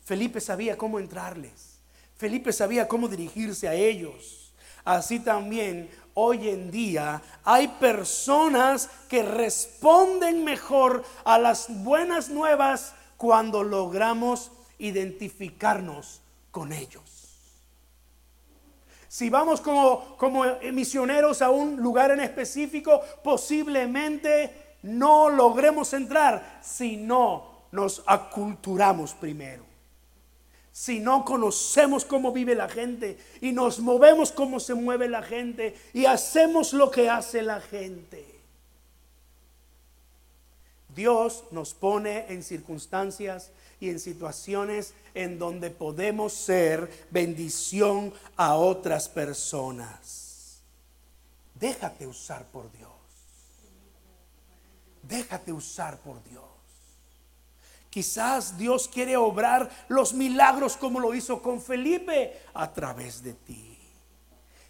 Felipe 0.04 0.40
sabía 0.40 0.78
cómo 0.78 1.00
entrarles. 1.00 1.80
Felipe 2.16 2.54
sabía 2.54 2.88
cómo 2.88 3.08
dirigirse 3.08 3.68
a 3.68 3.74
ellos. 3.74 4.54
Así 4.84 5.20
también 5.20 5.90
hoy 6.14 6.50
en 6.50 6.72
día 6.72 7.22
hay 7.44 7.68
personas 7.68 8.90
que 9.10 9.24
responden 9.24 10.44
mejor 10.44 11.04
a 11.24 11.38
las 11.38 11.68
buenas 11.84 12.30
nuevas 12.30 12.94
cuando 13.18 13.64
logramos 13.64 14.52
identificarnos 14.80 16.22
con 16.52 16.74
ellos. 16.74 17.04
Si 19.08 19.30
vamos 19.30 19.62
como, 19.62 20.16
como 20.18 20.44
misioneros 20.72 21.42
a 21.42 21.50
un 21.50 21.78
lugar 21.78 22.12
en 22.12 22.22
específico, 22.22 23.02
posiblemente 23.24 24.78
no 24.84 25.30
logremos 25.30 25.94
entrar 25.94 26.60
si 26.64 26.98
no 26.98 27.66
nos 27.72 28.04
aculturamos 28.06 29.14
primero 29.14 29.71
si 30.72 31.00
no 31.00 31.26
conocemos 31.26 32.06
cómo 32.06 32.32
vive 32.32 32.56
la 32.56 32.70
gente 32.70 33.18
y 33.42 33.52
nos 33.52 33.80
movemos 33.80 34.32
como 34.32 34.60
se 34.60 34.74
mueve 34.74 35.10
la 35.10 35.22
gente 35.22 35.76
y 35.94 36.06
hacemos 36.06 36.74
lo 36.74 36.90
que 36.90 37.10
hace 37.10 37.42
la 37.42 37.60
gente. 37.60 38.26
Dios 40.96 41.46
nos 41.52 41.74
pone 41.74 42.26
en 42.30 42.44
circunstancias 42.44 43.52
y 43.80 43.90
en 43.90 44.00
situaciones 44.00 44.94
en 45.14 45.40
donde 45.40 45.70
podemos 45.70 46.34
ser 46.34 46.90
bendición 47.10 48.14
a 48.36 48.56
otras 48.56 49.10
personas. 49.10 50.62
Déjate 51.56 52.08
usar 52.08 52.46
por 52.46 52.72
Dios. 52.72 52.92
Déjate 55.04 55.52
usar 55.52 55.98
por 56.00 56.24
Dios. 56.24 56.51
Quizás 57.92 58.58
Dios 58.58 58.88
quiere 58.88 59.18
obrar 59.18 59.70
los 59.90 60.14
milagros 60.14 60.78
como 60.78 61.02
lo 61.02 61.14
hizo 61.14 61.42
con 61.42 61.62
Felipe 61.62 62.42
a 62.54 62.72
través 62.72 63.22
de 63.22 63.34
ti. 63.34 63.78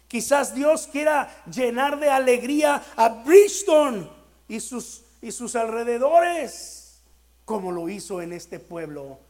Quizás 0.08 0.54
Dios 0.54 0.88
quiera 0.88 1.42
llenar 1.46 2.00
de 2.00 2.10
alegría 2.10 2.82
a 2.96 3.08
Bristol 3.08 4.10
y 4.48 4.58
sus, 4.58 5.04
y 5.22 5.30
sus 5.30 5.54
alrededores 5.54 7.00
como 7.44 7.70
lo 7.70 7.88
hizo 7.88 8.20
en 8.20 8.32
este 8.32 8.58
pueblo 8.58 9.20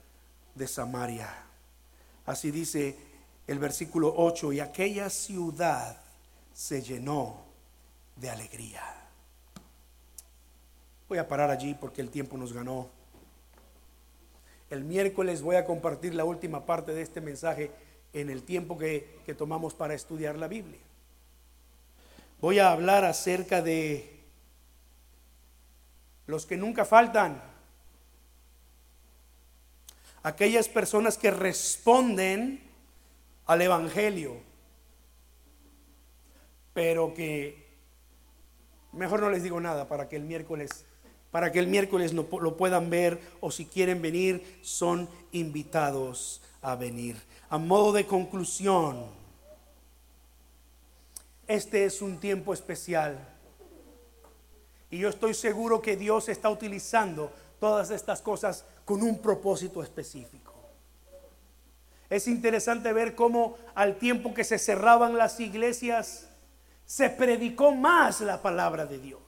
de 0.55 0.67
Samaria. 0.67 1.29
Así 2.25 2.51
dice 2.51 2.97
el 3.47 3.59
versículo 3.59 4.15
8, 4.17 4.55
y 4.55 4.61
aquella 4.61 5.11
ciudad 5.11 5.99
se 6.55 6.81
llenó 6.81 7.45
de 8.17 8.31
alegría. 8.31 8.83
Voy 11.11 11.19
a 11.19 11.29
parar 11.29 11.51
allí 11.51 11.75
porque 11.75 12.01
el 12.01 12.09
tiempo 12.09 12.39
nos 12.39 12.55
ganó. 12.55 13.02
El 14.73 14.85
miércoles 14.85 15.43
voy 15.43 15.57
a 15.57 15.67
compartir 15.67 16.15
la 16.15 16.25
última 16.25 16.65
parte 16.65 16.95
de 16.95 17.03
este 17.03 17.21
mensaje 17.21 17.71
en 18.15 18.31
el 18.31 18.43
tiempo 18.43 18.79
que, 18.79 19.21
que 19.27 19.35
tomamos 19.35 19.75
para 19.75 19.93
estudiar 19.93 20.39
la 20.39 20.49
Biblia. 20.49 20.81
Voy 22.41 22.59
a 22.59 22.73
hablar 22.73 23.05
acerca 23.05 23.61
de 23.61 24.19
los 26.27 26.47
que 26.47 26.57
nunca 26.57 26.87
faltan, 26.87 27.43
aquellas 30.23 30.71
personas 30.71 31.19
que 31.19 31.31
responden 31.31 32.67
al 33.45 33.61
Evangelio, 33.61 34.41
pero 36.73 37.13
que 37.13 37.77
mejor 38.93 39.21
no 39.21 39.29
les 39.29 39.43
digo 39.43 39.61
nada 39.61 39.87
para 39.87 40.09
que 40.09 40.17
el 40.17 40.25
miércoles 40.25 40.87
para 41.33 41.51
que 41.51 41.59
el 41.59 41.67
miércoles 41.67 42.13
lo, 42.13 42.29
lo 42.41 42.57
puedan 42.57 42.91
ver 42.91 43.21
o 43.41 43.51
si 43.51 43.67
quieren 43.67 44.01
venir 44.01 44.61
son 44.63 45.09
invitados 45.33 46.41
a 46.61 46.77
venir. 46.77 47.17
A 47.51 47.59
modo 47.59 47.93
de 47.93 48.07
conclusión, 48.07 49.07
este 51.49 51.85
es 51.85 52.01
un 52.01 52.19
tiempo 52.21 52.55
especial 52.55 53.19
y 54.93 54.99
yo 54.99 55.09
estoy 55.09 55.33
seguro 55.33 55.81
que 55.81 55.97
Dios 55.97 56.29
está 56.29 56.51
utilizando 56.51 57.33
todas 57.59 57.91
estas 57.91 58.21
cosas 58.21 58.65
con 58.85 59.03
un 59.03 59.19
propósito 59.21 59.83
específico. 59.83 60.53
Es 62.11 62.29
interesante 62.29 62.93
ver 62.93 63.15
cómo 63.15 63.57
al 63.75 63.97
tiempo 63.97 64.35
que 64.35 64.45
se 64.45 64.59
cerraban 64.59 65.17
las 65.17 65.41
iglesias, 65.41 66.29
se 66.85 67.09
predicó 67.09 67.75
más 67.75 68.21
la 68.21 68.43
palabra 68.43 68.85
de 68.85 68.99
Dios. 68.99 69.22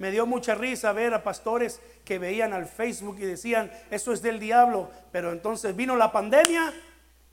Me 0.00 0.10
dio 0.10 0.24
mucha 0.24 0.54
risa 0.54 0.94
ver 0.94 1.12
a 1.12 1.22
pastores 1.22 1.78
que 2.06 2.18
veían 2.18 2.54
al 2.54 2.64
Facebook 2.64 3.16
y 3.18 3.26
decían, 3.26 3.70
eso 3.90 4.14
es 4.14 4.22
del 4.22 4.40
diablo, 4.40 4.88
pero 5.12 5.30
entonces 5.30 5.76
vino 5.76 5.94
la 5.94 6.10
pandemia 6.10 6.72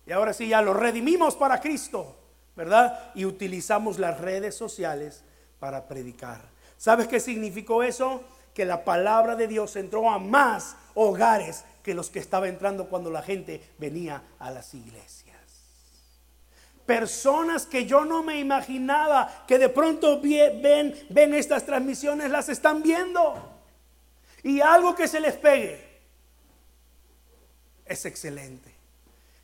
y 0.06 0.12
ahora 0.12 0.34
sí 0.34 0.50
ya 0.50 0.62
lo 0.62 0.74
redimimos 0.74 1.38
para 1.38 1.62
Cristo, 1.62 2.18
¿verdad? 2.58 3.12
Y 3.16 3.24
utilizamos 3.24 4.00
las 4.00 4.20
redes 4.20 4.54
sociales 4.56 5.24
para 5.62 5.88
predicar. 5.88 6.42
¿Sabes 6.76 7.08
qué 7.08 7.22
significó 7.22 7.84
eso? 7.84 8.22
Que 8.54 8.66
la 8.66 8.84
palabra 8.84 9.38
de 9.38 9.48
Dios 9.48 9.78
entró 9.78 10.10
a 10.10 10.20
más 10.20 10.76
hogares 10.94 11.64
que 11.84 11.94
los 11.94 12.10
que 12.10 12.20
estaba 12.20 12.50
entrando 12.50 12.90
cuando 12.90 13.10
la 13.10 13.22
gente 13.22 13.64
venía 13.78 14.24
a 14.40 14.52
las 14.52 14.74
iglesias. 14.74 15.27
Personas 16.88 17.66
que 17.66 17.86
yo 17.86 18.06
no 18.06 18.24
me 18.24 18.40
imaginaba 18.40 19.46
que 19.46 19.60
de 19.60 19.70
pronto 19.70 20.22
ven, 20.22 20.96
ven 21.10 21.34
estas 21.36 21.66
transmisiones, 21.66 22.32
las 22.32 22.50
están 22.50 22.82
viendo. 22.82 23.36
Y 24.42 24.62
algo 24.62 24.96
que 24.96 25.08
se 25.08 25.20
les 25.20 25.36
pegue 25.36 26.02
es 27.86 28.06
excelente. 28.06 28.74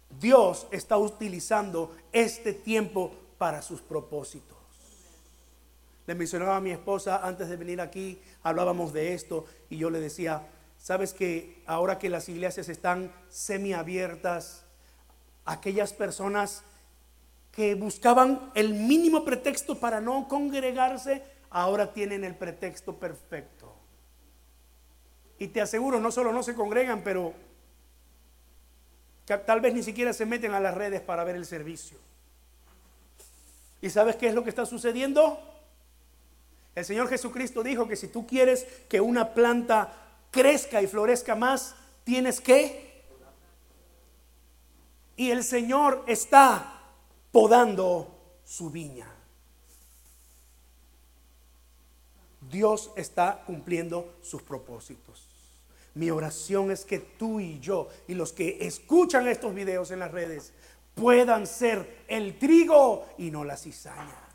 Dios 0.10 0.68
está 0.72 0.98
utilizando 0.98 1.96
este 2.14 2.54
tiempo 2.54 3.14
para 3.38 3.62
sus 3.62 3.82
propósitos. 3.82 4.58
Le 6.06 6.16
mencionaba 6.16 6.58
a 6.58 6.62
mi 6.62 6.72
esposa 6.72 7.26
antes 7.26 7.50
de 7.50 7.58
venir 7.58 7.82
aquí, 7.82 8.22
hablábamos 8.42 8.94
de 8.94 9.14
esto 9.14 9.46
y 9.70 9.78
yo 9.78 9.90
le 9.90 10.00
decía, 10.00 10.48
sabes 10.78 11.14
que 11.14 11.62
ahora 11.66 12.00
que 12.00 12.10
las 12.10 12.30
iglesias 12.30 12.70
están 12.70 13.14
semiabiertas, 13.30 14.66
aquellas 15.46 15.94
personas 15.94 16.64
que 17.54 17.76
buscaban 17.76 18.52
el 18.56 18.74
mínimo 18.74 19.24
pretexto 19.24 19.80
para 19.80 20.02
no 20.02 20.28
congregarse, 20.28 21.24
ahora 21.52 21.94
tienen 21.94 22.24
el 22.24 22.36
pretexto 22.36 22.96
perfecto. 22.96 23.72
Y 25.38 25.48
te 25.50 25.62
aseguro, 25.62 26.00
no 26.00 26.12
solo 26.12 26.34
no 26.34 26.42
se 26.42 26.56
congregan, 26.56 27.04
pero 27.04 27.34
tal 29.46 29.62
vez 29.62 29.76
ni 29.76 29.84
siquiera 29.84 30.14
se 30.14 30.26
meten 30.26 30.54
a 30.54 30.60
las 30.60 30.74
redes 30.74 31.02
para 31.02 31.24
ver 31.24 31.36
el 31.36 31.46
servicio. 31.46 31.98
¿Y 33.82 33.90
sabes 33.92 34.16
qué 34.16 34.30
es 34.30 34.34
lo 34.34 34.44
que 34.44 34.50
está 34.50 34.66
sucediendo? 34.66 35.40
El 36.74 36.86
Señor 36.86 37.08
Jesucristo 37.08 37.62
dijo 37.62 37.88
que 37.88 37.96
si 37.96 38.08
tú 38.08 38.26
quieres 38.26 38.66
que 38.90 39.00
una 39.00 39.36
planta 39.36 39.94
crezca 40.32 40.82
y 40.82 40.88
florezca 40.88 41.36
más, 41.36 41.76
tienes 42.04 42.42
que... 42.42 43.04
Y 45.16 45.30
el 45.30 45.44
Señor 45.44 46.04
está 46.08 46.73
podando 47.34 48.40
su 48.46 48.70
viña. 48.70 49.14
Dios 52.40 52.92
está 52.96 53.44
cumpliendo 53.46 54.16
sus 54.22 54.42
propósitos. 54.42 55.28
Mi 55.96 56.10
oración 56.10 56.72
es 56.72 56.86
que 56.86 57.00
tú 57.00 57.42
y 57.42 57.60
yo 57.60 57.90
y 58.08 58.14
los 58.14 58.32
que 58.32 58.66
escuchan 58.66 59.28
estos 59.28 59.54
videos 59.54 59.92
en 59.92 60.00
las 60.00 60.12
redes 60.12 60.54
puedan 60.96 61.46
ser 61.46 62.06
el 62.08 62.40
trigo 62.40 63.06
y 63.18 63.32
no 63.32 63.44
la 63.44 63.58
cizaña 63.58 64.30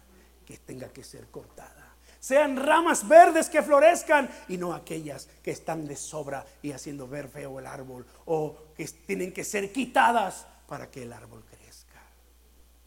que 0.44 0.58
tenga 0.58 0.92
que 0.92 1.02
ser 1.02 1.28
cortada 1.28 1.78
sean 2.20 2.56
ramas 2.56 3.06
verdes 3.06 3.48
que 3.48 3.62
florezcan 3.62 4.28
y 4.48 4.56
no 4.56 4.74
aquellas 4.74 5.28
que 5.42 5.50
están 5.50 5.86
de 5.86 5.96
sobra 5.96 6.44
y 6.62 6.72
haciendo 6.72 7.06
ver 7.06 7.28
feo 7.28 7.58
el 7.58 7.66
árbol 7.66 8.04
o 8.26 8.56
que 8.76 8.86
tienen 9.06 9.32
que 9.32 9.44
ser 9.44 9.72
quitadas 9.72 10.46
para 10.66 10.90
que 10.90 11.04
el 11.04 11.12
árbol 11.12 11.44
crezca. 11.44 11.67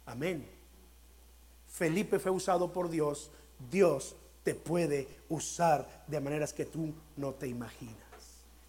Amén. 0.06 0.48
Felipe 1.68 2.20
fue 2.20 2.32
usado 2.32 2.72
por 2.72 2.90
Dios. 2.90 3.32
Dios 3.70 4.16
te 4.44 4.56
puede 4.56 5.08
usar 5.30 6.04
de 6.08 6.20
maneras 6.20 6.54
que 6.54 6.66
tú 6.66 6.94
no 7.16 7.34
te 7.34 7.48
imaginas. 7.48 7.96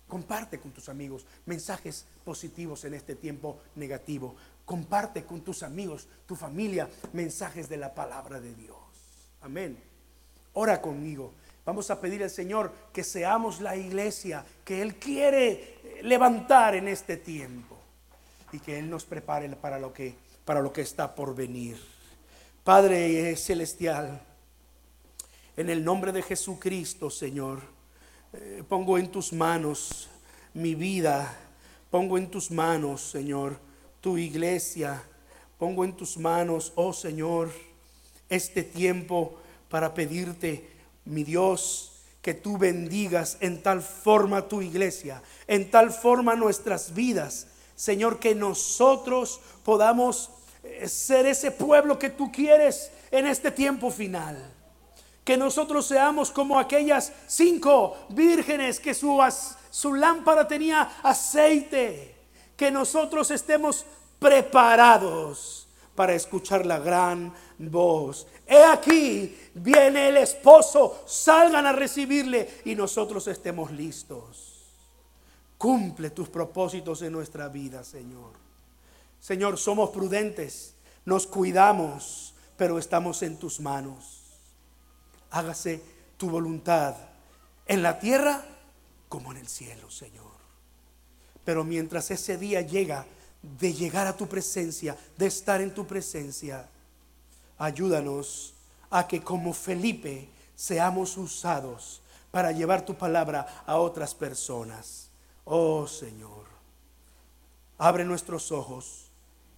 Comparte 0.06 0.60
con 0.60 0.72
tus 0.72 0.88
amigos 0.88 1.24
mensajes 1.46 2.04
positivos 2.24 2.84
en 2.84 2.94
este 2.94 3.14
tiempo 3.14 3.58
negativo. 3.76 4.36
Comparte 4.64 5.24
con 5.24 5.40
tus 5.40 5.62
amigos, 5.62 6.06
tu 6.26 6.36
familia, 6.36 6.88
mensajes 7.12 7.68
de 7.68 7.78
la 7.78 7.94
palabra 7.94 8.40
de 8.40 8.54
Dios. 8.54 8.76
Amén. 9.40 9.78
Ora 10.52 10.80
conmigo. 10.80 11.32
Vamos 11.64 11.90
a 11.90 12.00
pedir 12.00 12.22
al 12.22 12.30
Señor 12.30 12.72
que 12.92 13.04
seamos 13.04 13.60
la 13.60 13.76
iglesia 13.76 14.44
que 14.64 14.82
Él 14.82 14.96
quiere 14.96 16.00
levantar 16.02 16.74
en 16.74 16.88
este 16.88 17.16
tiempo 17.16 17.78
y 18.52 18.58
que 18.58 18.78
Él 18.78 18.90
nos 18.90 19.04
prepare 19.04 19.48
para 19.56 19.78
lo 19.78 19.92
que, 19.92 20.14
para 20.44 20.60
lo 20.60 20.72
que 20.72 20.82
está 20.82 21.14
por 21.14 21.34
venir. 21.34 21.78
Padre 22.64 23.36
celestial, 23.36 24.20
en 25.56 25.70
el 25.70 25.84
nombre 25.84 26.12
de 26.12 26.22
Jesucristo, 26.22 27.10
Señor, 27.10 27.60
eh, 28.32 28.62
pongo 28.68 28.98
en 28.98 29.10
tus 29.10 29.32
manos 29.32 30.08
mi 30.54 30.74
vida, 30.74 31.36
pongo 31.90 32.18
en 32.18 32.30
tus 32.30 32.50
manos, 32.50 33.02
Señor, 33.02 33.58
tu 34.00 34.18
iglesia, 34.18 35.02
pongo 35.58 35.84
en 35.84 35.94
tus 35.94 36.16
manos, 36.16 36.72
oh 36.74 36.92
Señor, 36.92 37.50
este 38.28 38.62
tiempo 38.62 39.38
para 39.68 39.94
pedirte, 39.94 40.70
mi 41.04 41.24
Dios, 41.24 42.02
que 42.20 42.34
tú 42.34 42.56
bendigas 42.56 43.36
en 43.40 43.62
tal 43.62 43.82
forma 43.82 44.48
tu 44.48 44.62
iglesia, 44.62 45.22
en 45.46 45.70
tal 45.70 45.90
forma 45.90 46.36
nuestras 46.36 46.94
vidas, 46.94 47.48
Señor, 47.82 48.20
que 48.20 48.32
nosotros 48.32 49.40
podamos 49.64 50.30
eh, 50.62 50.86
ser 50.86 51.26
ese 51.26 51.50
pueblo 51.50 51.98
que 51.98 52.10
tú 52.10 52.30
quieres 52.30 52.92
en 53.10 53.26
este 53.26 53.50
tiempo 53.50 53.90
final. 53.90 54.38
Que 55.24 55.36
nosotros 55.36 55.84
seamos 55.86 56.30
como 56.30 56.60
aquellas 56.60 57.12
cinco 57.26 57.96
vírgenes 58.10 58.78
que 58.78 58.94
su, 58.94 59.18
su 59.68 59.94
lámpara 59.94 60.46
tenía 60.46 60.98
aceite. 61.02 62.14
Que 62.56 62.70
nosotros 62.70 63.32
estemos 63.32 63.84
preparados 64.20 65.66
para 65.96 66.14
escuchar 66.14 66.64
la 66.64 66.78
gran 66.78 67.34
voz. 67.58 68.28
He 68.46 68.62
aquí, 68.62 69.36
viene 69.54 70.10
el 70.10 70.18
esposo, 70.18 71.02
salgan 71.04 71.66
a 71.66 71.72
recibirle 71.72 72.60
y 72.64 72.76
nosotros 72.76 73.26
estemos 73.26 73.72
listos. 73.72 74.41
Cumple 75.62 76.10
tus 76.10 76.28
propósitos 76.28 77.02
en 77.02 77.12
nuestra 77.12 77.48
vida, 77.48 77.84
Señor. 77.84 78.32
Señor, 79.20 79.56
somos 79.56 79.90
prudentes, 79.90 80.74
nos 81.04 81.24
cuidamos, 81.24 82.34
pero 82.56 82.80
estamos 82.80 83.22
en 83.22 83.36
tus 83.36 83.60
manos. 83.60 84.24
Hágase 85.30 85.80
tu 86.16 86.28
voluntad 86.28 86.96
en 87.64 87.80
la 87.80 88.00
tierra 88.00 88.44
como 89.08 89.30
en 89.30 89.38
el 89.38 89.46
cielo, 89.46 89.88
Señor. 89.88 90.32
Pero 91.44 91.62
mientras 91.62 92.10
ese 92.10 92.36
día 92.36 92.62
llega, 92.62 93.06
de 93.40 93.72
llegar 93.72 94.08
a 94.08 94.16
tu 94.16 94.26
presencia, 94.26 94.98
de 95.16 95.26
estar 95.26 95.60
en 95.60 95.72
tu 95.72 95.86
presencia, 95.86 96.68
ayúdanos 97.56 98.54
a 98.90 99.06
que 99.06 99.22
como 99.22 99.52
Felipe 99.52 100.28
seamos 100.56 101.16
usados 101.16 102.02
para 102.32 102.50
llevar 102.50 102.84
tu 102.84 102.96
palabra 102.96 103.62
a 103.64 103.76
otras 103.76 104.12
personas. 104.12 105.11
Oh 105.44 105.86
Señor, 105.86 106.46
abre 107.78 108.04
nuestros 108.04 108.52
ojos 108.52 109.10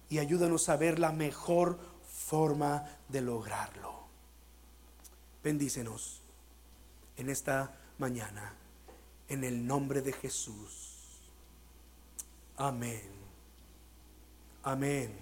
y 0.09 0.19
ayúdanos 0.19 0.69
a 0.69 0.77
ver 0.77 0.99
la 0.99 1.11
mejor 1.11 1.77
forma 2.07 2.85
de 3.07 3.21
lograrlo. 3.21 3.93
Bendícenos 5.43 6.21
en 7.17 7.29
esta 7.29 7.71
mañana, 7.97 8.53
en 9.29 9.43
el 9.43 9.65
nombre 9.65 10.01
de 10.01 10.13
Jesús. 10.13 10.95
Amén. 12.57 13.11
Amén. 14.63 15.13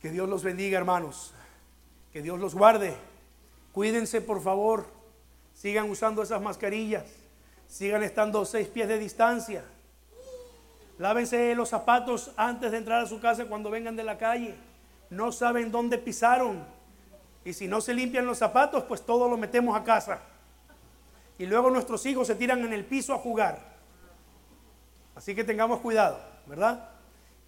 Que 0.00 0.10
Dios 0.10 0.28
los 0.28 0.44
bendiga, 0.44 0.78
hermanos. 0.78 1.32
Que 2.12 2.22
Dios 2.22 2.38
los 2.38 2.54
guarde. 2.54 2.96
Cuídense, 3.72 4.20
por 4.20 4.40
favor. 4.40 4.86
Sigan 5.54 5.90
usando 5.90 6.22
esas 6.22 6.40
mascarillas. 6.40 7.04
Sigan 7.74 8.04
estando 8.04 8.44
seis 8.44 8.68
pies 8.68 8.86
de 8.86 9.00
distancia. 9.00 9.64
Lávense 10.96 11.56
los 11.56 11.70
zapatos 11.70 12.30
antes 12.36 12.70
de 12.70 12.78
entrar 12.78 13.02
a 13.02 13.06
su 13.08 13.18
casa 13.18 13.46
cuando 13.46 13.68
vengan 13.68 13.96
de 13.96 14.04
la 14.04 14.16
calle. 14.16 14.54
No 15.10 15.32
saben 15.32 15.72
dónde 15.72 15.98
pisaron. 15.98 16.64
Y 17.44 17.52
si 17.52 17.66
no 17.66 17.80
se 17.80 17.92
limpian 17.92 18.26
los 18.26 18.38
zapatos, 18.38 18.84
pues 18.84 19.04
todo 19.04 19.28
lo 19.28 19.36
metemos 19.36 19.76
a 19.76 19.82
casa. 19.82 20.20
Y 21.36 21.46
luego 21.46 21.68
nuestros 21.68 22.06
hijos 22.06 22.28
se 22.28 22.36
tiran 22.36 22.64
en 22.64 22.72
el 22.72 22.84
piso 22.84 23.12
a 23.12 23.18
jugar. 23.18 23.58
Así 25.16 25.34
que 25.34 25.42
tengamos 25.42 25.80
cuidado, 25.80 26.20
¿verdad? 26.46 26.90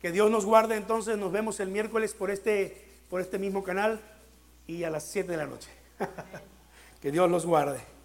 Que 0.03 0.11
Dios 0.11 0.29
nos 0.29 0.45
guarde 0.45 0.75
entonces. 0.75 1.17
Nos 1.17 1.31
vemos 1.31 1.61
el 1.61 1.69
miércoles 1.69 2.15
por 2.15 2.33
este, 2.33 2.99
por 3.09 3.21
este 3.21 3.39
mismo 3.39 3.63
canal 3.63 4.01
y 4.67 4.83
a 4.83 4.91
las 4.91 5.05
7 5.05 5.31
de 5.31 5.37
la 5.37 5.47
noche. 5.47 5.71
que 7.01 7.13
Dios 7.13 7.31
los 7.31 7.47
guarde. 7.47 7.96